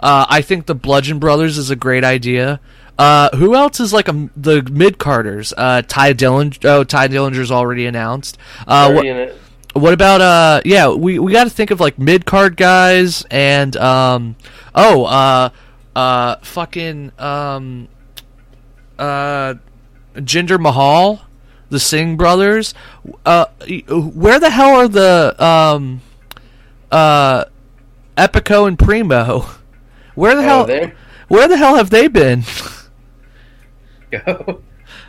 [0.00, 2.60] Uh, I think the Bludgeon Brothers is a great idea.
[2.98, 5.52] Uh, who else is like a, the mid carders?
[5.56, 6.64] Uh, Tye Dillinger.
[6.64, 8.38] Oh, Tye Dillinger's already announced.
[8.66, 9.36] Uh, what, Already in it.
[9.74, 13.76] What about uh yeah, we we got to think of like mid card guys and
[13.76, 14.34] um
[14.74, 15.50] oh uh
[15.94, 17.86] uh fucking um
[18.98, 19.54] uh
[20.16, 21.22] Jinder Mahal,
[21.70, 22.74] the Singh brothers.
[23.24, 23.44] Uh
[23.88, 26.00] where the hell are the um
[26.90, 27.44] uh
[28.16, 29.46] Epico and Primo?
[30.18, 30.92] Where the Oh, hell there
[31.28, 32.42] where the hell have they been?
[34.10, 34.62] go.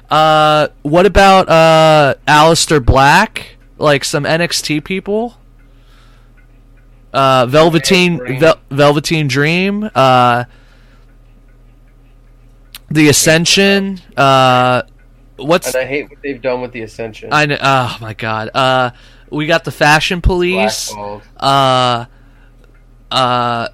[0.07, 3.57] Uh, what about uh, Aleister Black?
[3.79, 5.37] Like some NXT people?
[7.11, 8.39] Uh, Velveteen Dream.
[8.39, 9.89] Vel- Velveteen Dream.
[9.95, 10.43] Uh,
[12.91, 13.99] the Ascension.
[14.15, 14.83] Uh,
[15.37, 17.29] what's And I hate what they've done with the Ascension.
[17.31, 17.57] I know?
[17.59, 18.49] Oh my god.
[18.53, 18.91] Uh,
[19.31, 20.91] we got the Fashion Police.
[20.93, 21.21] Blackballed.
[21.37, 22.05] Uh,
[23.09, 23.69] uh,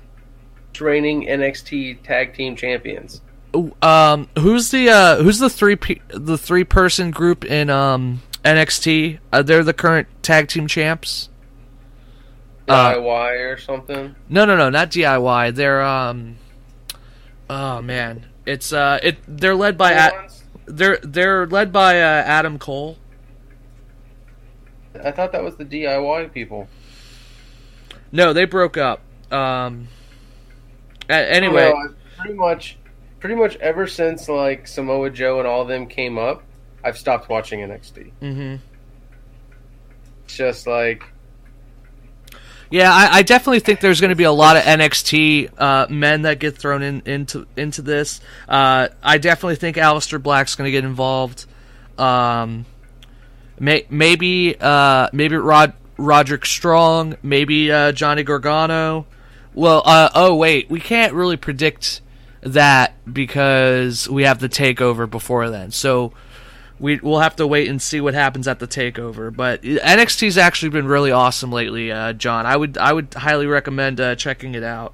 [0.81, 3.21] Reigning NXT Tag Team Champions.
[3.81, 9.19] um, who's the uh, who's the three pe- the three person group in um NXT?
[9.31, 11.29] Uh, they're the current tag team champs.
[12.67, 14.15] Uh, DIY or something.
[14.27, 15.53] No, no, no, not DIY.
[15.55, 16.37] They're um,
[17.49, 20.29] oh man, it's uh, it they're led by A-
[20.65, 22.97] they're they're led by uh, Adam Cole.
[25.03, 26.67] I thought that was the DIY people.
[28.11, 29.01] No, they broke up.
[29.31, 29.87] Um,
[31.09, 31.73] a- anyway,
[32.17, 32.77] pretty much,
[33.19, 36.43] pretty much ever since like Samoa Joe and all of them came up,
[36.83, 38.11] I've stopped watching NXT.
[38.19, 38.55] hmm
[40.25, 41.03] It's just like
[42.71, 46.23] Yeah, I, I definitely think there's going to be a lot of NXT uh, men
[46.23, 48.21] that get thrown in into into this.
[48.49, 51.45] Uh, I definitely think Aleister Black's going to get involved.
[51.97, 52.65] Um,
[53.59, 59.05] may, maybe uh, maybe Rod Roderick Strong, maybe uh, Johnny Gargano.
[59.55, 62.01] Well, uh, oh wait, we can't really predict
[62.41, 65.71] that because we have the takeover before then.
[65.71, 66.11] So
[66.77, 69.33] we we'll have to wait and see what happens at the takeover.
[69.33, 72.45] But NXT's actually been really awesome lately, uh, John.
[72.45, 74.93] I would I would highly recommend uh, checking it out.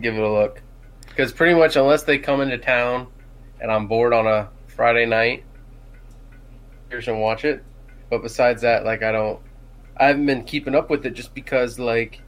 [0.00, 0.60] give it a look
[1.08, 3.06] because pretty much unless they come into town
[3.60, 5.42] and I'm bored on a Friday night,
[6.90, 7.64] here's and watch it.
[8.10, 9.40] But besides that, like I don't,
[9.96, 12.20] I haven't been keeping up with it just because like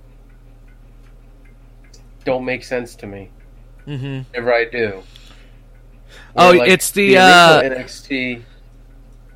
[2.27, 3.31] don't make sense to me.
[3.87, 5.03] hmm Whenever I do.
[6.37, 8.43] Oh, like, it's the, original uh, NXT.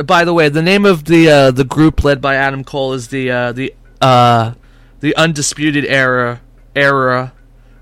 [0.04, 3.08] By the way, the name of the uh, the group led by Adam Cole is
[3.08, 4.52] the uh, the uh,
[5.00, 6.40] the Undisputed Era
[6.74, 7.32] era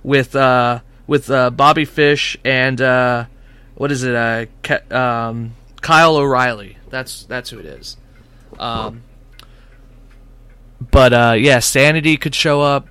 [0.02, 3.24] with uh, with uh, Bobby Fish and uh,
[3.74, 4.14] what is it?
[4.14, 6.76] Uh, Ke- um, Kyle O'Reilly.
[6.90, 7.96] That's that's who it is.
[8.58, 9.02] Um,
[10.90, 12.88] but uh, yeah, Sanity could show up.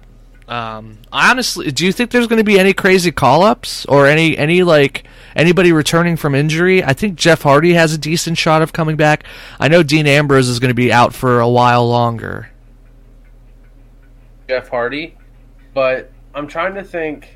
[0.48, 4.08] Um, I honestly, do you think there's going to be any crazy call ups or
[4.08, 5.04] any any like
[5.36, 6.82] anybody returning from injury?
[6.84, 9.26] I think Jeff Hardy has a decent shot of coming back.
[9.60, 12.50] I know Dean Ambrose is going to be out for a while longer.
[14.48, 15.18] Jeff Hardy,
[15.74, 17.34] but I'm trying to think.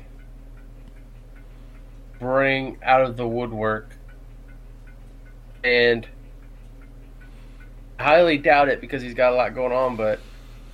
[2.18, 3.96] Bring out of the woodwork,
[5.64, 6.06] and
[7.98, 9.96] I highly doubt it because he's got a lot going on.
[9.96, 10.20] But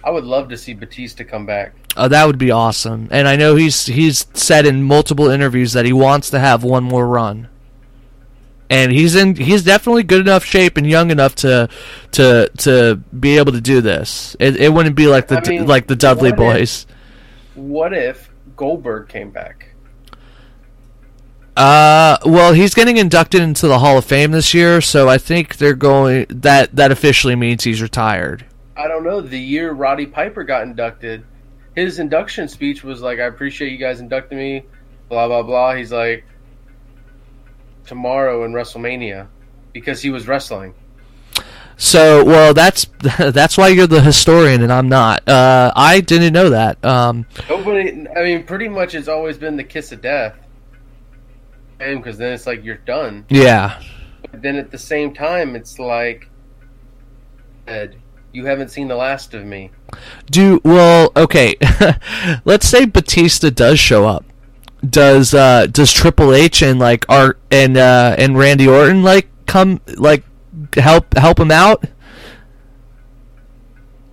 [0.04, 1.72] I would love to see Batista come back.
[1.96, 3.08] Uh, that would be awesome.
[3.10, 6.84] And I know he's he's said in multiple interviews that he wants to have one
[6.84, 7.48] more run.
[8.70, 11.68] And he's in he's definitely good enough shape and young enough to
[12.12, 14.36] to to be able to do this.
[14.38, 16.86] It, it wouldn't be like the I mean, like the Dudley what if- boys.
[17.54, 19.64] What if Goldberg came back?
[21.56, 25.56] Uh, well, he's getting inducted into the Hall of Fame this year, so I think
[25.56, 28.44] they're going that that officially means he's retired.
[28.76, 29.20] I don't know.
[29.20, 31.24] The year Roddy Piper got inducted,
[31.78, 34.64] his induction speech was like, "I appreciate you guys inducting me."
[35.08, 35.74] Blah blah blah.
[35.74, 36.24] He's like,
[37.86, 39.26] tomorrow in WrestleMania,
[39.72, 40.74] because he was wrestling.
[41.76, 42.84] So, well, that's
[43.18, 45.26] that's why you're the historian and I'm not.
[45.28, 46.84] Uh, I didn't know that.
[46.84, 48.06] Um, Nobody.
[48.16, 50.36] I mean, pretty much, it's always been the kiss of death.
[51.80, 53.24] And because then it's like you're done.
[53.28, 53.80] yeah.
[54.30, 56.28] But then at the same time, it's like,
[57.68, 57.96] Ed,
[58.32, 59.70] you haven't seen the last of me.
[60.30, 61.12] Do well.
[61.16, 61.54] Okay,
[62.44, 64.24] let's say Batista does show up.
[64.88, 69.80] Does uh does Triple H and like Art and uh and Randy Orton like come
[69.96, 70.24] like
[70.76, 71.84] help help him out?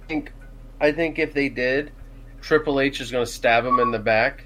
[0.03, 0.33] I think,
[0.79, 1.91] I think if they did,
[2.41, 4.45] Triple H is going to stab him in the back.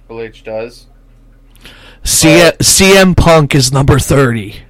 [0.00, 0.86] Triple H does.
[2.04, 4.60] C- CM Punk is number thirty.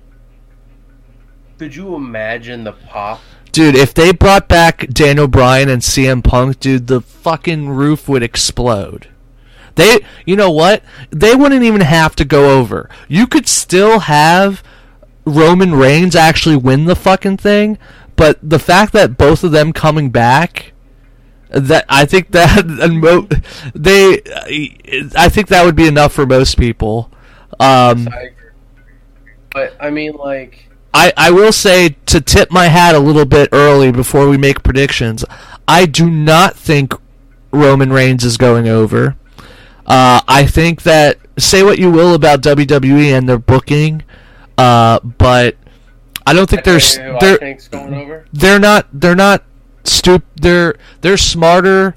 [1.58, 3.20] Could you imagine the pop?
[3.56, 8.22] Dude, if they brought back Daniel Bryan and CM Punk, dude, the fucking roof would
[8.22, 9.08] explode.
[9.76, 10.82] They, you know what?
[11.08, 12.90] They wouldn't even have to go over.
[13.08, 14.62] You could still have
[15.24, 17.78] Roman Reigns actually win the fucking thing,
[18.14, 20.74] but the fact that both of them coming back,
[21.48, 23.26] that I think that and mo-
[23.74, 24.20] they,
[25.16, 27.10] I think that would be enough for most people.
[27.58, 28.06] Um.
[29.50, 30.65] But I mean, like,
[30.96, 34.62] I, I will say to tip my hat a little bit early before we make
[34.62, 35.24] predictions.
[35.68, 36.94] I do not think
[37.52, 39.16] Roman Reigns is going over.
[39.84, 44.04] Uh, I think that say what you will about WWE and their booking,
[44.56, 45.56] uh, but
[46.26, 47.38] I don't think they're s- they're
[47.70, 48.24] going over.
[48.32, 49.44] they're not they're not
[49.84, 51.94] stup they're they're smarter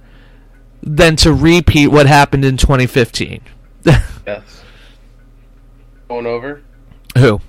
[0.83, 3.41] than to repeat what happened in 2015.
[4.27, 4.61] Yes.
[6.07, 6.61] Going over.
[7.17, 7.39] Who?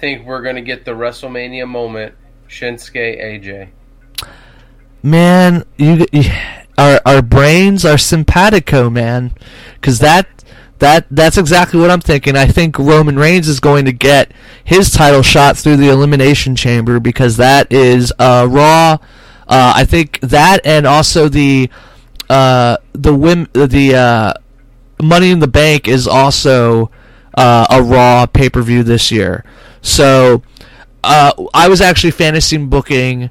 [0.00, 2.14] Think we're going to get the WrestleMania moment.
[2.48, 3.68] Shinsuke AJ.
[5.02, 6.24] man, you, you
[6.76, 9.32] our our brains are simpatico, man,
[9.74, 10.26] because that
[10.80, 12.36] that that's exactly what I'm thinking.
[12.36, 14.32] I think Roman Reigns is going to get
[14.64, 18.98] his title shot through the elimination chamber because that is uh, Raw.
[19.46, 21.70] Uh, I think that and also the
[22.28, 24.32] uh, the the uh,
[25.00, 26.90] Money in the Bank is also
[27.34, 29.44] uh, a Raw pay per view this year.
[29.82, 30.42] So
[31.02, 33.30] uh, I was actually fantasy booking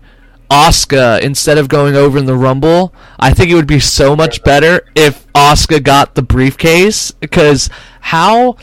[0.50, 2.94] Asuka instead of going over in the Rumble.
[3.20, 7.70] I think it would be so much better if Asuka got the briefcase because
[8.02, 8.58] how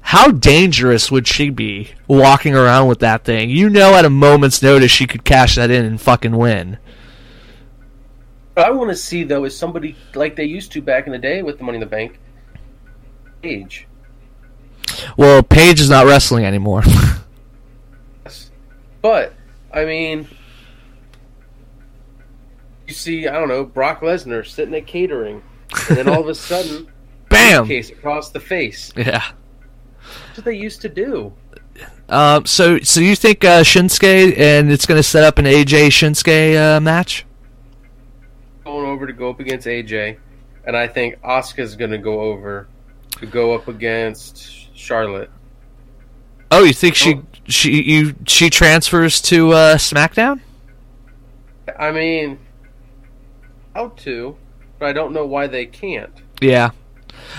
[0.00, 3.50] how dangerous would she be walking around with that thing?
[3.50, 6.78] You know, at a moment's notice, she could cash that in and fucking win.
[8.54, 11.18] What I want to see though is somebody like they used to back in the
[11.18, 12.18] day with the Money in the Bank.
[13.42, 13.86] Age.
[15.18, 16.82] Well, Paige is not wrestling anymore.
[19.06, 19.34] But
[19.72, 20.26] I mean,
[22.88, 25.44] you see, I don't know, Brock Lesnar sitting at catering,
[25.88, 26.88] and then all of a sudden,
[27.28, 27.68] Bam.
[27.68, 28.92] case across the face.
[28.96, 29.22] Yeah.
[30.26, 31.32] That's what they used to do.
[32.08, 35.90] Um, so, so you think uh, Shinsuke and it's going to set up an AJ
[35.90, 37.24] Shinsuke uh, match?
[38.64, 40.16] Going over to go up against AJ,
[40.64, 42.66] and I think Asuka's going to go over
[43.20, 45.30] to go up against Charlotte.
[46.50, 50.40] Oh, you think she she you she transfers to uh, SmackDown?
[51.78, 52.38] I mean,
[53.74, 54.36] how to,
[54.78, 56.12] but I don't know why they can't.
[56.40, 56.70] Yeah.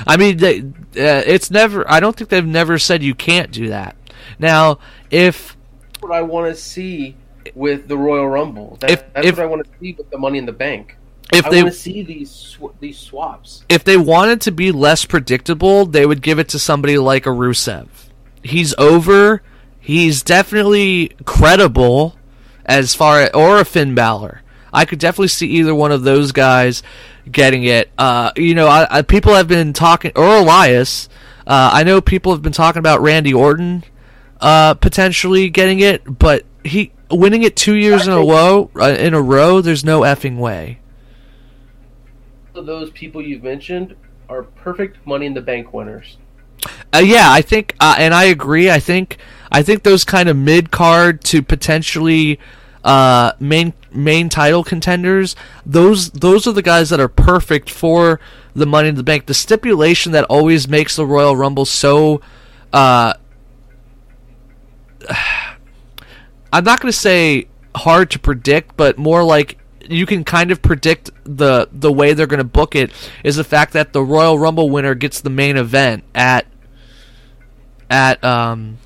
[0.06, 1.90] I mean, they, uh, it's never.
[1.90, 3.96] I don't think they've never said you can't do that.
[4.40, 4.80] Now,
[5.10, 5.56] if
[6.02, 7.16] what I want to see
[7.56, 8.78] with the Royal Rumble.
[8.82, 10.98] That, If- that's if- what I want to see with the Money in the Bank.
[11.34, 13.64] if I they want to see these sw- these swaps.
[13.70, 17.30] if they wanted to be less predictable, they would give it to somebody like a
[17.30, 17.88] Rusev.
[18.44, 19.42] He's over.
[19.88, 22.18] He's definitely credible.
[22.66, 24.42] as far as, or a Finn Balor.
[24.74, 26.84] I could definitely see either one of those guys
[27.32, 27.90] getting it.
[27.98, 31.08] Uh, you know, I, I, people have been talking, or Elias.
[31.48, 33.86] Uh, I know people have been talking about Randy Orton
[34.42, 38.70] uh, potentially getting it, but he winning it two years in a row.
[38.76, 40.80] Uh, in a row, there's no effing way.
[42.54, 43.96] Those people you've mentioned
[44.28, 46.18] are perfect Money in the Bank winners.
[46.94, 48.70] Uh, yeah, I think, uh, and I agree.
[48.70, 49.18] I think,
[49.52, 52.40] I think those kind of mid card to potentially
[52.84, 55.36] uh, main main title contenders.
[55.66, 58.20] Those those are the guys that are perfect for
[58.54, 59.26] the Money in the Bank.
[59.26, 62.22] The stipulation that always makes the Royal Rumble so.
[62.72, 63.14] Uh,
[66.54, 69.58] I'm not going to say hard to predict, but more like
[69.90, 72.92] you can kind of predict the the way they're going to book it
[73.24, 76.46] is the fact that the Royal Rumble winner gets the main event at
[77.90, 78.78] at um,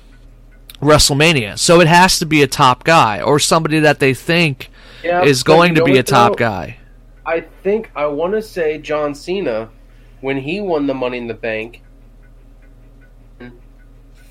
[0.80, 1.58] WrestleMania.
[1.58, 4.70] So it has to be a top guy or somebody that they think
[5.02, 6.78] yeah, is going to be a top though, guy.
[7.24, 9.70] I think I want to say John Cena
[10.20, 11.82] when he won the Money in the Bank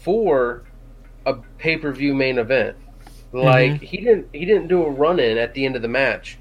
[0.02, 0.64] for
[1.26, 2.76] a pay-per-view main event.
[3.34, 3.85] Like mm-hmm.
[3.85, 6.38] he didn't he didn't do a run in at the end of the match.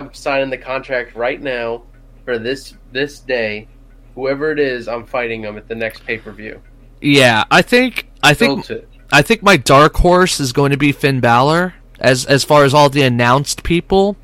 [0.00, 1.82] I'm signing the contract right now
[2.24, 3.68] for this this day.
[4.14, 6.60] Whoever it is, I'm fighting them at the next pay per view.
[7.00, 8.66] Yeah, I think I think
[9.12, 12.74] I think my dark horse is going to be Finn Balor as as far as
[12.74, 14.16] all the announced people.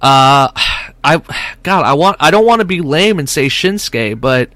[0.00, 0.50] Uh,
[1.04, 1.22] I
[1.62, 4.50] God, I want I don't want to be lame and say Shinsuke, but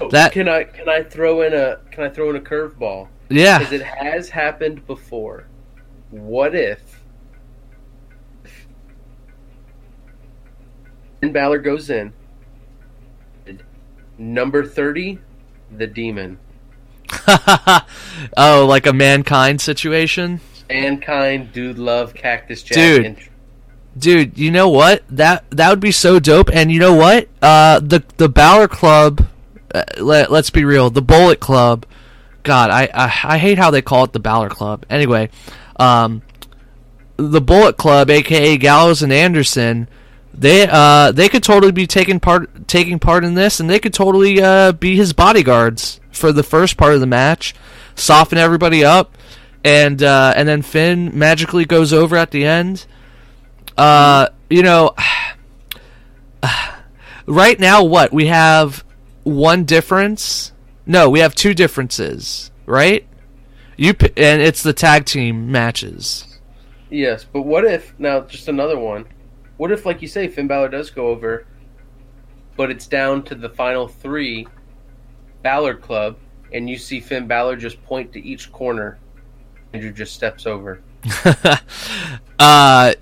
[0.00, 3.08] oh, that can I can I throw in a can I throw in a curveball?
[3.28, 3.58] Yeah.
[3.58, 5.46] Because it has happened before.
[6.10, 6.93] What if
[11.24, 12.12] Finn Balor goes in,
[14.18, 15.18] number 30,
[15.76, 16.38] the demon.
[18.36, 20.40] oh, like a mankind situation?
[20.68, 22.76] Mankind, dude, love Cactus Jack.
[22.76, 23.18] Dude.
[23.96, 25.04] Dude, you know what?
[25.08, 26.50] That that would be so dope.
[26.52, 27.28] And you know what?
[27.40, 29.26] Uh, the the Balor Club.
[29.72, 30.90] Uh, let, let's be real.
[30.90, 31.86] The Bullet Club
[32.44, 34.84] God, I, I, I hate how they call it the Balor Club.
[34.90, 35.30] Anyway,
[35.76, 36.22] um,
[37.16, 39.88] the Bullet Club, aka Gallows and Anderson,
[40.36, 43.94] they uh they could totally be taking part taking part in this, and they could
[43.94, 47.54] totally uh, be his bodyguards for the first part of the match,
[47.94, 49.16] soften everybody up,
[49.64, 52.86] and uh, and then Finn magically goes over at the end.
[53.76, 54.94] Uh, you know,
[57.26, 58.84] right now, what we have
[59.22, 60.52] one difference
[60.86, 63.06] no, we have two differences, right?
[63.76, 66.38] You p- and it's the tag team matches.
[66.90, 69.06] Yes, but what if now just another one?
[69.64, 71.46] What if, like you say, Finn Balor does go over,
[72.54, 74.46] but it's down to the final three,
[75.40, 76.18] Balor Club,
[76.52, 78.98] and you see Finn Balor just point to each corner,
[79.72, 80.82] Andrew just steps over.
[82.38, 82.92] uh,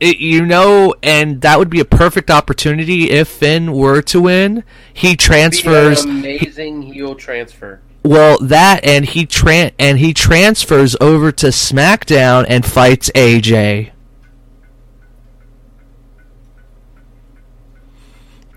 [0.00, 4.64] it, you know, and that would be a perfect opportunity if Finn were to win.
[4.94, 6.06] He transfers.
[6.06, 7.82] amazing he, heel transfer.
[8.02, 13.90] Well, that and he tran and he transfers over to SmackDown and fights AJ.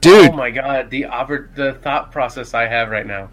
[0.02, 3.30] Dude, oh my god, the oppor- the thought process I have right now.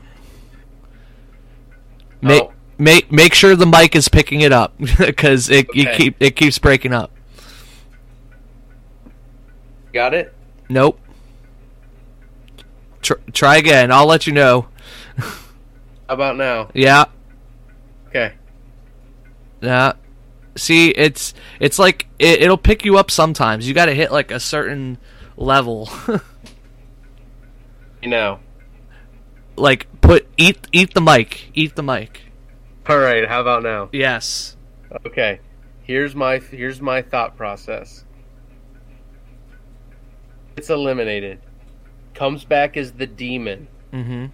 [2.20, 2.52] Make oh.
[2.76, 5.80] make make sure the mic is picking it up because it, okay.
[5.80, 7.10] it keep it keeps breaking up.
[9.94, 10.34] Got it?
[10.68, 11.00] Nope.
[13.00, 13.90] Tr- try again.
[13.90, 14.68] I'll let you know.
[15.16, 15.34] How
[16.08, 16.68] about now?
[16.74, 17.06] Yeah.
[18.08, 18.34] Okay.
[19.62, 19.94] Yeah.
[20.56, 23.66] See, it's it's like it, it'll pick you up sometimes.
[23.66, 24.98] You got to hit like a certain
[25.38, 25.88] level.
[28.02, 28.40] you know.
[29.56, 31.50] Like put eat eat the mic.
[31.54, 32.22] Eat the mic.
[32.88, 33.90] All right, how about now?
[33.92, 34.56] Yes.
[35.06, 35.40] Okay.
[35.82, 38.04] Here's my here's my thought process
[40.56, 41.40] It's eliminated,
[42.14, 44.26] comes back as the demon, mm-hmm.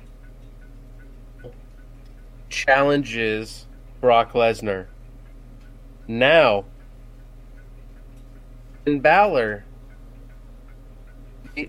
[2.48, 3.66] challenges
[4.00, 4.86] Brock Lesnar.
[6.08, 6.64] Now,
[8.84, 9.64] in Balor,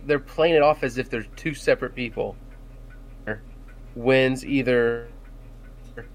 [0.05, 2.35] they're playing it off as if they're two separate people.
[3.95, 5.07] Wins either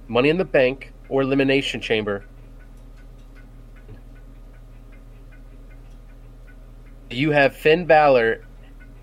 [0.06, 2.24] Money in the Bank or Elimination Chamber.
[7.10, 8.44] you have Finn Balor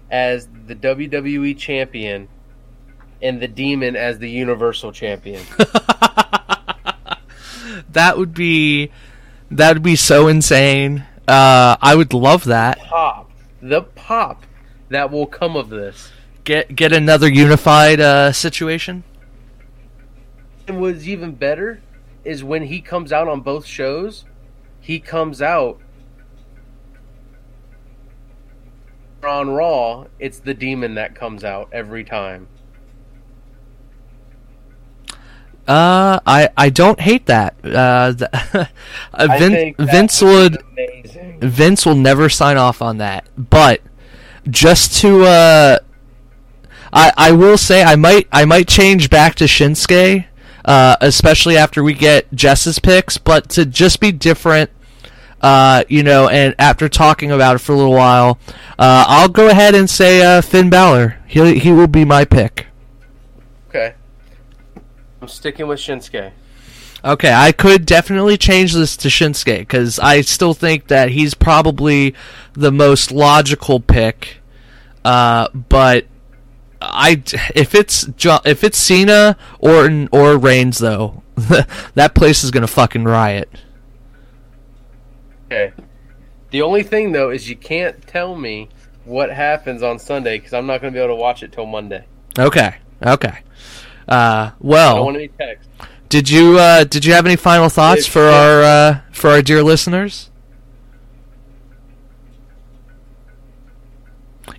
[0.10, 2.30] as the WWE champion
[3.22, 5.44] and the Demon as the Universal champion.
[7.90, 8.92] that would be
[9.52, 11.06] that would be so insane.
[11.28, 12.80] Uh, I would love that.
[12.80, 13.32] Pop
[13.62, 14.46] the pop
[14.90, 16.12] that will come of this.
[16.44, 19.04] Get get another unified uh, situation.
[20.68, 21.82] And what's even better
[22.24, 24.26] is when he comes out on both shows,
[24.82, 25.80] he comes out
[29.24, 32.48] on Raw, it's the demon that comes out every time.
[35.68, 37.56] Uh, I I don't hate that.
[37.64, 38.70] Uh, the,
[39.14, 39.38] uh
[39.78, 41.44] Vince would would.
[41.44, 43.28] Vince will never sign off on that.
[43.38, 43.82] But
[44.50, 45.80] just to uh
[46.94, 50.26] I I will say I might I might change back to Shinsuke,
[50.66, 54.72] uh, especially after we get Jess's picks, but to just be different
[55.42, 58.40] uh, you know, and after talking about it for a little while,
[58.80, 61.20] uh, I'll go ahead and say uh, Finn Balor.
[61.28, 62.68] He he will be my pick.
[63.70, 63.94] Okay.
[65.22, 66.32] I'm sticking with Shinsuke.
[67.08, 72.14] Okay, I could definitely change this to Shinsuke because I still think that he's probably
[72.52, 74.40] the most logical pick.
[75.06, 76.06] Uh, but
[76.82, 77.24] I
[77.56, 78.10] if it's
[78.46, 81.24] if it's Cena, Orton, or Reigns though,
[81.96, 83.50] that place is gonna fucking riot.
[85.46, 85.72] Okay.
[86.52, 88.68] The only thing though is you can't tell me
[89.06, 91.66] what happens on Sunday because I'm not going to be able to watch it till
[91.66, 92.06] Monday.
[92.38, 93.40] Okay, okay.
[94.08, 95.67] Uh, well, I don't want any text.
[96.10, 98.36] Did you uh, did you have any final thoughts for yeah.
[98.36, 100.30] our uh, for our dear listeners?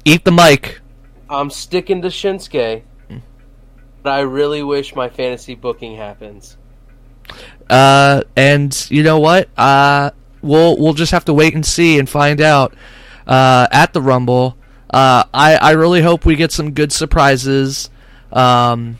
[0.05, 0.81] Eat the mic.
[1.29, 2.83] I'm sticking to Shinsuke,
[4.03, 6.57] but I really wish my fantasy booking happens.
[7.69, 9.49] Uh, and you know what?
[9.57, 10.11] Uh,
[10.43, 12.75] we'll we'll just have to wait and see and find out
[13.27, 14.57] uh, at the Rumble.
[14.91, 17.91] Uh, I I really hope we get some good surprises.
[18.33, 18.99] Um,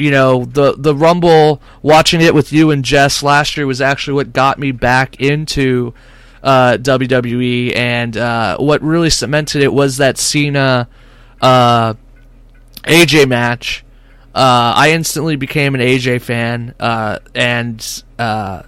[0.00, 4.14] you know, the the Rumble watching it with you and Jess last year was actually
[4.14, 5.94] what got me back into
[6.42, 10.88] uh, WWE, and uh, what really cemented it was that Cena
[11.40, 11.94] uh,
[12.84, 13.84] AJ match.
[14.34, 18.62] Uh, I instantly became an AJ fan, uh, and uh,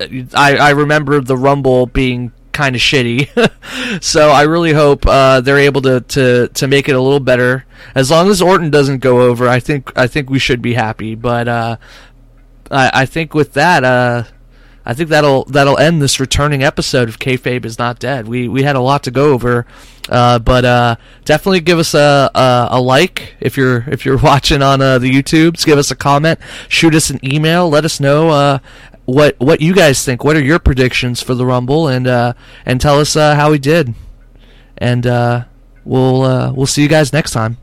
[0.00, 4.02] I, I remember the Rumble being kind of shitty.
[4.02, 7.64] so I really hope uh, they're able to, to, to make it a little better.
[7.94, 11.14] As long as Orton doesn't go over, I think I think we should be happy.
[11.14, 11.76] But uh,
[12.68, 14.24] I, I think with that, uh,
[14.84, 18.26] I think that'll that'll end this returning episode of Kayfabe is not dead.
[18.26, 19.64] We we had a lot to go over,
[20.08, 24.62] uh, but uh, definitely give us a, a a like if you're if you're watching
[24.62, 25.64] on uh, the YouTubes.
[25.64, 28.60] Give us a comment, shoot us an email, let us know
[29.08, 30.22] what what you guys think.
[30.22, 32.34] What are your predictions for the Rumble, and uh,
[32.66, 33.94] and tell us uh, how we did.
[34.76, 35.44] And uh,
[35.82, 37.56] we'll uh, we'll see you guys next time.